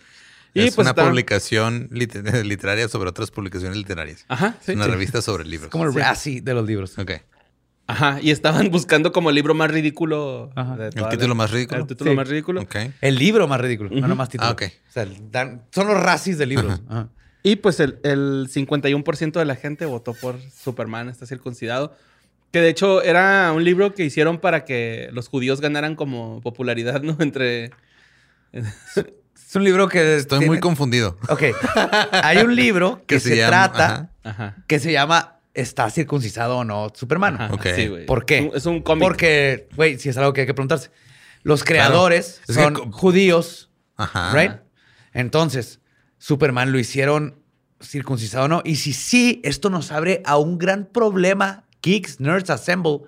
Y 0.54 0.62
es 0.68 0.76
pues 0.76 0.84
una 0.86 0.90
está- 0.92 1.06
publicación 1.08 1.90
lit- 1.92 2.44
literaria 2.44 2.88
sobre 2.90 3.10
otras 3.10 3.32
publicaciones 3.32 3.78
literarias. 3.78 4.26
Ajá, 4.28 4.56
sí. 4.62 4.72
Es 4.72 4.76
una 4.76 4.86
Sí. 4.86 4.92
revista 4.92 5.22
sobre 5.22 5.46
libros. 5.46 5.70
Como 5.72 5.86
el 5.86 5.94
Razzie 5.94 6.42
de 6.42 6.54
los 6.54 6.68
libros. 6.68 6.98
Ok. 7.00 7.12
Ajá, 7.88 8.20
y 8.22 8.30
estaban 8.32 8.70
buscando 8.70 9.12
como 9.12 9.30
el 9.30 9.36
libro 9.36 9.54
más 9.54 9.72
ridículo. 9.72 10.52
Ajá. 10.56 10.76
de 10.78 10.88
El 10.88 11.10
título 11.10 11.30
la- 11.30 11.34
más 11.36 11.52
ridículo. 11.52 11.82
El 11.82 11.88
título 11.88 12.12
Sí. 12.12 12.16
más 12.18 12.28
ridículo. 12.28 12.62
Ok. 12.62 12.76
El 13.02 13.16
libro 13.16 13.48
más 13.48 13.60
ridículo, 13.62 13.90
no 13.90 13.98
Ujú. 14.00 14.08
nomás 14.08 14.30
título. 14.30 14.50
Ah, 14.50 14.54
ok. 14.54 14.64
O 14.90 14.92
sea, 14.92 15.08
dan- 15.32 15.64
son 15.72 15.88
los 15.88 15.98
racis 15.98 16.38
de 16.38 16.46
libros. 16.46 16.82
Ajá. 16.90 17.08
Y 17.44 17.56
pues 17.58 17.80
el, 17.80 18.00
el 18.04 18.48
51% 18.52 19.32
de 19.34 19.46
la 19.46 19.56
gente 19.56 19.86
votó 19.86 20.14
por 20.14 20.40
Superman, 20.52 21.10
está 21.10 21.26
circuncidado. 21.26 21.96
Que 22.52 22.60
de 22.62 22.70
hecho 22.70 23.02
era 23.02 23.52
un 23.56 23.64
libro 23.64 23.94
que 23.94 24.04
hicieron 24.04 24.38
para 24.40 24.66
que 24.66 25.10
los 25.14 25.28
judíos 25.30 25.62
ganaran 25.62 25.96
como 25.96 26.42
popularidad, 26.42 27.02
¿no? 27.02 27.16
Entre... 27.20 27.72
Es 28.52 29.56
un 29.56 29.64
libro 29.64 29.88
que... 29.88 30.18
Estoy 30.18 30.40
tiene- 30.40 30.52
muy 30.52 30.60
confundido. 30.60 31.18
Ok. 31.30 31.44
Hay 32.12 32.38
un 32.38 32.56
libro 32.56 32.98
que, 33.08 33.16
Que 33.16 33.20
se, 33.20 33.30
se 33.30 33.36
llama- 33.38 33.72
trata, 33.72 34.12
ajá. 34.24 34.44
Ajá. 34.46 34.64
que 34.68 34.80
se 34.80 34.92
llama 34.92 35.38
¿Está 35.54 35.90
circuncisado 35.90 36.60
o 36.60 36.64
no 36.64 36.94
Superman? 36.96 37.36
Ajá, 37.36 37.54
Ok. 37.54 37.68
sí, 37.76 37.88
güey. 37.88 38.06
¿Por 38.06 38.26
qué? 38.26 38.50
Es 38.56 38.66
un, 38.66 38.82
cómic. 38.82 39.04
Porque, 39.04 39.68
güey, 39.76 40.00
si 40.00 40.08
es 40.08 40.16
algo 40.16 40.32
que 40.32 40.42
hay 40.42 40.48
que 40.48 40.54
preguntarse. 40.54 40.92
Los 41.44 41.66
creadores 41.66 42.40
son 42.48 42.90
judíos, 42.94 43.70
Ajá. 43.98 44.32
¿right? 44.34 44.54
Entonces, 45.14 45.81
Superman 46.22 46.72
lo 46.72 46.78
hicieron 46.78 47.34
circuncisado 47.82 48.46
o 48.46 48.48
no. 48.48 48.62
Y 48.64 48.76
si 48.76 48.94
sí, 48.94 49.42
esto 49.44 49.72
nos 49.72 49.92
abre 49.92 50.22
a 50.24 50.38
un 50.38 50.60
gran 50.60 50.86
problema, 50.86 51.64
Geeks, 51.82 52.20
Nerds 52.20 52.52
Assemble, 52.52 53.00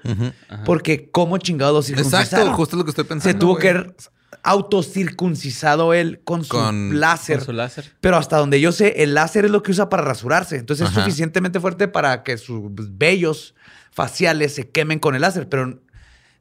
porque 0.66 1.12
¿cómo 1.12 1.38
chingados 1.38 1.76
lo 1.76 1.82
circuncisaron? 1.84 2.24
Exacto, 2.26 2.54
justo 2.54 2.76
lo 2.76 2.84
que 2.84 2.90
estoy 2.90 3.04
pensando. 3.04 3.32
Se 3.32 3.40
tuvo 3.40 3.52
güey. 3.52 3.62
que 3.62 3.70
haber 3.70 3.96
autocircuncisado 4.42 5.94
él 5.94 6.22
con 6.24 6.44
su 6.44 6.50
Con- 6.58 7.00
láser. 7.00 7.38
Con 7.38 7.46
su 7.46 7.54
láser. 7.54 7.94
Pero 8.02 8.18
hasta 8.18 8.38
donde 8.38 8.60
yo 8.60 8.72
sé, 8.72 9.04
el 9.04 9.14
láser 9.14 9.46
es 9.46 9.52
lo 9.52 9.62
que 9.62 9.70
usa 9.72 9.90
para 9.90 10.02
rasurarse. 10.04 10.58
Entonces 10.58 10.90
es 10.90 10.94
suficientemente 10.96 11.60
fuerte 11.60 11.88
para 11.88 12.24
que 12.24 12.38
sus 12.40 12.64
vellos 12.98 13.54
faciales 13.92 14.56
se 14.56 14.70
quemen 14.72 14.98
con 14.98 15.14
el 15.14 15.22
láser, 15.22 15.48
pero 15.50 15.83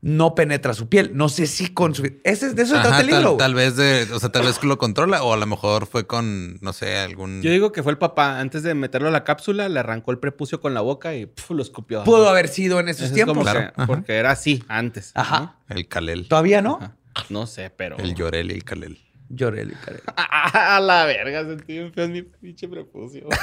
no 0.02 0.34
penetra 0.34 0.74
su 0.74 0.88
piel. 0.88 1.12
No 1.14 1.28
sé 1.28 1.46
si 1.46 1.68
con 1.72 1.94
su... 1.94 2.02
Ese, 2.24 2.46
es- 2.48 2.56
de 2.56 2.62
eso 2.64 2.74
Ajá, 2.74 2.82
trata 2.88 3.00
el 3.02 3.08
tal, 3.08 3.18
libro. 3.22 3.36
tal 3.36 3.54
vez 3.54 3.76
de, 3.76 4.08
o 4.12 4.18
sea, 4.18 4.30
tal 4.30 4.42
vez 4.44 4.62
lo 4.64 4.76
controla 4.76 5.22
o 5.22 5.32
a 5.32 5.36
lo 5.36 5.46
mejor 5.46 5.86
fue 5.86 6.06
con, 6.06 6.58
no 6.60 6.72
sé, 6.72 6.98
algún... 6.98 7.40
Yo 7.40 7.50
digo 7.52 7.70
que 7.72 7.82
fue 7.84 7.92
el 7.92 7.98
papá. 7.98 8.40
Antes 8.40 8.62
de 8.64 8.74
meterlo 8.74 9.08
a 9.08 9.10
la 9.12 9.22
cápsula, 9.24 9.68
le 9.68 9.78
arrancó 9.80 10.10
el 10.10 10.18
prepucio 10.18 10.60
con 10.60 10.74
la 10.74 10.80
boca 10.80 11.14
y 11.14 11.26
pf, 11.26 11.54
lo 11.54 11.62
escupió. 11.62 12.02
Pudo 12.04 12.28
haber 12.28 12.48
sido 12.48 12.80
en 12.80 12.88
esos 12.88 13.02
Eso 13.04 13.10
es 13.10 13.14
tiempos. 13.14 13.38
como 13.38 13.46
que- 13.46 13.52
Claro. 13.72 13.86
Porque 13.86 14.16
era 14.16 14.32
así 14.32 14.62
antes. 14.68 15.12
Ajá. 15.14 15.56
El 15.68 15.86
Kalel. 15.88 16.26
Todavía 16.28 16.60
no. 16.62 16.78
¿no? 16.80 16.84
Ajá. 17.14 17.26
No 17.30 17.46
sé, 17.46 17.70
pero... 17.70 17.96
El 17.98 18.14
Llorel 18.14 18.50
y 18.50 18.54
el 18.54 18.64
Kalel. 18.64 18.98
Lloré, 19.28 19.64
le 19.64 19.74
caré. 19.74 20.00
A 20.16 20.78
la 20.80 21.04
verga, 21.06 21.44
sentí 21.44 21.72
bien 21.74 21.90
feo 21.92 22.04
en 22.04 22.12
mi 22.12 22.22
pinche 22.22 22.68
prepucio. 22.68 23.28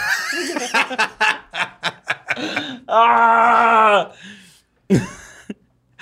¡Ah! 2.87 4.11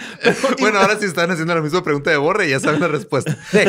bueno, 0.59 0.79
ahora 0.79 0.97
sí 0.99 1.05
están 1.05 1.31
haciendo 1.31 1.55
la 1.55 1.61
misma 1.61 1.83
pregunta 1.83 2.11
de 2.11 2.17
Borre 2.17 2.47
y 2.47 2.51
ya 2.51 2.59
saben 2.59 2.79
la 2.79 2.87
respuesta. 2.87 3.37
Sí. 3.51 3.59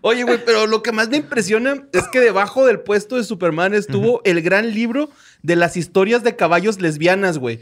Oye, 0.00 0.24
güey, 0.24 0.44
pero 0.44 0.66
lo 0.66 0.82
que 0.82 0.90
más 0.90 1.08
me 1.10 1.18
impresiona 1.18 1.84
es 1.92 2.08
que 2.08 2.18
debajo 2.18 2.66
del 2.66 2.80
puesto 2.80 3.16
de 3.16 3.22
Superman 3.22 3.72
estuvo 3.72 4.20
el 4.24 4.42
gran 4.42 4.74
libro 4.74 5.10
de 5.42 5.54
las 5.54 5.76
historias 5.76 6.24
de 6.24 6.34
caballos 6.34 6.80
lesbianas, 6.80 7.38
güey. 7.38 7.60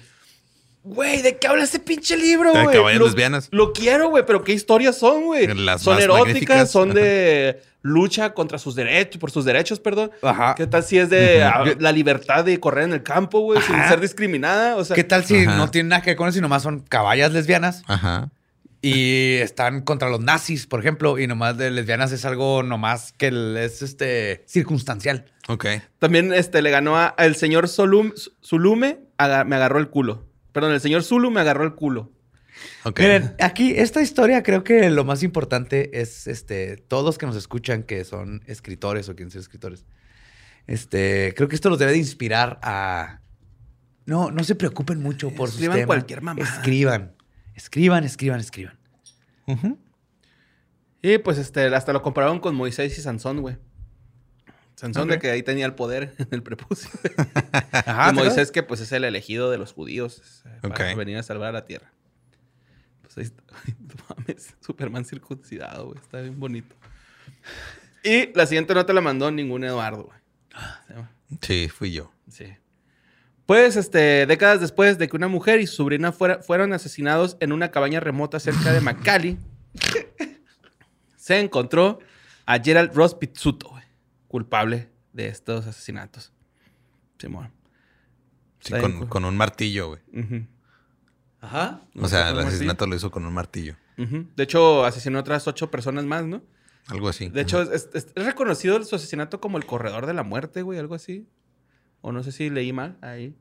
Güey, 0.90 1.20
¿de 1.22 1.36
qué 1.36 1.46
habla 1.46 1.64
ese 1.64 1.78
pinche 1.78 2.16
libro, 2.16 2.52
De 2.52 2.62
güey? 2.64 2.76
caballos 2.76 3.00
Lo- 3.00 3.06
lesbianas. 3.06 3.48
Lo 3.50 3.72
quiero, 3.72 4.08
güey, 4.08 4.24
pero 4.26 4.42
¿qué 4.42 4.52
historias 4.52 4.96
son, 4.96 5.24
güey? 5.24 5.46
Las 5.46 5.82
Son 5.82 5.94
más 5.96 6.02
eróticas, 6.04 6.26
magníficas. 6.28 6.70
son 6.70 6.94
de 6.94 7.60
lucha 7.82 8.32
contra 8.32 8.58
sus 8.58 8.74
derechos, 8.74 9.18
por 9.20 9.30
sus 9.30 9.44
derechos, 9.44 9.80
perdón. 9.80 10.10
Ajá. 10.22 10.54
¿Qué 10.56 10.66
tal 10.66 10.82
si 10.82 10.98
es 10.98 11.10
de 11.10 11.40
la 11.78 11.92
libertad 11.92 12.44
de 12.44 12.58
correr 12.58 12.84
en 12.84 12.92
el 12.94 13.02
campo, 13.02 13.40
güey, 13.40 13.60
sin 13.62 13.76
ser 13.88 14.00
discriminada? 14.00 14.76
O 14.76 14.84
sea, 14.84 14.96
¿Qué 14.96 15.04
tal 15.04 15.24
si 15.24 15.44
Ajá. 15.44 15.56
no 15.56 15.70
tienen 15.70 15.88
nada 15.90 16.00
que 16.02 16.10
ver 16.10 16.16
con 16.16 16.26
eso, 16.28 16.36
sino 16.36 16.46
nomás 16.46 16.62
son 16.62 16.80
caballas 16.80 17.32
lesbianas 17.32 17.82
Ajá. 17.86 18.30
y 18.80 19.34
están 19.36 19.82
contra 19.82 20.08
los 20.08 20.20
nazis, 20.20 20.66
por 20.66 20.80
ejemplo, 20.80 21.18
y 21.18 21.26
nomás 21.26 21.56
de 21.58 21.70
lesbianas 21.70 22.12
es 22.12 22.24
algo 22.24 22.62
nomás 22.62 23.12
que 23.12 23.28
es 23.62 23.82
este 23.82 24.42
circunstancial? 24.46 25.26
Ok. 25.48 25.66
También 25.98 26.32
este, 26.32 26.62
le 26.62 26.70
ganó 26.70 26.96
a- 26.96 27.06
al 27.08 27.36
señor 27.36 27.68
Solum, 27.68 28.12
Zulume, 28.44 29.00
aga- 29.18 29.44
me 29.44 29.56
agarró 29.56 29.78
el 29.78 29.88
culo. 29.88 30.24
Perdón, 30.58 30.74
el 30.74 30.80
señor 30.80 31.04
Zulu 31.04 31.30
me 31.30 31.40
agarró 31.40 31.62
el 31.62 31.76
culo. 31.76 32.10
Miren, 32.98 33.36
aquí 33.38 33.74
esta 33.76 34.02
historia 34.02 34.42
creo 34.42 34.64
que 34.64 34.90
lo 34.90 35.04
más 35.04 35.22
importante 35.22 36.00
es 36.00 36.26
este 36.26 36.76
todos 36.76 37.04
los 37.04 37.16
que 37.16 37.26
nos 37.26 37.36
escuchan 37.36 37.84
que 37.84 38.02
son 38.02 38.42
escritores 38.46 39.08
o 39.08 39.14
quieren 39.14 39.30
ser 39.30 39.40
escritores. 39.40 39.86
Este, 40.66 41.32
creo 41.36 41.46
que 41.46 41.54
esto 41.54 41.70
los 41.70 41.78
debe 41.78 41.92
de 41.92 41.98
inspirar 41.98 42.58
a 42.60 43.20
no, 44.04 44.32
no 44.32 44.42
se 44.42 44.56
preocupen 44.56 45.00
mucho 45.00 45.30
por 45.30 45.48
sus 45.48 45.58
Escriban 45.58 45.76
temas. 45.76 45.86
cualquier 45.86 46.22
mamada. 46.22 46.48
Escriban. 46.48 47.14
Escriban, 47.54 48.02
escriban, 48.02 48.40
escriban. 48.40 48.78
Y 51.00 51.18
pues 51.18 51.38
este, 51.38 51.72
hasta 51.72 51.92
lo 51.92 52.02
compararon 52.02 52.40
con 52.40 52.56
Moisés 52.56 52.98
y 52.98 53.00
Sansón, 53.00 53.42
güey. 53.42 53.58
Sansón 54.78 55.04
Ok. 55.04 55.10
de 55.10 55.18
que 55.18 55.30
ahí 55.30 55.42
tenía 55.42 55.66
el 55.66 55.74
poder 55.74 56.14
en 56.18 56.28
el 56.30 56.42
prepucio. 56.42 56.88
Ajá, 57.72 58.10
y 58.12 58.14
¿te 58.14 58.22
Moisés 58.22 58.52
que 58.52 58.62
pues 58.62 58.80
es 58.80 58.92
el 58.92 59.02
elegido 59.04 59.50
de 59.50 59.58
los 59.58 59.72
judíos 59.72 60.42
eh, 60.46 60.58
para 60.68 60.94
venir 60.94 61.16
a 61.16 61.22
salvar 61.22 61.48
a 61.48 61.52
la 61.52 61.64
tierra. 61.64 61.92
Pues 63.02 63.18
ahí 63.18 63.24
está. 63.24 63.42
No 63.78 64.16
mames, 64.16 64.54
Superman 64.60 65.04
circuncidado, 65.04 65.86
güey. 65.86 65.98
Está 65.98 66.20
bien 66.20 66.38
bonito. 66.38 66.76
Y 68.04 68.32
la 68.34 68.46
siguiente 68.46 68.74
no 68.74 68.86
te 68.86 68.92
la 68.92 69.00
mandó 69.00 69.30
ningún 69.30 69.64
Eduardo, 69.64 70.04
güey. 70.04 70.18
Se 70.86 70.94
llama- 70.94 71.10
Sí, 71.42 71.68
fui 71.68 71.92
yo. 71.92 72.12
Sí. 72.30 72.46
Pues, 73.46 73.76
este, 73.76 74.26
décadas 74.26 74.60
después 74.60 74.98
de 74.98 75.08
que 75.08 75.16
una 75.16 75.26
mujer 75.28 75.58
y 75.60 75.66
su 75.66 75.76
sobrina 75.76 76.12
fuera- 76.12 76.40
fueron 76.42 76.72
asesinados 76.72 77.36
en 77.40 77.52
una 77.52 77.70
cabaña 77.70 77.98
remota 77.98 78.38
cerca 78.38 78.72
de 78.72 78.80
McCallie, 78.80 79.38
se 81.16 81.40
encontró 81.40 81.98
a 82.46 82.58
Gerald 82.58 82.94
Ross 82.94 83.14
Pizzuto, 83.14 83.77
culpable 84.28 84.90
de 85.12 85.28
estos 85.28 85.66
asesinatos. 85.66 86.32
Simón. 87.18 87.50
Sí, 88.60 88.74
bien, 88.74 89.06
con, 89.06 89.24
un 89.24 89.36
martillo, 89.36 89.88
güey. 89.88 90.46
Ajá. 91.40 91.80
O 91.96 92.08
sea, 92.08 92.30
el 92.30 92.38
asesinato 92.40 92.86
lo 92.86 92.94
hizo 92.96 93.10
con 93.10 93.24
un 93.26 93.32
martillo. 93.32 93.76
De 93.96 94.44
hecho, 94.44 94.84
asesinó 94.84 95.18
a 95.18 95.22
otras 95.22 95.46
ocho 95.48 95.70
personas 95.70 96.04
más, 96.04 96.24
¿no? 96.24 96.42
Algo 96.88 97.08
así. 97.08 97.28
De 97.28 97.40
hecho, 97.42 97.60
es, 97.62 97.88
es- 97.94 98.06
es 98.14 98.24
reconocido 98.24 98.82
su 98.84 98.94
asesinato 98.96 99.40
como 99.40 99.58
el 99.58 99.66
corredor 99.66 100.06
de 100.06 100.14
la 100.14 100.22
muerte, 100.22 100.62
güey, 100.62 100.78
algo 100.78 100.94
así. 100.94 101.28
O 102.00 102.12
no 102.12 102.22
sé 102.22 102.30
si 102.32 102.48
leí 102.50 102.72
mal 102.72 102.96
ahí. 103.02 103.36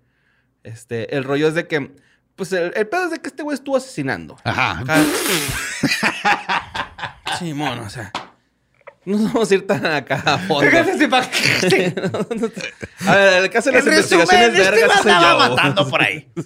Este, 0.63 1.15
el 1.15 1.23
rollo 1.23 1.47
es 1.47 1.53
de 1.53 1.67
que, 1.67 1.95
pues 2.35 2.51
el, 2.53 2.73
el 2.75 2.88
pedo 2.88 3.05
es 3.05 3.11
de 3.11 3.19
que 3.19 3.27
este 3.27 3.43
güey 3.43 3.53
estuvo 3.55 3.77
asesinando. 3.77 4.35
Ajá. 4.43 4.83
Sí, 7.39 7.53
mono, 7.53 7.83
o 7.83 7.89
sea. 7.89 8.11
No 9.08 9.18
vamos 9.20 9.49
a 9.49 9.53
ir 9.53 9.66
tan 9.66 9.86
acá 9.86 10.22
a 10.26 10.38
fondo. 10.38 10.70
A 13.08 13.16
ver, 13.16 13.43
el 13.43 13.49
caso 13.49 13.70
de 13.72 13.78
las 13.78 13.88
En 13.88 13.93
investigaciones 13.93 14.53
resumen, 14.53 14.62
este 14.62 14.62
vergas 14.62 15.03
yo. 15.05 15.39
matando 15.39 15.89
por 15.89 16.01
ahí. 16.01 16.28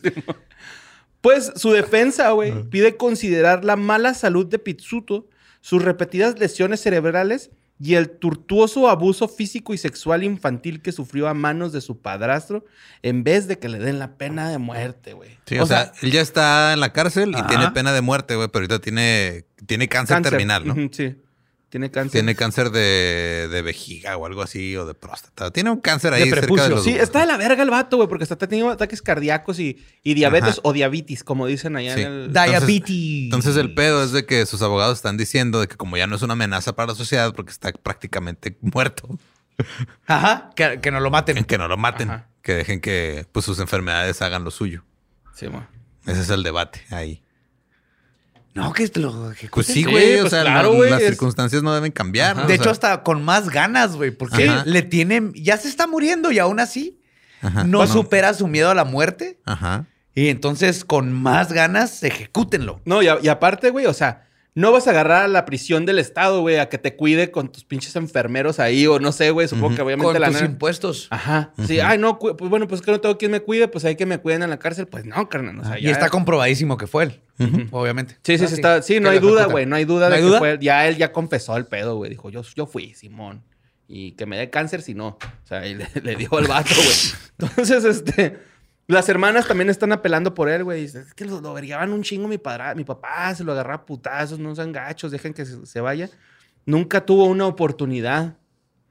Pues 1.22 1.52
su 1.56 1.72
defensa, 1.72 2.32
güey, 2.32 2.64
pide 2.72 2.98
considerar 2.98 3.64
la 3.64 3.76
mala 3.76 4.16
salud 4.16 4.48
de 4.48 4.58
Pizzuto, 4.58 5.28
sus 5.62 5.84
repetidas 5.84 6.40
lesiones 6.40 6.82
cerebrales 6.82 7.52
y 7.80 7.94
el 7.94 8.10
tortuoso 8.10 8.90
abuso 8.90 9.28
físico 9.28 9.76
y 9.76 9.78
sexual 9.78 10.24
infantil 10.24 10.82
que 10.82 10.92
sufrió 10.92 11.28
a 11.28 11.36
manos 11.36 11.74
de 11.74 11.82
su 11.82 12.00
padrastro 12.02 12.66
en 13.04 13.24
vez 13.24 13.48
de 13.48 13.60
que 13.60 13.70
le 13.70 13.78
den 13.78 14.00
la 14.00 14.18
pena 14.18 14.50
de 14.50 14.58
muerte, 14.58 15.14
güey. 15.14 15.38
Sí, 15.46 15.60
O 15.60 15.64
o, 15.64 15.68
sea, 15.68 15.92
él 16.02 16.12
ya 16.12 16.22
está 16.22 16.74
en 16.74 16.80
la 16.80 16.92
cárcel 16.92 17.32
y 17.32 17.36
Ajá. 17.36 17.48
tiene 17.48 17.70
pena 17.70 17.94
de 17.94 18.02
muerte, 18.02 18.36
güey, 18.36 18.48
pero 18.48 18.64
ahorita 18.64 18.80
tiene, 18.80 19.46
tiene 19.68 19.88
cáncer, 19.88 20.24
terminal, 20.24 20.68
¿no? 20.68 20.76
Sí, 20.92 21.16
tiene 21.72 21.90
cáncer. 21.90 22.12
Tiene 22.12 22.36
cáncer 22.36 22.70
de, 22.70 23.48
de 23.50 23.62
vejiga 23.62 24.18
o 24.18 24.26
algo 24.26 24.42
así, 24.42 24.76
o 24.76 24.86
de 24.86 24.94
próstata. 24.94 25.52
Tiene 25.52 25.72
un 25.72 25.80
cáncer 25.80 26.14
ahí 26.14 26.26
De 26.26 26.26
cerca 26.30 26.42
prepucio. 26.42 26.64
de 26.66 26.70
los... 26.70 26.84
Sí, 26.84 26.92
está 26.92 27.22
de 27.22 27.26
la 27.28 27.38
verga 27.38 27.64
el 27.64 27.70
vato, 27.70 27.96
güey, 27.96 28.10
porque 28.10 28.24
está 28.26 28.36
teniendo 28.36 28.70
ataques 28.72 29.02
cardíacos 29.02 29.58
y, 29.60 29.84
y 30.04 30.14
diabetes 30.14 30.50
Ajá. 30.50 30.62
o 30.64 30.74
diabetes, 30.74 31.24
como 31.24 31.48
dicen 31.48 31.76
allá 31.78 31.96
Sí. 31.96 32.02
en 32.02 32.08
el... 32.12 32.34
Diabetes. 32.34 32.90
Entonces 33.24 33.56
el 33.56 33.74
pedo 33.74 34.04
es 34.04 34.12
de 34.12 34.26
que 34.26 34.46
sus 34.46 34.62
abogados 34.62 34.98
están 34.98 35.16
diciendo 35.16 35.62
de 35.62 35.68
que 35.68 35.78
como 35.78 35.96
ya 35.96 36.08
no 36.08 36.18
es 36.18 36.22
una 36.22 36.34
amenaza 36.34 36.76
para 36.76 36.90
la 36.90 36.96
sociedad 36.96 37.34
porque 37.34 37.52
está 37.52 37.72
prácticamente 37.72 38.58
muerto, 38.62 39.18
Ajá. 40.08 40.50
Que, 40.56 40.80
que 40.82 40.92
no 40.92 41.00
lo 41.00 41.10
maten. 41.10 41.44
que 41.46 41.58
no 41.58 41.68
lo 41.68 41.78
maten, 41.78 42.10
Ajá. 42.10 42.28
que 42.42 42.54
dejen 42.54 42.82
que 42.82 43.26
pues, 43.32 43.46
sus 43.46 43.60
enfermedades 43.60 44.22
hagan 44.22 44.44
lo 44.44 44.52
suyo. 44.52 44.84
Sí, 45.34 45.48
mo. 45.48 45.66
Ese 46.06 46.22
es 46.22 46.30
el 46.30 46.44
debate 46.44 46.82
ahí. 46.90 47.24
No, 48.54 48.74
que 48.74 48.90
lo 48.96 49.32
ejecuten. 49.32 49.50
Pues 49.52 49.68
sí, 49.68 49.74
Sí, 49.74 49.84
güey. 49.86 50.18
o 50.18 50.22
pues 50.22 50.32
sea, 50.32 50.42
claro, 50.44 50.72
la- 50.72 50.76
güey, 50.78 50.90
las 50.92 51.02
es- 51.02 51.08
circunstancias 51.10 51.64
no 51.64 51.74
deben 51.74 51.92
cambiar. 51.92 52.36
¿no? 52.36 52.46
De 52.48 52.54
O 52.54 52.56
hecho, 52.56 52.64
sea, 52.66 52.72
hasta 52.74 53.04
con 53.04 53.24
más 53.24 53.50
ganas, 53.50 53.96
güey, 53.96 54.12
porque 54.12 54.50
Ajá. 54.50 54.64
le 54.66 54.82
tienen, 54.82 55.32
ya 55.36 55.58
se 55.58 55.68
está 55.70 55.88
muriendo 55.88 56.32
y 56.32 56.40
aún 56.40 56.60
así 56.60 57.00
ajá. 57.42 57.64
no 57.64 57.78
Bueno, 57.80 57.94
supera 57.94 58.34
su 58.34 58.48
miedo 58.48 58.70
a 58.70 58.76
la 58.76 58.84
muerte. 58.84 59.40
Ajá. 59.46 59.86
Y 60.14 60.28
entonces, 60.28 60.84
con 60.84 61.14
más 61.14 61.54
ganas, 61.54 62.04
ejecútenlo. 62.04 62.82
No, 62.84 63.02
y, 63.02 63.08
a- 63.08 63.20
y 63.22 63.30
aparte, 63.30 63.70
güey, 63.70 63.86
o 63.86 63.94
sea, 63.94 64.28
no 64.54 64.72
vas 64.74 64.86
a 64.88 64.90
agarrar 64.90 65.24
a 65.24 65.28
la 65.30 65.46
prisión 65.46 65.86
del 65.86 65.98
Estado, 65.98 66.42
güey, 66.42 66.58
a 66.58 66.68
que 66.68 66.78
te 66.78 66.96
cuide 66.98 67.32
con 67.32 67.52
tus 67.52 67.64
pinches 67.64 67.96
enfermeros 67.96 68.60
ahí, 68.60 68.86
o 68.86 69.00
no 69.00 69.12
sé, 69.14 69.32
güey, 69.32 69.48
supongo 69.48 69.76
que 69.76 69.82
obviamente 69.82 70.12
Con 70.12 70.22
la 70.22 70.30
tus 70.30 70.42
impuestos. 70.42 71.08
Ajá. 71.10 71.54
Sí, 71.66 71.80
ay, 71.80 71.98
no, 71.98 72.20
pues 72.20 72.50
bueno, 72.50 72.68
pues 72.68 72.82
que 72.82 72.92
no 72.92 73.00
tengo 73.00 73.18
quien 73.18 73.32
me 73.32 73.40
cuide, 73.40 73.68
pues 73.70 73.86
hay 73.86 73.96
que 73.96 74.06
me 74.06 74.18
cuiden 74.18 74.44
en 74.44 74.50
la 74.50 74.60
cárcel. 74.60 74.88
Pues 74.88 75.06
no, 75.06 75.30
carnal. 75.30 75.60
O 75.60 75.64
sea, 75.64 75.74
Ah, 75.76 75.80
y 75.80 75.84
ya- 75.84 75.92
está 75.92 76.10
comprobadísimo 76.10 76.76
que 76.78 76.86
fue 76.88 77.04
él, 77.06 77.22
obviamente. 77.72 78.18
Sí, 78.24 78.38
sí, 78.38 78.44
Ah, 78.44 78.48
sí, 78.48 78.54
está. 78.56 78.82
Sí, 78.82 79.00
no 79.00 79.10
hay 79.10 79.20
duda, 79.20 79.46
güey. 79.46 79.66
No 79.66 79.76
hay 79.78 79.86
duda 79.86 80.10
¿No 80.10 80.16
de 80.16 80.22
que 80.32 80.38
fue. 80.38 80.58
Ya 80.60 80.86
él 80.88 80.98
ya 80.98 81.12
confesó 81.14 81.56
el 81.56 81.66
pedo, 81.66 81.96
güey. 81.96 82.10
Dijo, 82.10 82.30
yo, 82.30 82.42
yo 82.56 82.66
fui, 82.66 82.94
Simón. 82.94 83.44
Y 83.88 84.14
que 84.14 84.26
me 84.26 84.38
dé 84.38 84.50
cáncer 84.50 84.82
si 84.82 84.94
no. 84.94 85.18
O 85.22 85.48
sea, 85.48 85.66
y 85.66 85.76
le, 85.76 85.88
le 86.04 86.16
dio 86.16 86.30
al 86.38 86.48
vato, 86.48 86.74
güey. 86.76 86.98
Entonces, 87.50 87.84
este. 87.86 88.51
Las 88.92 89.08
hermanas 89.10 89.48
también 89.48 89.70
están 89.70 89.92
apelando 89.92 90.34
por 90.34 90.50
él, 90.50 90.64
güey. 90.64 90.84
Es 90.84 91.14
que 91.16 91.26
lo, 91.26 91.40
lo 91.42 91.54
un 91.94 92.04
chingo 92.04 92.28
mi 92.28 92.38
padre, 92.38 92.76
mi 92.76 92.84
papá, 92.84 93.34
se 93.34 93.44
lo 93.44 93.52
agarraba 93.54 93.76
a 93.76 93.86
putazos, 93.86 94.38
no 94.38 94.54
sean 94.56 94.72
gachos, 94.72 95.12
dejen 95.12 95.34
que 95.34 95.46
se, 95.46 95.66
se 95.66 95.80
vaya. 95.80 96.10
Nunca 96.66 97.06
tuvo 97.06 97.26
una 97.26 97.46
oportunidad. 97.48 98.38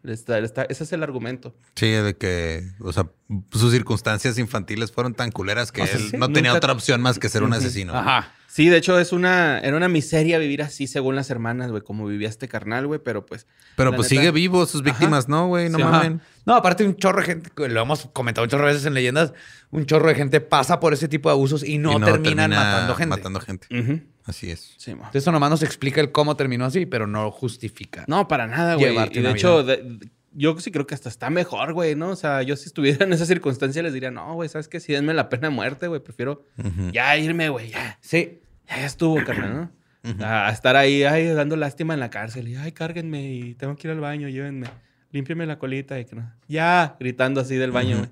Está- 0.03 0.39
está- 0.39 0.63
ese 0.65 0.85
es 0.85 0.93
el 0.93 1.03
argumento. 1.03 1.55
Sí, 1.77 1.91
de 1.91 2.17
que, 2.17 2.67
o 2.81 2.93
sea, 2.93 3.11
sus 3.53 3.73
circunstancias 3.73 4.39
infantiles 4.39 4.91
fueron 4.93 5.15
tan 5.15 5.31
culeras 5.31 5.71
que 5.73 5.83
O 5.83 5.87
sea, 5.87 5.97
él 5.97 6.09
sí, 6.11 6.17
no 6.17 6.31
tenía 6.33 6.53
otra 6.55 6.73
opción 6.73 7.01
más 7.01 7.19
que 7.19 7.29
ser 7.29 7.43
un 7.43 7.53
asesino. 7.53 7.95
Ajá. 7.97 8.33
Sí, 8.49 8.69
de 8.69 8.79
hecho, 8.79 8.99
es 8.99 9.13
una, 9.13 9.61
era 9.61 9.77
una 9.77 9.87
miseria 9.87 10.37
vivir 10.39 10.61
así 10.63 10.89
según 10.89 11.15
las 11.15 11.31
hermanas, 11.31 11.71
güey, 11.71 11.83
como 11.85 12.05
vivía 12.07 12.29
este 12.29 12.49
carnal, 12.49 12.89
güey, 12.89 12.99
pero 12.99 13.25
pues. 13.25 13.47
Pero 13.77 13.93
pues 13.95 14.11
neta- 14.11 14.21
sigue 14.23 14.31
vivo, 14.33 14.67
sus 14.67 14.83
víctimas, 14.83 15.29
¿no, 15.29 15.47
güey? 15.47 15.69
No 15.71 15.79
Sí, 15.79 15.85
mamen. 15.85 16.21
No, 16.45 16.57
aparte 16.57 16.85
un 16.85 16.97
chorro 16.97 17.21
de 17.21 17.27
gente, 17.27 17.51
lo 17.69 17.81
hemos 17.83 18.09
comentado 18.13 18.43
un 18.45 18.51
chorro 18.51 18.67
de 18.67 18.73
veces 18.73 18.87
en 18.87 18.95
leyendas, 18.95 19.33
un 19.71 19.87
chorro 19.87 20.09
de 20.09 20.17
gente 20.17 20.41
pasa 20.41 20.81
por 20.81 20.93
ese 20.93 21.07
tipo 21.07 21.29
de 21.29 21.35
abusos 21.35 21.63
y 21.63 21.79
no, 21.79 21.93
Y 21.93 22.01
terminan 22.01 22.23
termina 22.23 22.49
matando 22.49 22.95
gente. 22.97 23.17
Matando 23.17 23.41
gente. 23.41 24.03
Así 24.25 24.51
es. 24.51 24.75
Sí. 24.79 24.91
Entonces, 24.91 25.23
Eso 25.23 25.31
nomás 25.31 25.51
nos 25.51 25.63
explica 25.63 26.01
el 26.01 26.11
cómo 26.11 26.35
terminó 26.37 26.65
así, 26.65 26.87
pero 26.87 27.07
no 27.07 27.31
justifica. 27.31 28.05
No, 28.09 28.27
para 28.27 28.49
nada, 28.49 28.75
güey. 28.75 28.97
Y 29.13 29.21
de 29.21 29.31
hecho, 29.31 29.63
de- 29.63 29.77
de- 29.77 30.09
yo 30.33 30.59
sí 30.61 30.71
creo 30.71 30.87
que 30.87 30.95
hasta 30.95 31.09
está 31.09 31.31
mejor, 31.31 31.73
güey, 31.73 31.95
¿no? 31.95 32.11
O 32.11 32.17
sea, 32.17 32.43
yo 32.43 32.57
si 32.57 32.67
estuviera 32.67 33.05
en 33.05 33.13
esa 33.13 33.27
circunstancia 33.27 33.83
les 33.83 33.93
diría, 33.93 34.11
no, 34.11 34.35
güey, 34.35 34.49
¿sabes 34.49 34.69
qué? 34.69 34.81
Si 34.81 34.93
denme 34.93 35.15
la 35.15 35.29
pena 35.29 35.49
de 35.49 35.55
muerte, 35.55 35.89
güey, 35.89 36.01
prefiero 36.01 36.45
Ujú. 36.59 36.91
ya 36.93 37.17
irme, 37.17 37.49
güey, 37.49 37.71
ya. 37.71 37.99
Sí. 38.01 38.41
Ya 38.69 38.85
estuvo, 38.87 39.23
carnal, 39.25 39.55
¿no? 39.55 40.25
A 40.25 40.49
a 40.49 40.53
estar 40.53 40.77
ahí, 40.77 41.03
ay, 41.03 41.27
dando 41.29 41.57
lástima 41.57 41.93
en 41.95 42.01
la 42.01 42.09
cárcel. 42.11 42.49
Y, 42.49 42.57
ay, 42.57 42.73
cárguenme 42.73 43.33
y 43.33 43.55
tengo 43.55 43.77
que 43.77 43.89
ir 43.89 43.93
al 43.93 44.01
baño, 44.01 44.29
llévenme. 44.29 44.69
Límpiame 45.11 45.45
la 45.45 45.59
colita 45.59 45.99
y 45.99 46.05
que 46.05 46.17
no. 46.17 46.33
Ya, 46.49 46.97
gritando 47.01 47.41
así 47.41 47.57
del 47.57 47.73
baño, 47.73 47.99
güey. 47.99 48.11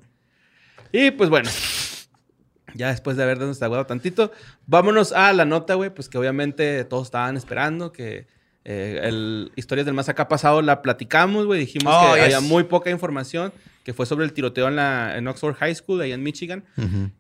Y 0.91 1.11
pues 1.12 1.31
bueno, 1.31 1.49
ya 2.75 2.89
después 2.89 3.16
de 3.16 3.23
haber 3.23 3.39
desaguado 3.39 3.87
tantito, 3.87 4.33
vámonos 4.66 5.12
a 5.12 5.33
la 5.33 5.45
nota, 5.45 5.75
güey, 5.75 5.91
pues 5.91 6.09
que 6.09 6.19
obviamente 6.19 6.85
todos 6.85 7.07
estaban 7.09 7.37
esperando 7.37 7.93
que 7.93 8.27
eh, 8.65 9.01
el 9.05 9.53
Historias 9.57 9.87
del 9.87 9.95
Más 9.95 10.09
Acá 10.09 10.29
pasado 10.29 10.61
la 10.63 10.83
platicamos, 10.83 11.47
güey. 11.47 11.61
Dijimos 11.61 11.95
Oh, 11.97 12.13
que 12.15 12.17
yes. 12.21 12.25
había 12.35 12.41
muy 12.41 12.65
poca 12.65 12.91
información, 12.91 13.53
que 13.85 13.93
fue 13.95 14.05
sobre 14.07 14.25
el 14.25 14.33
tiroteo 14.33 14.69
en, 14.69 14.77
la, 14.77 15.17
en 15.17 15.27
Oxford 15.29 15.55
High 15.55 15.75
School, 15.75 16.01
ahí 16.03 16.13
en 16.13 16.23
Michigan. 16.23 16.65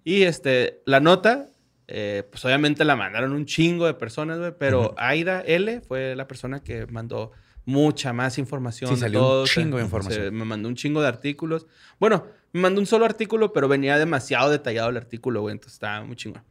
Y 0.04 0.22
este, 0.22 0.82
la 0.84 1.00
nota, 1.00 1.48
eh, 1.86 2.24
pues 2.30 2.44
obviamente 2.44 2.84
la 2.84 2.96
mandaron 2.96 3.32
un 3.32 3.46
chingo 3.46 3.86
de 3.86 3.94
personas, 3.94 4.38
güey, 4.38 4.52
pero 4.58 4.94
Aida 4.98 5.40
L 5.40 5.80
fue 5.80 6.14
la 6.16 6.28
persona 6.28 6.62
que 6.62 6.86
mandó 6.86 7.32
mucha 7.64 8.12
más 8.12 8.38
información. 8.38 8.90
Sí, 8.94 8.96
salió 9.00 9.20
un 9.20 9.26
todo, 9.26 9.46
chingo 9.46 9.76
de 9.78 9.84
información. 9.84 10.24
se- 10.24 10.30
me 10.30 10.44
mandó 10.44 10.68
un 10.68 10.74
chingo 10.74 11.00
de 11.02 11.08
artículos. 11.08 11.66
Bueno, 11.98 12.26
me 12.52 12.60
mandó 12.62 12.80
un 12.80 12.86
solo 12.86 13.04
artículo, 13.04 13.52
pero 13.52 13.68
venía 13.68 13.98
demasiado 13.98 14.50
detallado 14.50 14.88
el 14.90 14.96
artículo, 14.96 15.40
güey, 15.42 15.52
entonces 15.52 15.74
estaba 15.74 16.02
muy 16.04 16.16
chingón. 16.16 16.42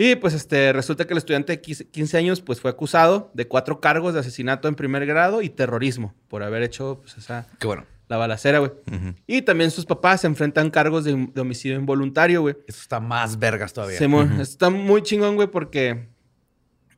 Y 0.00 0.14
pues 0.14 0.32
este, 0.32 0.72
resulta 0.72 1.06
que 1.06 1.12
el 1.12 1.18
estudiante 1.18 1.52
de 1.52 1.60
15 1.60 1.88
15 1.88 2.16
años 2.18 2.40
pues 2.40 2.60
fue 2.60 2.70
acusado 2.70 3.32
de 3.34 3.48
cuatro 3.48 3.80
cargos 3.80 4.14
de 4.14 4.20
asesinato 4.20 4.68
en 4.68 4.76
primer 4.76 5.04
grado 5.06 5.42
y 5.42 5.48
terrorismo 5.50 6.14
por 6.28 6.44
haber 6.44 6.62
hecho 6.62 7.00
pues 7.02 7.18
esa, 7.18 7.48
Qué 7.58 7.66
bueno. 7.66 7.84
la 8.08 8.16
balacera, 8.16 8.60
güey. 8.60 8.70
Ujú. 8.86 9.14
Y 9.26 9.42
también 9.42 9.72
sus 9.72 9.86
papás 9.86 10.20
se 10.20 10.28
enfrentan 10.28 10.70
cargos 10.70 11.02
de, 11.02 11.28
de 11.34 11.40
homicidio 11.40 11.76
involuntario, 11.76 12.42
güey. 12.42 12.56
Eso 12.68 12.80
está 12.80 13.00
más 13.00 13.40
vergas 13.40 13.72
todavía. 13.72 13.98
Simón, 13.98 14.40
está 14.40 14.70
muy 14.70 15.02
chingón, 15.02 15.34
güey, 15.34 15.48
porque. 15.48 16.06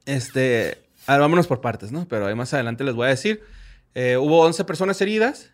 Este. 0.04 0.78
A 1.06 1.12
ver, 1.12 1.22
vámonos 1.22 1.46
por 1.46 1.62
partes, 1.62 1.90
¿no? 1.92 2.06
Pero 2.06 2.26
ahí 2.26 2.34
más 2.34 2.52
adelante 2.52 2.84
les 2.84 2.94
voy 2.94 3.06
a 3.06 3.10
decir. 3.10 3.42
Eh, 3.94 4.16
hubo 4.18 4.40
11 4.42 4.64
personas 4.64 5.00
heridas 5.00 5.52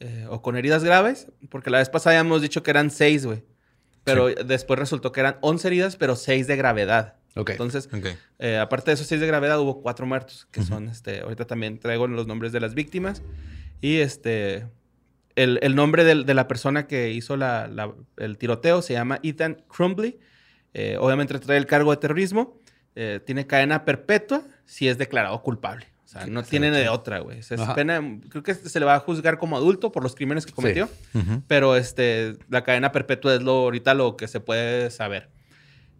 eh, 0.00 0.26
o 0.28 0.42
con 0.42 0.56
heridas 0.56 0.82
graves, 0.84 1.28
porque 1.48 1.70
la 1.70 1.78
vez 1.78 1.88
pasada 1.88 2.16
ya 2.16 2.20
hemos 2.20 2.42
dicho 2.42 2.62
que 2.62 2.70
eran 2.70 2.90
6, 2.90 3.24
güey. 3.26 3.44
Pero 4.04 4.28
después 4.28 4.78
resultó 4.78 5.12
que 5.12 5.20
eran 5.20 5.36
11 5.42 5.68
heridas, 5.68 5.96
pero 5.96 6.16
6 6.16 6.46
de 6.46 6.56
gravedad. 6.56 7.14
Ok. 7.36 7.50
Entonces, 7.50 7.88
Ok. 7.92 8.06
eh, 8.38 8.58
aparte 8.58 8.90
de 8.90 8.94
esos 8.94 9.06
6 9.06 9.20
de 9.20 9.26
gravedad, 9.26 9.60
hubo 9.60 9.80
4 9.82 10.06
muertos, 10.06 10.46
que 10.50 10.62
son, 10.62 10.88
este, 10.88 11.20
ahorita 11.20 11.46
también 11.46 11.78
traigo 11.78 12.06
los 12.06 12.26
nombres 12.26 12.52
de 12.52 12.60
las 12.60 12.74
víctimas. 12.74 13.22
Y 13.80 13.98
este, 13.98 14.66
el, 15.36 15.58
el 15.62 15.74
nombre 15.76 16.04
del- 16.04 16.24
de 16.26 16.34
la 16.34 16.48
persona 16.48 16.86
que 16.86 17.10
hizo 17.12 17.36
la- 17.36 17.68
la- 17.68 17.94
el 18.16 18.38
tiroteo 18.38 18.82
se 18.82 18.94
llama 18.94 19.20
Ethan 19.22 19.62
Crumbly. 19.68 20.18
Eh, 20.74 20.96
obviamente 20.98 21.38
trae 21.38 21.58
el 21.58 21.66
cargo 21.66 21.90
de 21.92 21.98
terrorismo. 21.98 22.58
Eh, 22.96 23.20
tiene 23.24 23.46
cadena 23.46 23.84
perpetua 23.84 24.42
si 24.64 24.88
es 24.88 24.98
declarado 24.98 25.40
culpable. 25.42 25.86
O 26.08 26.10
sea, 26.10 26.26
no 26.26 26.42
tiene 26.42 26.70
de 26.70 26.88
otra, 26.88 27.18
güey. 27.18 27.40
O 27.40 27.42
sea, 27.42 27.56
es 27.56 27.60
Ajá. 27.60 27.74
pena, 27.74 28.00
creo 28.30 28.42
que 28.42 28.54
se 28.54 28.80
le 28.80 28.86
va 28.86 28.94
a 28.94 29.00
juzgar 29.00 29.36
como 29.36 29.58
adulto 29.58 29.92
por 29.92 30.02
los 30.02 30.14
crímenes 30.14 30.46
que 30.46 30.52
cometió. 30.52 30.88
Pero 31.46 31.76
este, 31.76 32.38
la 32.48 32.64
cadena 32.64 32.92
perpetua 32.92 33.34
es 33.34 33.42
lo 33.42 33.52
ahorita 33.52 33.92
lo 33.92 34.16
que 34.16 34.26
se 34.26 34.40
puede 34.40 34.90
saber. 34.90 35.28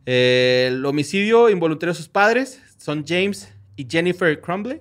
Eh, 0.06 0.68
el 0.70 0.86
homicidio 0.86 1.50
involuntario 1.50 1.92
de 1.92 1.98
sus 1.98 2.08
padres 2.08 2.58
son 2.78 3.04
James 3.06 3.52
y 3.76 3.86
Jennifer 3.86 4.40
Crumbley. 4.40 4.80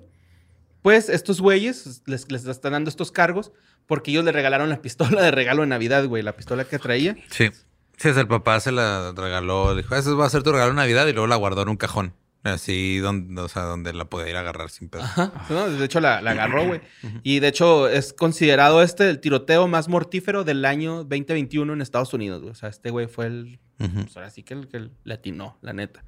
Pues 0.80 1.10
estos 1.10 1.42
güeyes 1.42 2.02
les, 2.06 2.32
les 2.32 2.46
están 2.46 2.72
dando 2.72 2.88
estos 2.88 3.12
cargos 3.12 3.52
porque 3.86 4.10
ellos 4.10 4.24
le 4.24 4.32
regalaron 4.32 4.70
la 4.70 4.80
pistola 4.80 5.20
de 5.20 5.30
regalo 5.30 5.60
de 5.60 5.68
Navidad, 5.68 6.06
güey, 6.06 6.22
la 6.22 6.32
pistola 6.36 6.64
que 6.64 6.78
traía. 6.78 7.18
Sí. 7.30 7.50
Sí, 7.98 8.08
es 8.08 8.16
el 8.16 8.28
papá 8.28 8.60
se 8.60 8.72
la 8.72 9.12
regaló. 9.14 9.76
Dijo, 9.76 9.94
eso 9.94 10.16
va 10.16 10.24
a 10.24 10.30
ser 10.30 10.42
tu 10.42 10.52
regalo 10.52 10.70
de 10.70 10.76
Navidad 10.76 11.06
y 11.06 11.12
luego 11.12 11.26
la 11.26 11.36
guardó 11.36 11.60
en 11.62 11.68
un 11.68 11.76
cajón. 11.76 12.14
Así, 12.44 12.98
donde, 12.98 13.40
o 13.42 13.48
sea, 13.48 13.62
donde 13.62 13.92
la 13.92 14.04
podía 14.06 14.30
ir 14.30 14.36
a 14.36 14.40
agarrar 14.40 14.70
sin 14.70 14.88
pedo. 14.88 15.02
Ajá. 15.02 15.32
¿no? 15.50 15.68
De 15.68 15.84
hecho, 15.84 16.00
la, 16.00 16.22
la 16.22 16.30
agarró, 16.30 16.66
güey. 16.66 16.80
Y 17.24 17.40
de 17.40 17.48
hecho, 17.48 17.88
es 17.88 18.12
considerado 18.12 18.82
este 18.82 19.08
el 19.10 19.20
tiroteo 19.20 19.66
más 19.68 19.88
mortífero 19.88 20.44
del 20.44 20.64
año 20.64 21.04
2021 21.04 21.72
en 21.72 21.82
Estados 21.82 22.14
Unidos, 22.14 22.40
güey. 22.40 22.52
O 22.52 22.54
sea, 22.54 22.68
este 22.68 22.90
güey 22.90 23.06
fue 23.08 23.26
el. 23.26 23.58
Ujú. 23.80 24.02
Pues 24.04 24.16
ahora 24.16 24.30
sí 24.30 24.42
que 24.44 24.54
el 24.54 24.68
que 24.68 24.88
le 25.04 25.14
atinó, 25.14 25.58
la 25.62 25.72
neta. 25.72 26.04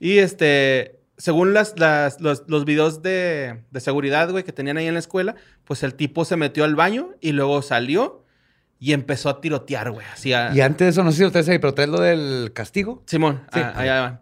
Y 0.00 0.18
este. 0.18 1.00
Según 1.18 1.54
las, 1.54 1.78
las- 1.78 2.20
los, 2.20 2.42
los 2.46 2.66
videos 2.66 3.00
de, 3.00 3.62
de 3.70 3.80
seguridad, 3.80 4.30
güey, 4.30 4.44
que 4.44 4.52
tenían 4.52 4.76
ahí 4.76 4.86
en 4.86 4.92
la 4.92 5.00
escuela, 5.00 5.34
pues 5.64 5.82
el 5.82 5.94
tipo 5.94 6.26
se 6.26 6.36
metió 6.36 6.64
al 6.64 6.74
baño 6.76 7.14
y 7.22 7.32
luego 7.32 7.62
salió 7.62 8.22
y 8.78 8.92
empezó 8.92 9.30
a 9.30 9.40
tirotear, 9.40 9.92
güey. 9.92 10.06
Así 10.12 10.34
a- 10.34 10.54
Y 10.54 10.60
antes 10.60 10.84
de 10.84 10.90
eso, 10.90 11.02
no 11.02 11.12
sé 11.12 11.16
si 11.18 11.24
ustedes 11.24 11.48
ahí, 11.48 11.58
pero 11.58 11.72
traes 11.72 11.88
lo 11.88 12.00
del 12.02 12.52
castigo. 12.52 13.02
Simón, 13.06 13.40
Sí. 13.50 13.60
ah, 13.62 13.72
allá 13.76 14.00
va. 14.02 14.20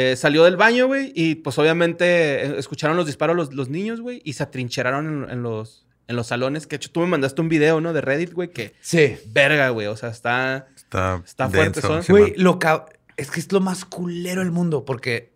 Eh, 0.00 0.14
salió 0.16 0.44
del 0.44 0.56
baño, 0.56 0.86
güey, 0.86 1.12
y 1.14 1.34
pues 1.36 1.58
obviamente 1.58 2.04
eh, 2.44 2.54
escucharon 2.58 2.96
los 2.96 3.06
disparos 3.06 3.34
los, 3.34 3.52
los 3.52 3.68
niños, 3.68 4.00
güey, 4.00 4.20
y 4.24 4.34
se 4.34 4.42
atrincheraron 4.44 5.24
en, 5.24 5.30
en 5.30 5.42
los, 5.42 5.86
en 6.06 6.14
los 6.14 6.28
salones. 6.28 6.66
Que 6.66 6.70
de 6.70 6.76
hecho 6.76 6.90
tú 6.92 7.00
me 7.00 7.06
mandaste 7.06 7.40
un 7.40 7.48
video, 7.48 7.80
¿no? 7.80 7.92
De 7.92 8.00
Reddit, 8.00 8.32
güey, 8.32 8.50
que 8.50 8.74
Sí. 8.80 9.16
verga, 9.26 9.70
güey. 9.70 9.86
O 9.88 9.96
sea, 9.96 10.10
está. 10.10 10.68
Está, 10.76 11.20
Está 11.24 11.50
fuerte, 11.50 11.80
son. 11.80 12.02
Güey, 12.08 12.34
lo 12.36 12.58
es 13.16 13.30
que 13.30 13.40
es 13.40 13.50
lo 13.50 13.60
más 13.60 13.84
culero 13.84 14.40
del 14.42 14.52
mundo 14.52 14.84
porque 14.84 15.32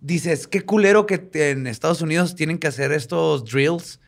dices, 0.00 0.46
qué 0.46 0.62
culero 0.62 1.06
que 1.06 1.28
en 1.34 1.66
Estados 1.66 2.00
Unidos 2.00 2.34
tienen 2.36 2.58
que 2.58 2.68
hacer 2.68 2.92
estos 2.92 3.44
drills 3.44 3.98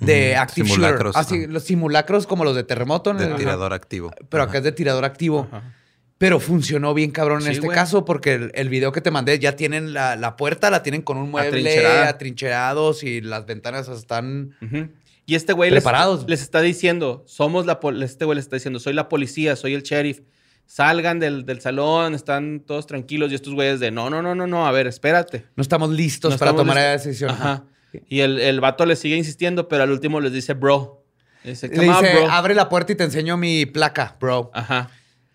de 0.00 0.34
active 0.36 0.66
simulacros, 0.68 1.14
shooter. 1.14 1.20
Así, 1.20 1.42
ajá. 1.44 1.52
los 1.52 1.62
simulacros 1.64 2.26
como 2.26 2.44
los 2.44 2.56
de 2.56 2.64
terremoto. 2.64 3.10
en 3.10 3.18
De 3.18 3.26
el- 3.26 3.36
tirador 3.36 3.72
activo. 3.72 4.10
Pero 4.28 4.42
Ajá. 4.44 4.50
acá 4.50 4.58
es 4.58 4.64
de 4.64 4.72
tirador 4.72 5.04
activo. 5.04 5.46
Ajá. 5.52 5.74
Pero 6.22 6.38
funcionó 6.38 6.94
bien 6.94 7.10
cabrón 7.10 7.40
en 7.40 7.46
Sí, 7.46 7.50
este 7.54 7.66
güey. 7.66 7.74
caso 7.74 8.04
porque 8.04 8.34
el, 8.34 8.52
el 8.54 8.68
video 8.68 8.92
que 8.92 9.00
te 9.00 9.10
mandé 9.10 9.40
ya 9.40 9.56
tienen 9.56 9.92
la, 9.92 10.14
la 10.14 10.36
puerta, 10.36 10.70
la 10.70 10.84
tienen 10.84 11.02
con 11.02 11.16
un 11.18 11.32
mueble 11.32 11.84
atrincherados 11.84 13.02
y 13.02 13.20
las 13.20 13.44
ventanas 13.44 13.88
están... 13.88 14.54
Ujú. 14.62 14.88
Y 15.26 15.34
este 15.34 15.52
güey 15.52 15.70
les, 15.72 15.82
Preparados. 15.82 16.24
les 16.28 16.40
está 16.42 16.60
diciendo, 16.60 17.24
somos 17.26 17.66
la 17.66 17.80
este 18.04 18.24
güey 18.24 18.36
les 18.36 18.44
está 18.44 18.54
diciendo, 18.54 18.78
soy 18.78 18.92
la 18.92 19.08
policía, 19.08 19.56
soy 19.56 19.74
el 19.74 19.82
sheriff. 19.82 20.20
Salgan 20.64 21.18
del, 21.18 21.44
del 21.44 21.60
salón, 21.60 22.14
están 22.14 22.60
todos 22.60 22.86
tranquilos. 22.86 23.32
Y 23.32 23.34
estos 23.34 23.52
güeyes 23.54 23.80
de, 23.80 23.90
no, 23.90 24.08
no, 24.08 24.22
no, 24.22 24.36
no, 24.36 24.46
no, 24.46 24.64
a 24.66 24.70
ver, 24.70 24.86
espérate. 24.86 25.44
No 25.56 25.62
estamos 25.62 25.90
listos 25.90 26.32
No 26.34 26.38
para 26.38 26.52
estamos 26.52 26.62
tomar 26.62 26.76
listos. 26.76 26.94
esa 27.00 27.08
decisión. 27.08 27.30
Ajá. 27.30 27.64
Y 28.08 28.20
el, 28.20 28.38
el 28.38 28.60
vato 28.60 28.86
le 28.86 28.94
sigue 28.94 29.16
insistiendo, 29.16 29.66
pero 29.66 29.82
al 29.82 29.90
último 29.90 30.20
les 30.20 30.32
dice, 30.32 30.54
bro. 30.54 31.04
Dice, 31.44 31.66
Le 31.68 31.74
"Come 31.76 31.88
on, 31.90 32.00
dice, 32.00 32.14
bro". 32.14 32.30
abre 32.30 32.54
la 32.54 32.68
puerta 32.68 32.92
y 32.92 32.94
te 32.96 33.02
enseño 33.04 33.36
mi 33.36 33.66
placa, 33.66 34.16
bro. 34.20 34.50
Ajá. 34.54 34.88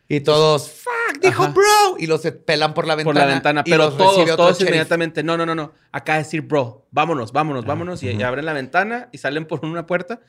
Y 0.10 0.22
todos, 0.22 0.70
fuck, 0.72 1.22
dijo 1.22 1.44
Ajá. 1.44 1.52
bro. 1.54 1.96
Y 2.00 2.08
los 2.08 2.22
se 2.22 2.32
pelan 2.32 2.74
por 2.74 2.88
la 2.88 2.96
ventana. 2.96 3.14
por 3.14 3.28
la 3.28 3.34
ventana, 3.34 3.64
y 3.66 3.72
pero 3.72 3.86
los 3.86 3.94
recibe 3.94 4.06
todos, 4.08 4.20
otro 4.24 4.36
todos 4.38 4.52
sheriff. 4.58 4.70
inmediatamente, 4.70 5.24
no, 5.24 5.36
no, 5.38 5.46
no, 5.46 5.54
no, 5.56 5.74
acá 5.92 6.18
decir 6.18 6.42
bro, 6.42 6.88
vámonos, 6.92 7.32
vámonos, 7.34 7.66
vámonos, 7.66 8.02
y, 8.04 8.10
y 8.12 8.24
abren 8.24 8.46
la 8.46 8.54
ventana 8.54 9.10
y 9.12 9.18
salen 9.18 9.46
por 9.46 9.66
una 9.66 9.86
puerta. 9.86 10.22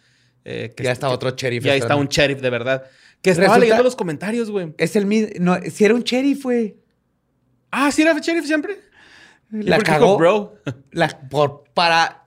eh, 0.45 0.73
que 0.77 0.85
Ya 0.85 0.93
es- 0.93 0.97
está 0.99 1.09
que- 1.09 1.15
otro 1.15 1.31
sheriff 1.31 1.65
Y 1.67 1.69
ahí 1.69 1.79
está 1.81 1.95
un 1.97 2.07
sheriff 2.09 2.41
de 2.41 2.49
verdad. 2.51 2.85
Que 3.21 3.31
estaba 3.31 3.47
Resulta- 3.49 3.61
leyendo 3.61 3.83
los 3.83 3.97
comentarios, 3.97 4.51
güey. 4.51 4.73
Es 4.79 4.97
el 4.97 5.05
mismo. 5.05 5.29
No, 5.41 5.59
si 5.71 5.85
era 5.85 5.95
un 5.95 6.03
sheriff, 6.03 6.43
güey. 6.45 6.77
Ah, 7.71 7.91
¿sí 7.93 8.03
era 8.03 8.19
sheriff 8.19 8.47
siempre? 8.47 8.79
La 9.51 9.77
¿Por 9.77 9.85
qué 9.85 9.91
dijo 9.93 10.05
cagó. 10.05 10.17
bro? 10.17 10.55
La- 10.93 11.21
por, 11.29 11.65
para... 11.75 12.25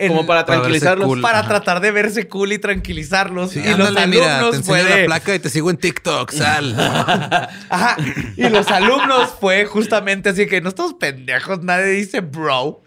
en- 0.00 0.08
Como 0.08 0.26
para 0.26 0.44
tranquilizarlos. 0.44 1.06
cool. 1.06 1.20
para 1.20 1.40
Ajá. 1.40 1.48
tratar 1.48 1.80
de 1.80 1.90
verse 1.92 2.26
cool 2.28 2.52
y 2.52 2.58
tranquilizarlos. 2.58 3.50
Sí, 3.52 3.60
y 3.60 3.68
los 3.76 3.88
ándale, 3.88 4.06
mira, 4.08 4.22
te 4.24 4.30
alumnos 4.30 4.56
enseño 4.56 4.64
fue 4.78 4.84
de- 4.84 5.00
la 5.00 5.06
placa 5.06 5.34
y 5.34 5.38
te 5.38 5.48
sigo 5.50 5.70
en 5.70 5.76
TikTok, 5.76 6.30
sal. 6.32 6.74
Ajá. 7.68 7.96
Y 8.36 8.48
los 8.48 8.66
alumnos 8.68 9.30
fue 9.40 9.64
justamente 9.66 10.30
así 10.30 10.46
que 10.46 10.60
no 10.60 10.70
estamos 10.70 10.94
pendejos, 10.94 11.62
nadie 11.62 11.86
dice 11.90 12.20
bro. 12.20 12.82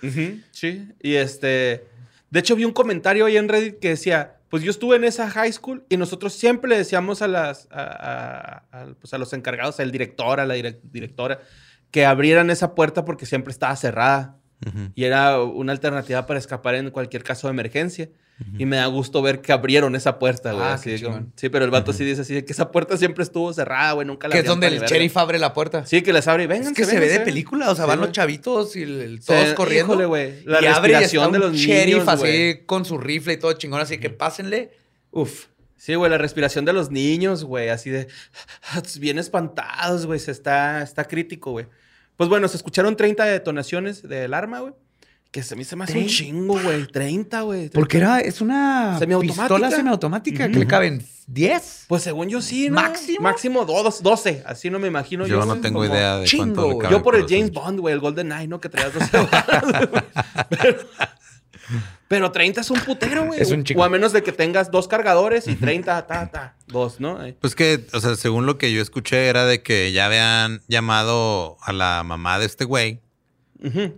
Sí, 0.52 0.88
y 1.02 1.16
este... 1.16 1.86
De 2.30 2.40
hecho, 2.40 2.56
vi 2.56 2.66
un 2.66 2.74
comentario 2.74 3.26
ahí 3.26 3.38
en 3.38 3.48
Reddit 3.48 3.78
que 3.80 3.90
decía, 3.90 4.38
pues 4.50 4.64
yo 4.64 4.72
estuve 4.72 4.96
en 4.96 5.04
esa 5.04 5.30
high 5.30 5.52
school 5.54 5.84
y 5.88 5.98
nosotros 5.98 6.34
siempre 6.34 6.68
le 6.70 6.78
decíamos 6.78 7.22
a 7.22 7.28
las... 7.28 7.68
A, 7.72 7.84
a- 8.72 8.82
a- 8.82 8.86
pues 9.00 9.14
a 9.14 9.18
los 9.20 9.34
encargados, 9.34 9.80
al 9.80 9.92
director, 9.92 10.40
a 10.40 10.46
la 10.48 10.56
direc- 10.56 10.80
directora, 10.92 11.40
que 11.92 12.06
abrieran 12.08 12.50
esa 12.50 12.74
puerta 12.74 13.06
porque 13.06 13.28
siempre 13.28 13.52
estaba 13.52 13.76
cerrada. 13.76 14.38
Ujú. 14.68 14.92
Y 14.96 15.04
era 15.04 15.42
una 15.42 15.72
alternativa 15.72 16.26
para 16.26 16.40
escapar 16.40 16.76
en 16.76 16.90
cualquier 16.92 17.24
caso 17.24 17.48
de 17.48 17.52
emergencia. 17.52 18.10
Y 18.58 18.66
me 18.66 18.76
da 18.78 18.88
gusto 18.88 19.22
ver 19.22 19.42
que 19.42 19.54
abrieron 19.54 19.96
esa 19.96 20.18
puerta, 20.20 20.52
güey. 20.52 20.66
Ah, 20.66 20.74
así 20.74 21.00
como- 21.02 21.28
sí, 21.36 21.48
pero 21.50 21.64
el 21.64 21.72
vato 21.72 21.94
sí 21.94 22.04
dice 22.04 22.22
así 22.22 22.42
que 22.42 22.52
esa 22.52 22.72
puerta 22.72 22.98
siempre 22.98 23.24
estuvo 23.24 23.54
cerrada, 23.54 23.94
güey. 23.94 24.06
Nunca 24.08 24.28
la 24.28 24.34
Que 24.34 24.40
es 24.40 24.46
donde 24.46 24.68
el 24.68 24.74
verga. 24.80 24.88
sheriff 24.88 25.16
abre 25.18 25.38
la 25.40 25.54
puerta. 25.54 25.86
Sí, 25.86 26.02
que 26.02 26.12
les 26.12 26.28
abre 26.28 26.44
y 26.44 26.48
vengan. 26.48 26.72
es 26.72 26.74
que 26.76 26.84
se 26.84 27.00
ve 27.00 27.08
de 27.10 27.20
película, 27.22 27.70
o 27.72 27.76
sea, 27.76 27.86
van 27.86 28.02
los 28.02 28.12
chavitos 28.12 28.76
y 28.76 28.82
el- 28.84 29.22
todos 29.24 29.54
corriendo. 29.54 29.94
Híjole, 29.94 30.06
güey. 30.08 30.44
La 30.46 30.62
y 30.62 30.66
abre 30.66 30.92
y 30.94 30.96
respiración 30.96 31.26
está 31.26 31.40
de 31.40 31.46
un 31.46 31.52
los 31.54 31.62
sheriff 31.62 31.86
niños, 31.86 32.08
así 32.10 32.20
güey. 32.22 32.66
con 32.66 32.84
su 32.86 32.98
rifle 32.98 33.34
y 33.34 33.38
todo 33.38 33.54
chingón, 33.54 33.80
así 33.80 33.98
que 34.00 34.10
pásenle. 34.10 34.72
Uf. 35.12 35.46
Sí, 35.78 35.94
güey, 35.96 36.10
la 36.10 36.18
respiración 36.18 36.66
de 36.66 36.74
los 36.74 36.90
niños, 36.92 37.44
güey, 37.46 37.70
así 37.70 37.92
de 37.92 38.08
bien 39.00 39.20
espantados, 39.20 40.06
güey, 40.06 40.20
se 40.20 40.32
está, 40.32 40.82
está 40.82 41.06
crítico, 41.06 41.52
güey. 41.52 41.68
Pues 42.24 42.30
bueno, 42.30 42.48
se 42.48 42.56
escucharon 42.58 42.96
30 42.96 43.26
detonaciones 43.26 44.02
del 44.08 44.34
arma, 44.34 44.60
güey, 44.62 44.74
que 45.30 45.44
se 45.44 45.58
me, 45.58 45.66
se 45.66 45.76
me 45.76 45.84
hace 45.84 45.98
un 45.98 46.06
¿Trein- 46.06 46.08
chingo, 46.08 46.58
güey, 46.62 46.88
30, 46.88 47.42
güey. 47.42 47.70
Porque 47.70 47.98
era, 47.98 48.22
es 48.22 48.40
una 48.40 48.98
Semiautomática. 48.98 49.44
pistola 49.44 49.70
semiautomática 49.72 50.48
que 50.50 50.60
le 50.60 50.66
caben 50.68 51.06
10. 51.28 51.86
Pues 51.90 52.04
según 52.04 52.30
yo 52.30 52.40
sí, 52.42 52.70
¿no? 52.70 52.76
¿Máximo? 52.76 53.20
Máximo 53.22 53.66
dos- 53.66 54.02
12, 54.02 54.42
así 54.46 54.70
no 54.70 54.80
me 54.80 54.88
imagino 54.88 55.28
Yo 55.28 55.44
no 55.46 55.58
tengo 55.60 55.84
idea 55.84 56.18
de 56.20 56.26
chingo, 56.28 56.64
cuánto 56.78 56.82
le 56.84 56.90
Yo 56.92 57.04
por 57.04 57.16
el 57.18 57.26
James. 57.28 57.52
Bond, 57.52 57.80
güey, 57.82 57.94
el 57.94 58.00
Golden 58.00 58.32
Eye, 58.32 58.48
¿no? 58.48 58.62
Que 58.62 58.70
traías 58.70 58.94
12 58.94 59.18
balas, 59.18 59.90
güey. 59.92 60.04
pero, 60.50 60.78
pero 62.08 62.32
30 62.32 62.62
es 62.62 62.70
un 62.72 62.80
putero, 62.82 63.26
güey. 63.26 63.40
Es 63.42 63.52
un 63.52 63.64
chingo. 63.64 63.82
O 63.82 63.84
a 63.86 63.90
menos 63.90 64.14
de 64.14 64.22
que 64.24 64.32
tengas 64.32 64.70
dos 64.72 64.88
cargadores 64.88 65.48
y 65.48 65.56
30, 65.56 66.06
ta, 66.08 66.30
ta, 66.30 66.56
dos, 66.68 67.00
¿no? 67.00 67.18
Ahí. 67.20 67.36
Pues 67.40 67.56
que, 67.56 67.86
o 67.94 68.00
sea, 68.00 68.16
según 68.16 68.46
lo 68.46 68.58
que 68.58 68.72
yo 68.74 68.82
escuché 68.82 69.28
era 69.28 69.46
de 69.46 69.64
que 69.64 69.92
ya 69.92 70.06
habían 70.08 70.62
llamado 70.68 71.58
a 71.62 71.74
la 71.74 72.04
mamá 72.04 72.40
de 72.40 72.46
este 72.46 72.66
güey 72.66 73.00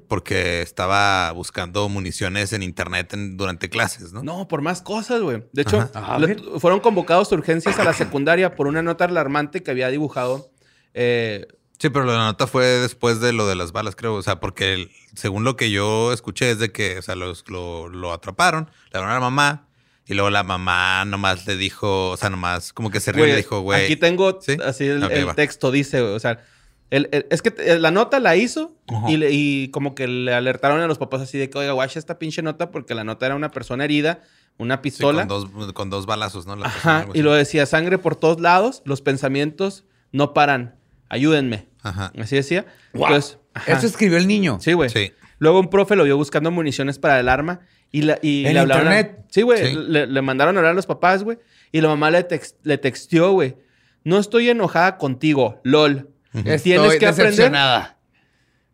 porque 0.08 0.62
estaba 0.62 1.32
buscando 1.32 1.90
municiones 1.90 2.54
en 2.54 2.62
internet 2.62 3.14
en- 3.16 3.36
durante 3.36 3.68
clases, 3.68 4.14
¿no? 4.14 4.22
No, 4.22 4.48
por 4.48 4.62
más 4.62 4.84
cosas, 4.84 5.22
güey. 5.22 5.44
De 5.54 5.64
hecho, 5.64 5.80
Ajá. 5.92 6.16
A 6.16 6.20
le- 6.20 6.28
ver. 6.28 6.42
fueron 6.60 6.80
convocados 6.82 7.32
de 7.32 7.38
urgencias 7.38 7.80
a 7.80 7.84
la 7.84 7.94
secundaria 7.94 8.54
por 8.54 8.68
una 8.68 8.84
nota 8.84 9.06
alarmante 9.06 9.64
que 9.64 9.72
había 9.72 9.90
dibujado. 9.90 10.52
eh, 10.94 11.48
Sí, 11.78 11.90
pero 11.90 12.06
la 12.06 12.18
nota 12.18 12.48
fue 12.48 12.66
después 12.66 13.20
de 13.20 13.34
lo 13.34 13.48
de 13.48 13.56
las 13.56 13.72
balas, 13.72 13.96
creo. 13.96 14.16
O 14.16 14.22
sea, 14.24 14.40
porque 14.40 14.74
el- 14.74 14.92
según 15.16 15.44
lo 15.44 15.56
que 15.56 15.72
yo 15.72 16.14
escuché 16.14 16.52
es 16.52 16.60
de 16.60 16.72
que, 16.72 16.98
o 16.98 17.02
sea, 17.02 17.16
los- 17.16 17.44
lo, 17.50 17.90
lo 17.90 18.14
atraparon, 18.14 18.70
le 18.92 18.98
hablaron 19.00 19.12
a 19.12 19.16
la 19.16 19.20
mamá 19.30 19.68
y 20.08 20.14
luego 20.14 20.30
la 20.30 20.44
mamá 20.44 21.04
nomás 21.06 21.46
le 21.48 21.58
dijo, 21.58 22.12
o 22.12 22.18
sea, 22.18 22.30
nomás 22.30 22.72
como 22.74 22.90
que 22.92 23.00
se 23.00 23.12
rió 23.12 23.26
y 23.26 23.30
le 23.32 23.38
dijo, 23.38 23.60
güey. 23.62 23.84
Aquí 23.86 23.96
tengo 23.98 24.40
¿Sí? 24.42 24.58
así 24.64 24.86
el, 24.86 25.02
texto, 25.36 25.72
dice, 25.72 26.02
güey, 26.02 26.14
o 26.14 26.20
sea, 26.20 26.44
el- 26.92 27.10
el- 27.12 27.26
es 27.30 27.42
que 27.42 27.78
la 27.80 27.92
nota 27.92 28.20
la 28.20 28.36
hizo 28.36 28.74
y, 29.08 29.18
le- 29.18 29.32
y 29.32 29.70
como 29.70 29.96
que 29.96 30.08
le 30.08 30.34
alertaron 30.34 30.80
a 30.80 30.88
los 30.88 30.98
papás 30.98 31.22
así 31.22 31.38
de 31.38 31.50
que, 31.50 31.58
oiga, 31.58 31.74
guacha 31.74 32.00
esta 32.00 32.20
pinche 32.20 32.42
nota 32.42 32.72
porque 32.72 32.94
la 32.96 33.04
nota 33.04 33.26
era 33.26 33.36
una 33.36 33.52
persona 33.52 33.84
herida, 33.84 34.22
una 34.58 34.76
Sí, 34.76 34.82
pistola. 34.84 35.28
con, 35.28 35.50
dos, 35.52 35.74
con 35.74 35.90
dos 35.90 36.06
balazos, 36.06 36.46
¿no? 36.46 36.56
La 36.56 36.68
Ajá, 36.68 37.08
y 37.14 37.22
lo 37.22 37.34
decía, 37.34 37.66
sangre 37.66 37.98
por 37.98 38.16
todos 38.16 38.40
lados, 38.40 38.82
los 38.86 39.02
pensamientos 39.02 39.84
no 40.14 40.34
paran, 40.34 40.76
ayúdenme. 41.10 41.68
Ajá. 41.84 42.12
Así 42.20 42.36
decía. 42.36 42.66
Wow. 42.94 43.08
Entonces, 43.08 43.38
ajá. 43.54 43.74
Eso 43.74 43.88
escribió 43.88 44.18
el 44.18 44.28
niño. 44.28 44.58
Sí, 44.62 44.74
güey. 44.74 44.90
Sí. 44.90 45.12
Luego 45.40 45.60
un 45.60 45.70
profe 45.70 45.96
lo 45.96 46.04
vio 46.04 46.18
buscando 46.18 46.50
municiones 46.52 46.98
para 47.00 47.20
el 47.20 47.28
arma 47.30 47.60
y, 47.92 48.04
la, 48.04 48.18
y 48.22 48.46
¿En 48.46 48.54
le 48.54 48.60
hablaron. 48.62 48.88
a- 48.88 49.00
internet? 49.00 49.26
sí, 49.30 49.42
güey. 49.42 49.66
Sí. 49.74 49.76
Le, 49.88 50.08
le 50.08 50.22
mandaron 50.22 50.56
a 50.56 50.60
hablar 50.60 50.72
a 50.72 50.76
los 50.76 50.86
papás, 50.86 51.24
güey. 51.24 51.38
Y 51.72 51.82
la 51.82 51.90
mamá 51.90 52.10
le, 52.12 52.28
tex- 52.28 52.56
le 52.64 52.78
texteó, 52.78 53.32
güey. 53.34 53.56
No 54.04 54.18
estoy 54.20 54.50
enojada 54.50 54.98
contigo, 54.98 55.60
lol. 55.64 56.10
Estoy 56.34 56.60
Tienes 56.74 56.96
que 56.98 57.08
aprender. 57.08 57.52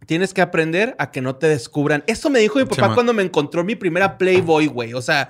Tienes 0.07 0.33
que 0.33 0.41
aprender 0.41 0.95
a 0.97 1.11
que 1.11 1.21
no 1.21 1.35
te 1.35 1.47
descubran. 1.47 2.03
Eso 2.07 2.29
me 2.31 2.39
dijo 2.39 2.57
mi 2.57 2.65
papá 2.65 2.93
cuando 2.95 3.13
me 3.13 3.21
encontró 3.21 3.63
mi 3.63 3.75
primera 3.75 4.17
Playboy, 4.17 4.65
güey. 4.67 4.93
O 4.93 5.01
sea, 5.01 5.29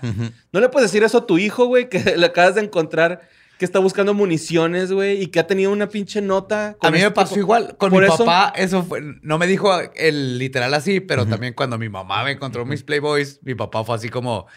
no 0.54 0.60
le 0.62 0.70
puedes 0.70 0.89
decir 0.89 1.04
eso 1.04 1.20
a 1.20 1.28
tu 1.28 1.38
hijo, 1.38 1.66
güey, 1.66 1.89
que 1.89 1.99
le 2.18 2.26
acabas 2.26 2.56
de 2.56 2.62
encontrar 2.62 3.22
que 3.62 3.66
está 3.66 3.78
buscando 3.78 4.16
municiones, 4.16 4.91
güey, 4.91 5.22
y 5.22 5.28
que 5.28 5.39
ha 5.39 5.45
tenido 5.45 5.72
una 5.72 5.88
pinche 5.88 6.20
nota. 6.20 6.76
con 6.80 6.88
A 6.88 6.91
mí 6.91 6.97
me 6.97 7.03
este 7.03 7.14
pasó 7.14 7.36
tipo- 7.36 7.41
igual. 7.41 7.76
Con 7.78 7.91
Por 7.91 8.01
mi 8.01 8.07
eso- 8.07 8.26
papá, 8.26 8.51
eso 8.55 8.82
fue. 8.82 9.01
No 9.22 9.38
me 9.38 9.45
dijo 9.45 9.72
el 9.95 10.39
literal 10.39 10.74
así, 10.74 10.99
pero 10.99 11.28
también 11.28 11.53
cuando 11.53 11.78
mi 11.78 11.88
mamá 11.88 12.24
me 12.24 12.32
encontró 12.32 12.66
mis 12.66 12.82
Playboys, 12.82 13.39
mi 13.43 13.53
papá 13.53 13.84
fue 13.84 13.95
así 13.95 14.09
como. 14.09 14.47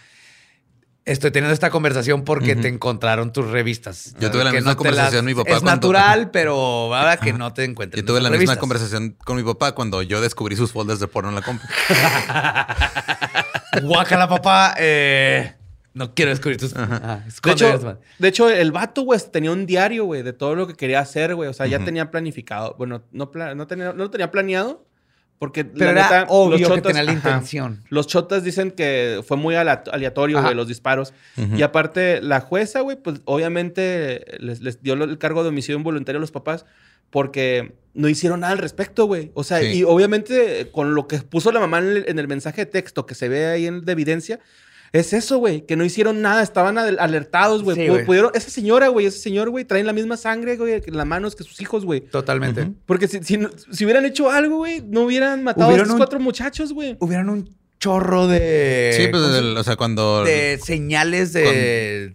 Estoy 1.04 1.32
teniendo 1.32 1.52
esta 1.52 1.68
conversación 1.68 2.24
porque 2.24 2.56
te 2.56 2.68
encontraron 2.68 3.30
tus 3.30 3.46
revistas. 3.50 4.14
Yo 4.20 4.30
tuve 4.30 4.42
la 4.42 4.52
Que 4.52 4.56
misma 4.56 4.70
te 4.72 4.76
conversación 4.78 5.26
mi 5.26 5.34
papá 5.34 5.50
Es 5.50 5.60
cuando- 5.60 5.92
natural, 5.92 6.30
pero 6.32 6.94
ahora 6.94 7.18
que 7.18 7.34
no 7.34 7.52
te 7.52 7.64
encuentren. 7.64 8.02
Yo 8.02 8.06
tuve 8.10 8.22
la 8.22 8.30
misma 8.30 8.56
conversación 8.56 9.18
con 9.22 9.36
mi 9.36 9.42
papá 9.42 9.72
cuando 9.72 10.00
yo 10.00 10.22
descubrí 10.22 10.56
sus 10.56 10.72
folders 10.72 10.98
de 11.00 11.08
porno 11.08 11.28
en 11.28 11.34
la 11.34 11.42
compu. 11.42 11.62
Guácala, 13.82 14.28
papá. 14.28 14.74
eh, 14.78 15.54
no 15.94 16.14
quiero 16.14 16.30
descubrir 16.30 16.58
tus. 16.58 16.76
Ajá, 16.76 17.22
De 17.22 17.28
esconde 17.28 17.64
eso, 17.66 17.74
hecho, 17.76 17.98
de 18.18 18.28
hecho, 18.28 18.50
el 18.50 18.72
vato, 18.72 19.02
güey, 19.02 19.18
tenía 19.32 19.50
un 19.52 19.64
diario, 19.66 20.04
güey, 20.04 20.22
de 20.22 20.32
todo 20.32 20.54
lo 20.54 20.66
que 20.66 20.74
quería 20.74 21.00
hacer, 21.00 21.34
güey. 21.34 21.48
O 21.48 21.52
sea, 21.54 21.66
ya 21.66 21.78
tenía 21.84 22.10
planificado. 22.10 22.74
Bueno, 22.76 23.02
no, 23.12 23.30
pla- 23.30 23.54
no, 23.54 23.66
tenía, 23.66 23.86
no 23.92 24.04
lo 24.04 24.10
tenía 24.10 24.30
planeado. 24.30 24.84
Porque 25.36 25.64
Pero 25.64 25.86
la 25.86 25.90
era 25.90 26.02
neta, 26.20 26.26
obvio 26.28 26.68
los 26.68 26.76
que 26.76 26.80
tenía 26.80 27.02
la 27.02 27.10
ajá. 27.10 27.18
intención. 27.28 27.82
Los 27.90 28.06
chotas 28.06 28.44
dicen 28.44 28.70
que 28.70 29.20
fue 29.26 29.36
muy 29.36 29.56
aleatorio, 29.56 30.40
güey, 30.40 30.54
los 30.54 30.68
disparos. 30.68 31.12
Y 31.36 31.60
aparte, 31.62 32.22
la 32.22 32.40
jueza, 32.40 32.80
güey, 32.80 32.96
pues 32.96 33.20
obviamente 33.24 34.24
les, 34.38 34.60
les 34.60 34.80
dio 34.82 34.94
el 34.94 35.18
cargo 35.18 35.42
de 35.42 35.48
homicidio 35.50 35.76
involuntario 35.76 36.18
a 36.18 36.20
los 36.20 36.30
papás 36.30 36.64
porque 37.10 37.74
no 37.94 38.08
hicieron 38.08 38.40
nada 38.40 38.52
al 38.52 38.58
respecto, 38.58 39.06
güey. 39.06 39.32
O 39.34 39.44
sea, 39.44 39.60
Sí. 39.60 39.66
y 39.80 39.82
obviamente 39.84 40.70
con 40.72 40.94
lo 40.94 41.06
que 41.08 41.18
puso 41.18 41.52
la 41.52 41.60
mamá 41.60 41.78
en 41.80 41.86
el, 41.88 42.04
en 42.08 42.18
el 42.18 42.28
mensaje 42.28 42.64
de 42.64 42.66
texto 42.70 43.04
que 43.04 43.14
se 43.14 43.28
ve 43.28 43.46
ahí 43.46 43.66
en, 43.66 43.84
de 43.84 43.92
evidencia, 43.92 44.40
es 44.94 45.12
eso, 45.12 45.38
güey, 45.38 45.66
que 45.66 45.74
no 45.76 45.84
hicieron 45.84 46.22
nada, 46.22 46.40
estaban 46.42 46.78
al- 46.78 46.98
alertados, 47.00 47.62
güey. 47.64 47.76
Sí, 47.76 47.82
Pu- 47.82 47.88
güey. 47.90 48.04
Pudieron, 48.06 48.30
esa 48.32 48.48
señora, 48.48 48.88
güey, 48.88 49.06
ese 49.06 49.18
señor, 49.18 49.50
güey, 49.50 49.64
traen 49.64 49.86
la 49.86 49.92
misma 49.92 50.16
sangre, 50.16 50.56
güey, 50.56 50.74
en 50.86 50.96
las 50.96 51.04
manos 51.06 51.34
que 51.34 51.42
sus 51.42 51.60
hijos, 51.60 51.84
güey. 51.84 52.00
Totalmente. 52.00 52.70
Porque 52.86 53.08
si, 53.08 53.18
si, 53.22 53.84
hubieran 53.84 54.04
hecho 54.06 54.30
algo, 54.30 54.58
güey, 54.58 54.80
no 54.82 55.02
hubieran 55.02 55.42
matado 55.42 55.70
a 55.70 55.74
esos 55.76 55.90
un- 55.90 55.96
cuatro 55.98 56.20
muchachos, 56.20 56.72
güey. 56.72 56.96
Hubieran 57.00 57.28
un 57.28 57.54
chorro 57.80 58.28
de. 58.28 58.94
sí, 58.96 59.08
pues, 59.08 59.20
¿cómo 59.20 59.34
se- 59.34 59.38
el- 59.40 59.56
o 59.58 59.64
sea, 59.64 59.76
cuando... 59.76 60.22
de 60.24 60.58
señales 60.62 61.32
de 61.32 62.14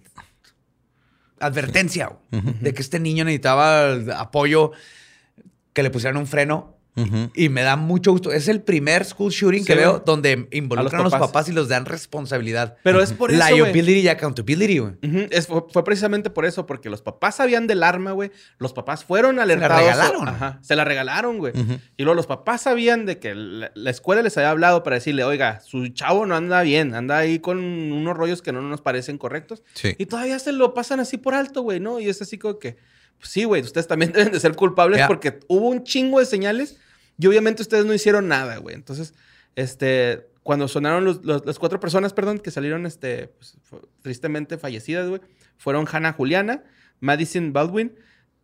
advertencia 1.39 2.11
güey, 2.31 2.43
de 2.61 2.73
que 2.73 2.81
este 2.81 2.99
niño 2.99 3.23
necesitaba 3.25 3.93
apoyo, 4.17 4.71
que 5.73 5.83
le 5.83 5.89
pusieran 5.89 6.17
un 6.17 6.27
freno. 6.27 6.77
Y 7.35 7.49
me 7.49 7.61
da 7.61 7.75
mucho 7.75 8.11
gusto. 8.11 8.31
Es 8.31 8.47
el 8.47 8.61
primer 8.61 9.05
school 9.05 9.31
shooting 9.31 9.61
Sí, 9.61 9.65
que 9.67 9.75
veo 9.75 10.01
donde 10.05 10.47
involucran 10.51 11.01
a 11.01 11.03
los 11.03 11.13
papás. 11.13 11.27
papás. 11.27 11.49
y 11.49 11.53
los 11.53 11.67
dan 11.69 11.85
responsabilidad. 11.85 12.77
Pero 12.83 13.01
es 13.01 13.13
por 13.13 13.31
eso. 13.31 13.43
Liability 13.49 13.99
y 14.01 14.07
accountability, 14.07 14.77
güey. 14.79 14.93
Ujú, 15.03 15.27
es- 15.31 15.47
fue, 15.47 15.63
fue 15.71 15.83
precisamente 15.83 16.29
por 16.29 16.45
eso, 16.45 16.65
porque 16.65 16.89
los 16.89 17.01
papás 17.01 17.35
sabían 17.35 17.67
del 17.67 17.83
arma, 17.83 18.11
güey. 18.11 18.31
Los 18.57 18.73
papás 18.73 19.03
fueron 19.05 19.39
alertados. 19.39 19.81
regalaron. 19.81 20.27
Ajá, 20.27 20.59
se 20.61 20.75
la 20.75 20.83
regalaron, 20.85 21.37
güey. 21.37 21.53
Y 21.97 22.03
luego 22.03 22.15
los 22.15 22.27
papás 22.27 22.61
sabían 22.63 23.05
de 23.05 23.19
que 23.19 23.35
la, 23.35 23.71
la 23.73 23.89
escuela 23.89 24.21
les 24.21 24.37
había 24.37 24.49
hablado 24.51 24.83
para 24.83 24.95
decirle, 24.95 25.23
oiga, 25.23 25.59
su 25.61 25.87
chavo 25.89 26.25
no 26.25 26.35
anda 26.35 26.61
bien, 26.61 26.93
anda 26.95 27.17
ahí 27.17 27.39
con 27.39 27.59
unos 27.59 28.15
rollos 28.17 28.41
que 28.41 28.51
no 28.51 28.61
nos 28.61 28.81
parecen 28.81 29.17
correctos. 29.17 29.63
Sí. 29.73 29.95
Y 29.97 30.05
todavía 30.07 30.39
se 30.39 30.51
lo 30.51 30.73
pasan 30.73 30.99
así 30.99 31.17
por 31.17 31.33
alto, 31.33 31.61
güey, 31.61 31.79
¿no? 31.79 31.99
Y 31.99 32.09
es 32.09 32.21
así 32.21 32.37
como 32.37 32.59
que, 32.59 32.77
pues 33.19 33.31
sí, 33.31 33.43
güey, 33.43 33.61
ustedes 33.61 33.87
también 33.87 34.11
deben 34.13 34.31
de 34.31 34.39
ser 34.39 34.55
culpables 34.55 35.01
porque 35.07 35.39
hubo 35.47 35.67
un 35.69 35.83
chingo 35.83 36.19
de 36.19 36.25
señales 36.25 36.77
y 37.19 37.27
obviamente 37.27 37.61
ustedes 37.61 37.85
no 37.85 37.93
hicieron 37.93 38.27
nada, 38.27 38.57
güey. 38.57 38.75
Entonces, 38.75 39.13
este, 39.55 40.27
cuando 40.43 40.67
sonaron 40.67 41.03
los- 41.05 41.23
los- 41.23 41.45
las 41.45 41.59
cuatro 41.59 41.79
personas, 41.79 42.13
perdón, 42.13 42.39
que 42.39 42.49
salieron, 42.51 42.85
este, 42.85 43.27
pues, 43.37 43.57
tristemente 44.01 44.57
fallecidas, 44.57 45.07
güey, 45.09 45.21
fueron 45.57 45.85
Hannah 45.91 46.13
Juliana, 46.13 46.63
Madison 46.99 47.53
Baldwin, 47.53 47.93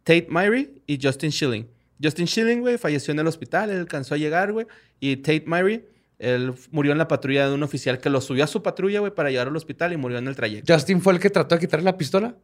Tate 0.04 0.28
Myrie 0.30 0.74
y 0.88 1.00
Justin 1.02 1.32
Schilling. 1.32 1.68
Justin 2.04 2.28
Schilling, 2.28 2.60
güey, 2.60 2.78
falleció 2.78 3.12
en 3.14 3.20
el 3.20 3.28
hospital, 3.28 3.70
él 3.70 3.80
alcanzó 3.80 4.16
a 4.16 4.18
llegar, 4.18 4.52
güey, 4.52 4.68
y 5.00 5.16
Tate 5.18 5.46
Myrie, 5.48 5.88
él 6.20 6.54
murió 6.72 6.92
en 6.92 6.98
la 6.98 7.08
patrulla 7.08 7.48
de 7.48 7.54
un 7.54 7.64
oficial 7.64 8.00
que 8.00 8.10
lo 8.10 8.22
subió 8.22 8.44
a 8.44 8.48
su 8.48 8.62
patrulla, 8.62 9.00
güey, 9.00 9.14
para 9.16 9.32
llevarlo 9.32 9.52
al 9.52 9.58
hospital 9.58 9.94
y 9.94 9.98
murió 9.98 10.18
en 10.18 10.28
el 10.28 10.36
trayecto. 10.36 10.74
Justin 10.74 11.02
fue 11.02 11.14
el 11.14 11.20
que 11.20 11.30
trató 11.30 11.56
de 11.56 11.62
quitarle 11.62 11.86
la 11.86 11.98
pistola. 11.98 12.36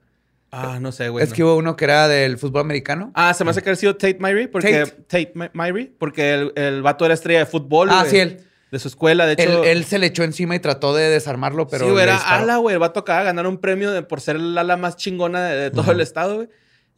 Ah, 0.52 0.80
no 0.82 0.92
sé, 0.92 1.08
güey. 1.10 1.24
Es 1.24 1.30
no. 1.30 1.36
que 1.36 1.44
hubo 1.44 1.56
uno 1.56 1.76
que 1.78 1.86
era 1.86 2.08
del 2.10 2.38
fútbol 2.38 2.62
americano. 2.62 3.12
Ah, 3.16 3.34
se 3.34 3.44
me 3.46 3.52
hace 3.52 3.62
que 3.62 3.70
ha 3.70 3.76
sido 3.76 3.94
Tate 3.96 4.18
Myrie. 4.20 4.48
Porque, 4.50 4.86
Tate. 4.86 4.92
Tate, 5.08 5.32
My- 5.36 5.50
Myrie. 5.54 5.94
Porque 5.98 6.34
el, 6.34 6.52
el 6.56 6.82
vato 6.82 7.06
era 7.06 7.14
estrella 7.14 7.40
de 7.40 7.46
fútbol. 7.46 7.90
Ah, 7.90 8.00
güey, 8.02 8.12
sí, 8.12 8.18
él. 8.20 8.42
De 8.70 8.80
su 8.80 8.88
escuela. 8.90 9.26
De 9.26 9.34
Él, 9.34 9.40
hecho, 9.50 9.64
él 9.64 9.84
se 9.86 9.98
le 10.00 10.08
echó 10.08 10.24
encima 10.24 10.56
y 10.56 10.60
trató 10.60 10.94
de 10.96 11.10
desarmarlo, 11.10 11.68
pero. 11.68 11.86
sí, 11.86 11.92
güey, 11.92 12.04
era 12.04 12.18
ala, 12.18 12.58
güey. 12.58 12.74
El 12.74 12.80
vato 12.80 13.00
acaba 13.02 13.20
de 13.20 13.26
ganar 13.26 13.48
un 13.48 13.58
premio 13.60 13.92
de- 13.92 14.04
por 14.04 14.20
ser 14.22 14.36
el 14.38 14.58
ala 14.58 14.76
más 14.78 14.96
chingona 14.98 15.46
de, 15.48 15.56
de 15.56 15.72
todo 15.72 15.92
el 15.92 16.02
estado, 16.02 16.36
güey. 16.36 16.50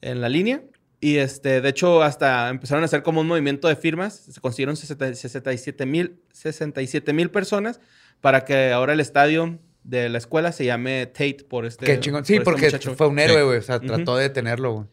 En 0.01 0.19
la 0.21 0.29
línea. 0.29 0.61
Y 0.99 1.17
este, 1.17 1.59
de 1.61 1.69
hecho, 1.69 2.01
hasta 2.01 2.49
empezaron 2.49 2.81
a 2.83 2.85
hacer 2.85 3.03
como 3.03 3.21
un 3.21 3.27
movimiento 3.27 3.67
de 3.67 3.75
firmas. 3.75 4.15
Se 4.31 4.39
consiguieron 4.39 4.75
60 4.77 5.13
67 5.15 5.85
mil 5.85 6.21
67 6.31 7.11
mil 7.13 7.29
personas 7.29 7.79
para 8.21 8.45
que 8.45 8.71
ahora 8.71 8.93
el 8.93 8.99
estadio 8.99 9.59
de 9.83 10.09
la 10.09 10.17
escuela 10.17 10.51
se 10.51 10.65
llame 10.65 11.05
Tate 11.07 11.45
por 11.49 11.65
este. 11.65 11.85
Qué 11.85 11.99
chingón. 11.99 12.23
Sí, 12.25 12.33
por 12.33 12.39
este 12.39 12.45
porque 12.51 12.65
muchacho. 12.67 12.95
fue 12.95 13.07
un 13.07 13.19
héroe, 13.19 13.37
Sí. 13.39 13.43
güey. 13.43 13.57
O 13.57 13.61
sea, 13.61 13.77
Ujú. 13.77 13.87
trató 13.87 14.15
de 14.17 14.23
detenerlo, 14.23 14.73
güey. 14.73 14.85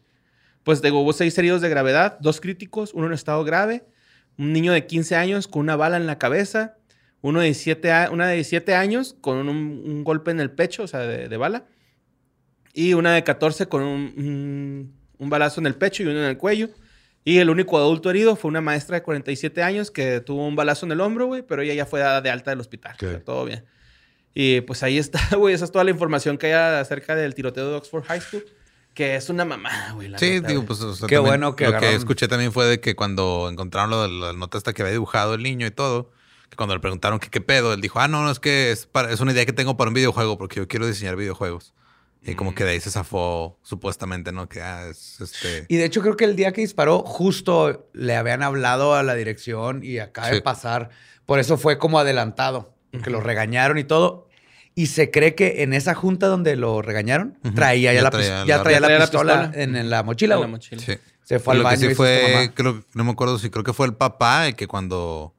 Pues 0.63 0.81
digo, 0.81 0.99
hubo 1.01 1.13
seis 1.13 1.37
heridos 1.37 1.61
de 1.61 1.69
gravedad, 1.69 2.17
dos 2.19 2.39
críticos, 2.41 2.93
uno 2.93 3.07
en 3.07 3.13
estado 3.13 3.43
grave, 3.43 3.83
un 4.37 4.53
niño 4.53 4.73
de 4.73 4.85
15 4.85 5.15
años 5.15 5.47
con 5.47 5.61
una 5.61 5.75
bala 5.75 5.97
en 5.97 6.05
la 6.07 6.17
cabeza, 6.19 6.77
uno 7.21 7.39
de 7.39 7.45
17 7.45 7.91
a- 7.91 8.09
una 8.11 8.27
de 8.27 8.35
17 8.35 8.75
años 8.75 9.15
con 9.21 9.37
un, 9.37 9.47
un 9.49 10.03
golpe 10.03 10.31
en 10.31 10.39
el 10.39 10.51
pecho, 10.51 10.83
o 10.83 10.87
sea, 10.87 10.99
de, 11.01 11.29
de 11.29 11.37
bala, 11.37 11.65
y 12.73 12.93
una 12.93 13.13
de 13.13 13.23
14 13.23 13.67
con 13.67 13.81
un, 13.83 14.13
un- 14.17 14.93
un 15.17 15.29
balazo 15.29 15.59
en 15.61 15.67
el 15.67 15.75
pecho 15.75 16.03
y 16.03 16.07
uno 16.07 16.19
en 16.19 16.25
el 16.25 16.37
cuello. 16.37 16.69
Y 17.23 17.37
el 17.37 17.49
único 17.51 17.77
adulto 17.77 18.09
herido 18.09 18.35
fue 18.35 18.49
una 18.49 18.61
maestra 18.61 18.95
de 18.95 19.03
47 19.03 19.61
años 19.61 19.91
que 19.91 20.21
tuvo 20.21 20.47
un 20.47 20.55
balazo 20.55 20.87
en 20.87 20.91
el 20.93 21.01
hombro, 21.01 21.27
güey, 21.27 21.43
pero 21.43 21.61
ella 21.61 21.75
ya 21.75 21.85
fue 21.85 21.99
dada 21.99 22.21
de 22.21 22.31
alta 22.31 22.49
del 22.49 22.59
hospital. 22.59 22.95
O 22.95 22.99
sea, 22.99 23.23
todo 23.23 23.45
bien. 23.45 23.63
Y 24.33 24.61
pues 24.61 24.83
ahí 24.83 24.97
está, 24.97 25.19
güey, 25.37 25.53
esa 25.53 25.65
es 25.65 25.71
toda 25.71 25.83
la 25.83 25.91
información 25.91 26.37
que 26.37 26.47
hay 26.47 26.79
acerca 26.79 27.15
del 27.15 27.35
tiroteo 27.35 27.69
de 27.69 27.75
Oxford 27.75 28.03
High 28.05 28.21
School, 28.21 28.45
que 28.93 29.15
es 29.15 29.29
una 29.29 29.45
mamada, 29.45 29.93
güey. 29.93 30.07
la 30.07 30.17
Sí, 30.17 30.39
digo, 30.39 30.63
pues 30.65 30.81
o 30.81 30.95
sea, 30.95 31.07
Qué 31.07 31.15
también 31.15 31.39
bueno 31.39 31.55
que 31.55 31.67
lo 31.67 31.79
que 31.79 31.95
escuché 31.95 32.27
también 32.27 32.51
fue 32.51 32.65
de 32.65 32.79
que 32.79 32.95
cuando 32.95 33.49
encontraron 33.49 33.89
lo 33.89 34.03
de 34.03 34.09
la 34.09 34.33
nota 34.33 34.57
esta 34.57 34.73
que 34.73 34.81
había 34.81 34.93
dibujado 34.93 35.33
el 35.33 35.43
niño 35.43 35.67
y 35.67 35.71
todo, 35.71 36.11
que 36.49 36.55
cuando 36.55 36.75
le 36.75 36.81
preguntaron 36.81 37.19
que 37.19 37.29
qué 37.29 37.41
pedo, 37.41 37.73
él 37.73 37.81
dijo, 37.81 37.99
ah, 37.99 38.07
no, 38.07 38.23
no, 38.23 38.31
es 38.31 38.39
que 38.39 38.71
es, 38.71 38.85
para, 38.85 39.11
es 39.11 39.19
una 39.19 39.31
idea 39.31 39.45
que 39.45 39.53
tengo 39.53 39.77
para 39.77 39.89
un 39.89 39.93
videojuego 39.93 40.37
porque 40.37 40.57
yo 40.57 40.67
quiero 40.67 40.87
diseñar 40.87 41.15
videojuegos. 41.15 41.73
Y 42.23 42.35
como 42.35 42.53
que 42.53 42.63
de 42.63 42.71
ahí 42.71 42.79
se 42.79 42.91
zafó 42.91 43.57
supuestamente, 43.63 44.31
¿no? 44.31 44.47
Que 44.47 44.61
ah, 44.61 44.87
es 44.89 45.19
este... 45.21 45.65
Y 45.69 45.77
de 45.77 45.85
hecho, 45.85 46.01
creo 46.01 46.15
que 46.15 46.25
el 46.25 46.35
día 46.35 46.51
que 46.51 46.61
disparó, 46.61 46.99
justo 46.99 47.89
le 47.93 48.15
habían 48.15 48.43
hablado 48.43 48.93
a 48.93 49.01
la 49.01 49.15
dirección 49.15 49.83
y 49.83 49.97
acaba 49.97 50.29
de 50.29 50.41
pasar. 50.41 50.91
Por 51.25 51.39
eso 51.39 51.57
fue 51.57 51.79
como 51.79 51.97
adelantado, 51.97 52.75
que 53.03 53.09
lo 53.09 53.21
regañaron 53.21 53.77
y 53.77 53.83
todo. 53.83 54.27
Y 54.73 54.87
se 54.87 55.11
cree 55.11 55.35
que 55.35 55.63
en 55.63 55.73
esa 55.73 55.95
junta 55.95 56.27
donde 56.27 56.55
lo 56.55 56.81
regañaron, 56.81 57.37
traía 57.55 57.91
ya, 57.91 57.99
Ya 57.99 58.03
la, 58.03 58.09
traía 58.09 58.27
ya 58.27 58.35
traía 58.35 58.45
Ya 58.45 58.57
la 58.57 58.63
traía 58.63 58.79
la 58.79 58.87
pistola, 59.05 59.33
pistola. 59.41 59.63
En, 59.63 59.75
en 59.75 59.89
la 59.89 60.03
mochila. 60.03 60.35
En 60.35 60.41
la 60.41 60.45
güey. 60.45 60.51
mochila. 60.51 60.81
Sí. 60.81 60.97
Se 61.23 61.39
fue 61.39 61.53
al 61.53 61.59
lo 61.59 61.63
baño 61.65 61.79
que 61.79 61.85
sí 61.87 61.91
y 61.91 61.95
fue, 61.95 62.51
creo, 62.53 62.83
no 62.93 63.03
me 63.03 63.11
acuerdo 63.11 63.37
si 63.37 63.49
creo 63.49 63.63
que 63.63 63.73
fue 63.73 63.85
el 63.85 63.93
papá 63.93 64.47
el 64.47 64.55
que 64.55 64.67
cuando 64.67 65.35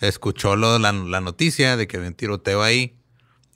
escuchó 0.00 0.56
lo, 0.56 0.78
la, 0.78 0.92
la 0.92 1.20
noticia 1.20 1.76
de 1.76 1.86
que 1.86 1.96
había 1.96 2.08
un 2.08 2.14
tiroteo 2.14 2.62
ahí, 2.62 2.96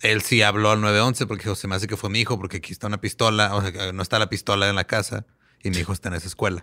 él 0.01 0.23
sí 0.23 0.43
habló 0.43 0.71
al 0.71 0.81
911 0.81 1.27
porque 1.27 1.45
dijo, 1.45 1.55
se 1.57 1.69
me 1.69 1.77
hace 1.77 1.87
que 1.87 1.97
fue 1.97 2.11
mi 2.11 2.21
hijo 2.21 2.39
porque 2.39 2.59
aquí 2.59 2.73
está 2.73 2.87
una 2.87 3.01
pistola, 3.01 3.55
o 3.55 3.63
sea, 3.63 3.93
no 3.93 4.03
está 4.03 4.19
la 4.19 4.29
pistola 4.29 4.69
en 4.69 4.77
la 4.77 4.85
casa 4.85 5.27
y 5.63 5.71
mi 5.71 5.79
hijo 5.79 5.93
está 5.93 6.09
en 6.09 6.15
esa 6.15 6.27
escuela. 6.27 6.63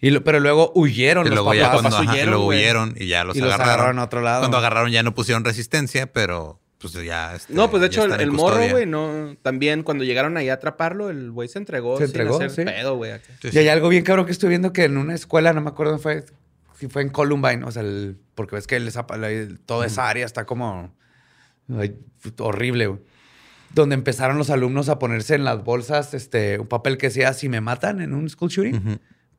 Y 0.00 0.10
lo- 0.10 0.22
pero 0.22 0.38
luego 0.40 0.70
huyeron 0.74 1.26
Y 1.26 1.30
los 1.30 1.36
luego 1.36 1.54
ya 1.54 1.64
papás. 1.70 1.80
cuando 1.80 1.90
papás 1.90 2.06
ajá, 2.06 2.12
y 2.12 2.16
huyeron, 2.16 2.30
luego 2.32 2.44
güey. 2.46 2.58
huyeron 2.58 2.94
y 2.96 3.06
ya 3.08 3.24
los 3.24 3.36
Y 3.36 3.40
los 3.40 3.48
agarraron. 3.52 3.74
agarraron 3.74 3.98
a 3.98 4.04
otro 4.04 4.20
lado. 4.20 4.40
Cuando 4.40 4.56
agarraron 4.58 4.90
ya 4.92 5.02
no 5.02 5.14
pusieron 5.14 5.44
resistencia, 5.44 6.12
pero 6.12 6.60
pues 6.78 6.92
ya... 6.92 7.34
este, 7.34 7.52
No, 7.52 7.68
pues 7.70 7.80
de 7.82 7.88
ya 7.90 8.04
hecho, 8.04 8.14
el, 8.14 8.30
morro, 8.30 8.60
güey, 8.70 8.86
no. 8.86 9.36
También 9.42 9.82
cuando 9.82 10.04
llegaron 10.04 10.36
ahí 10.36 10.48
a 10.48 10.54
atraparlo, 10.54 11.10
el 11.10 11.32
güey 11.32 11.48
se 11.48 11.58
entregó. 11.58 11.98
Se 11.98 12.06
sin 12.06 12.14
entregó, 12.14 12.36
hacer 12.36 12.50
sí. 12.50 12.64
pedo, 12.64 12.96
güey. 12.96 13.12
Sí, 13.42 13.48
Y 13.52 13.58
hay 13.58 13.68
algo 13.68 13.88
bien 13.88 14.04
cabrón 14.04 14.26
que 14.26 14.32
estoy 14.32 14.48
viendo 14.50 14.72
que 14.72 14.84
en 14.84 14.96
una 14.96 15.14
escuela, 15.14 15.52
no 15.52 15.60
me 15.60 15.70
acuerdo 15.70 15.98
fue, 15.98 16.24
si 16.78 16.86
fue 16.86 17.02
en 17.02 17.08
Columbine, 17.08 17.64
o 17.64 17.72
sea, 17.72 17.82
el- 17.82 18.16
porque 18.36 18.54
ves 18.54 18.68
que 18.68 18.76
el- 18.76 19.58
toda 19.66 19.84
esa 19.86 20.08
área 20.08 20.24
está 20.24 20.46
como 20.46 20.94
ay, 21.76 21.96
horrible, 22.38 22.86
güey. 22.86 23.00
Donde 23.74 23.94
empezaron 23.96 24.38
los 24.38 24.48
alumnos 24.50 24.88
a 24.88 24.98
ponerse 25.00 25.34
en 25.34 25.42
las 25.42 25.62
bolsas 25.64 26.14
este, 26.14 26.58
un 26.60 26.68
papel 26.68 26.96
que 26.96 27.08
decía, 27.08 27.32
si 27.34 27.48
me 27.48 27.60
matan 27.60 28.00
en 28.00 28.14
un 28.14 28.30
school 28.30 28.48
shooting, 28.50 28.76
Ujú, 28.76 28.98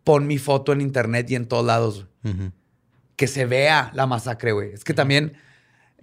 pon 0.10 0.26
mi 0.26 0.40
foto 0.40 0.74
en 0.74 0.82
internet 0.82 1.30
y 1.30 1.36
en 1.36 1.46
todos 1.46 1.64
lados. 1.64 2.08
Que 3.16 3.28
se 3.28 3.46
vea 3.46 3.92
la 3.94 4.08
masacre, 4.08 4.54
güey. 4.54 4.74
Es 4.74 4.84
que 4.84 4.96
también 4.96 5.34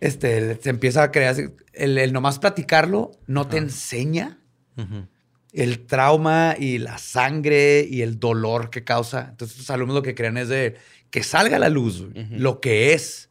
este, 0.01 0.55
se 0.63 0.71
empieza 0.71 1.03
a 1.03 1.11
crear, 1.11 1.35
el, 1.73 1.99
el 1.99 2.13
nomás 2.13 2.39
platicarlo 2.39 3.11
no 3.27 3.49
te 3.49 3.57
enseña 3.57 4.39
Ujú. 4.77 5.09
el 5.53 5.87
trauma 5.87 6.55
y 6.57 6.79
la 6.79 6.99
sangre 6.99 7.85
y 7.91 8.03
el 8.03 8.21
dolor 8.21 8.71
que 8.71 8.85
causa. 8.85 9.27
Entonces, 9.31 9.59
los 9.59 9.71
alumnos 9.71 9.97
lo 9.97 10.03
que 10.03 10.15
creen 10.15 10.37
es 10.37 10.49
de 10.49 10.77
que 11.11 11.25
salga 11.25 11.57
a 11.57 11.59
la 11.59 11.69
luz 11.69 12.07
lo 12.31 12.61
que 12.61 12.93
es. 12.93 13.29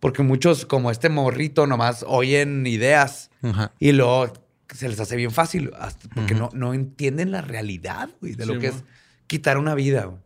Porque 0.00 0.22
muchos, 0.22 0.66
como 0.66 0.90
este 0.90 1.08
morrito, 1.08 1.66
nomás 1.66 2.04
oyen 2.06 2.66
ideas 2.66 3.30
y 3.78 3.92
luego 3.92 4.34
se 4.74 4.86
les 4.86 5.00
hace 5.00 5.16
bien 5.16 5.30
fácil 5.30 5.70
hasta 5.78 6.08
porque 6.10 6.34
no, 6.34 6.50
no 6.52 6.74
entienden 6.74 7.30
la 7.30 7.40
realidad 7.40 8.10
güey, 8.20 8.34
de 8.34 8.44
lo 8.44 8.58
que 8.58 8.66
es 8.66 8.84
quitar 9.26 9.58
una 9.58 9.74
vida. 9.74 10.04
güey. 10.04 10.18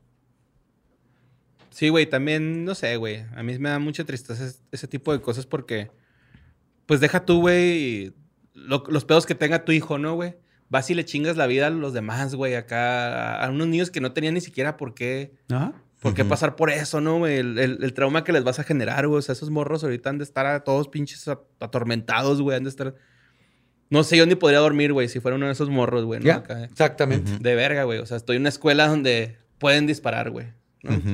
Sí, 1.70 1.88
güey, 1.90 2.07
también, 2.07 2.64
no 2.64 2.74
sé, 2.74 2.96
güey. 2.96 3.24
A 3.36 3.42
mí 3.42 3.59
me 3.59 3.68
da 3.68 3.78
mucha 3.78 4.05
tristeza 4.05 4.51
ese, 4.72 4.88
tipo 4.88 5.12
de 5.12 5.20
cosas 5.20 5.46
porque, 5.46 5.90
pues 6.86 6.99
deja 7.01 7.24
tú, 7.24 7.40
güey, 7.40 8.12
lo- 8.55 8.82
los 8.88 9.05
pedos 9.05 9.26
que 9.26 9.34
tenga 9.36 9.64
tu 9.64 9.70
hijo, 9.72 9.99
¿no, 9.99 10.14
güey? 10.14 10.34
Vas 10.70 10.90
y 10.90 10.94
le 10.94 11.05
chingas 11.05 11.36
la 11.36 11.46
vida 11.46 11.68
a 11.68 11.70
los 11.70 11.92
demás, 11.92 12.34
güey, 12.34 12.55
acá, 12.57 13.42
a 13.42 13.49
unos 13.51 13.68
niños 13.68 13.90
que 13.90 14.01
no 14.01 14.12
tenían 14.12 14.34
ni 14.34 14.40
siquiera 14.40 14.76
por 14.76 14.94
qué, 14.94 15.34
por 16.01 16.14
qué 16.14 16.22
pasar 16.28 16.57
por 16.57 16.70
eso, 16.70 17.01
¿no, 17.01 17.18
güey? 17.18 17.38
El, 17.38 17.59
el- 17.59 17.84
el 17.84 17.92
trauma 17.94 18.24
que 18.24 18.32
les 18.32 18.42
vas 18.44 18.59
a 18.59 18.64
generar, 18.64 19.07
güey. 19.07 19.18
O 19.20 19.22
sea, 19.22 19.34
esos 19.34 19.51
morros 19.51 19.84
ahorita 19.84 20.11
han 20.11 20.18
de 20.18 20.24
estar 20.24 20.46
a 20.46 20.64
todos 20.64 20.88
pinches 20.88 21.26
atormentados, 21.61 22.42
güey. 22.42 22.57
Han 22.57 22.64
de 22.64 22.70
estar... 22.70 22.94
No 23.91 24.05
sé, 24.05 24.16
yo 24.16 24.26
ni 24.26 24.34
podría 24.34 24.59
dormir, 24.59 24.93
güey, 24.93 25.09
si 25.09 25.20
fuera 25.20 25.36
uno 25.36 25.47
de 25.47 25.53
esos 25.53 25.70
morros, 25.70 26.05
güey, 26.05 26.28
Acá, 26.28 26.64
exactamente. 26.64 27.39
De 27.41 27.55
verga, 27.55 27.84
güey. 27.84 27.99
O 27.99 28.07
sea, 28.07 28.16
estoy 28.16 28.36
en 28.36 28.43
una 28.43 28.51
escuela 28.51 28.86
donde 28.86 29.39
pueden 29.59 29.86
disparar, 29.86 30.30
güey. 30.30 30.47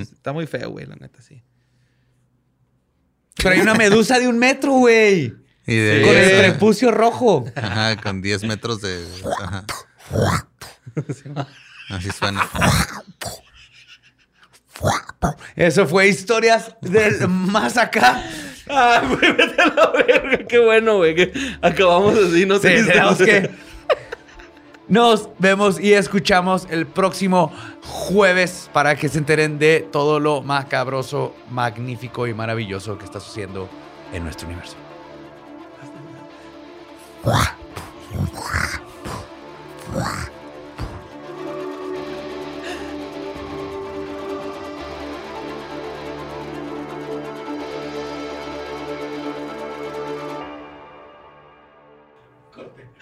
Está 0.00 0.32
muy 0.32 0.46
feo, 0.46 0.70
güey, 0.70 0.86
la 0.86 0.96
neta, 0.96 1.22
sí. 1.22 1.42
Pero 3.36 3.50
hay 3.50 3.60
una 3.60 3.74
medusa 3.74 4.18
de 4.18 4.28
un 4.28 4.38
metro, 4.38 4.72
güey. 4.72 5.34
Y 5.66 5.76
de 5.76 6.02
Con 6.02 6.16
el 6.16 6.38
prepucio 6.38 6.90
rojo. 6.90 7.44
Ajá, 7.54 7.96
con 8.00 8.20
10 8.20 8.44
metros 8.44 8.80
de. 8.82 9.04
Ajá. 9.42 9.64
Así 11.90 12.10
suena. 12.10 12.48
Eso 15.56 15.86
fue 15.86 16.08
historias 16.08 16.74
del 16.80 17.28
más 17.28 17.76
acá. 17.76 18.22
Ah, 18.68 19.02
güey, 19.06 19.32
vete 19.32 19.60
a 19.60 19.66
la 19.66 19.90
verga. 19.90 20.38
Qué 20.46 20.58
bueno, 20.58 20.96
güey. 20.96 21.14
Que 21.14 21.32
acabamos 21.60 22.16
así, 22.16 22.46
no 22.46 22.56
Sí, 22.56 22.62
triste. 22.68 22.92
tenemos 22.92 23.18
que. 23.18 23.50
Nos 24.86 25.30
vemos 25.38 25.80
y 25.80 25.94
escuchamos 25.94 26.66
el 26.70 26.86
próximo 26.86 27.50
jueves 27.82 28.68
para 28.72 28.96
que 28.96 29.08
se 29.08 29.16
enteren 29.18 29.58
de 29.58 29.80
todo 29.90 30.20
lo 30.20 30.42
macabroso, 30.42 31.34
magnífico 31.50 32.26
y 32.26 32.34
maravilloso 32.34 32.98
que 32.98 33.04
está 33.06 33.18
sucediendo 33.18 33.68
en 34.12 34.24
nuestro 34.24 34.46
universo. 34.46 34.76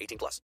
18 0.00 0.18
plus. 0.18 0.40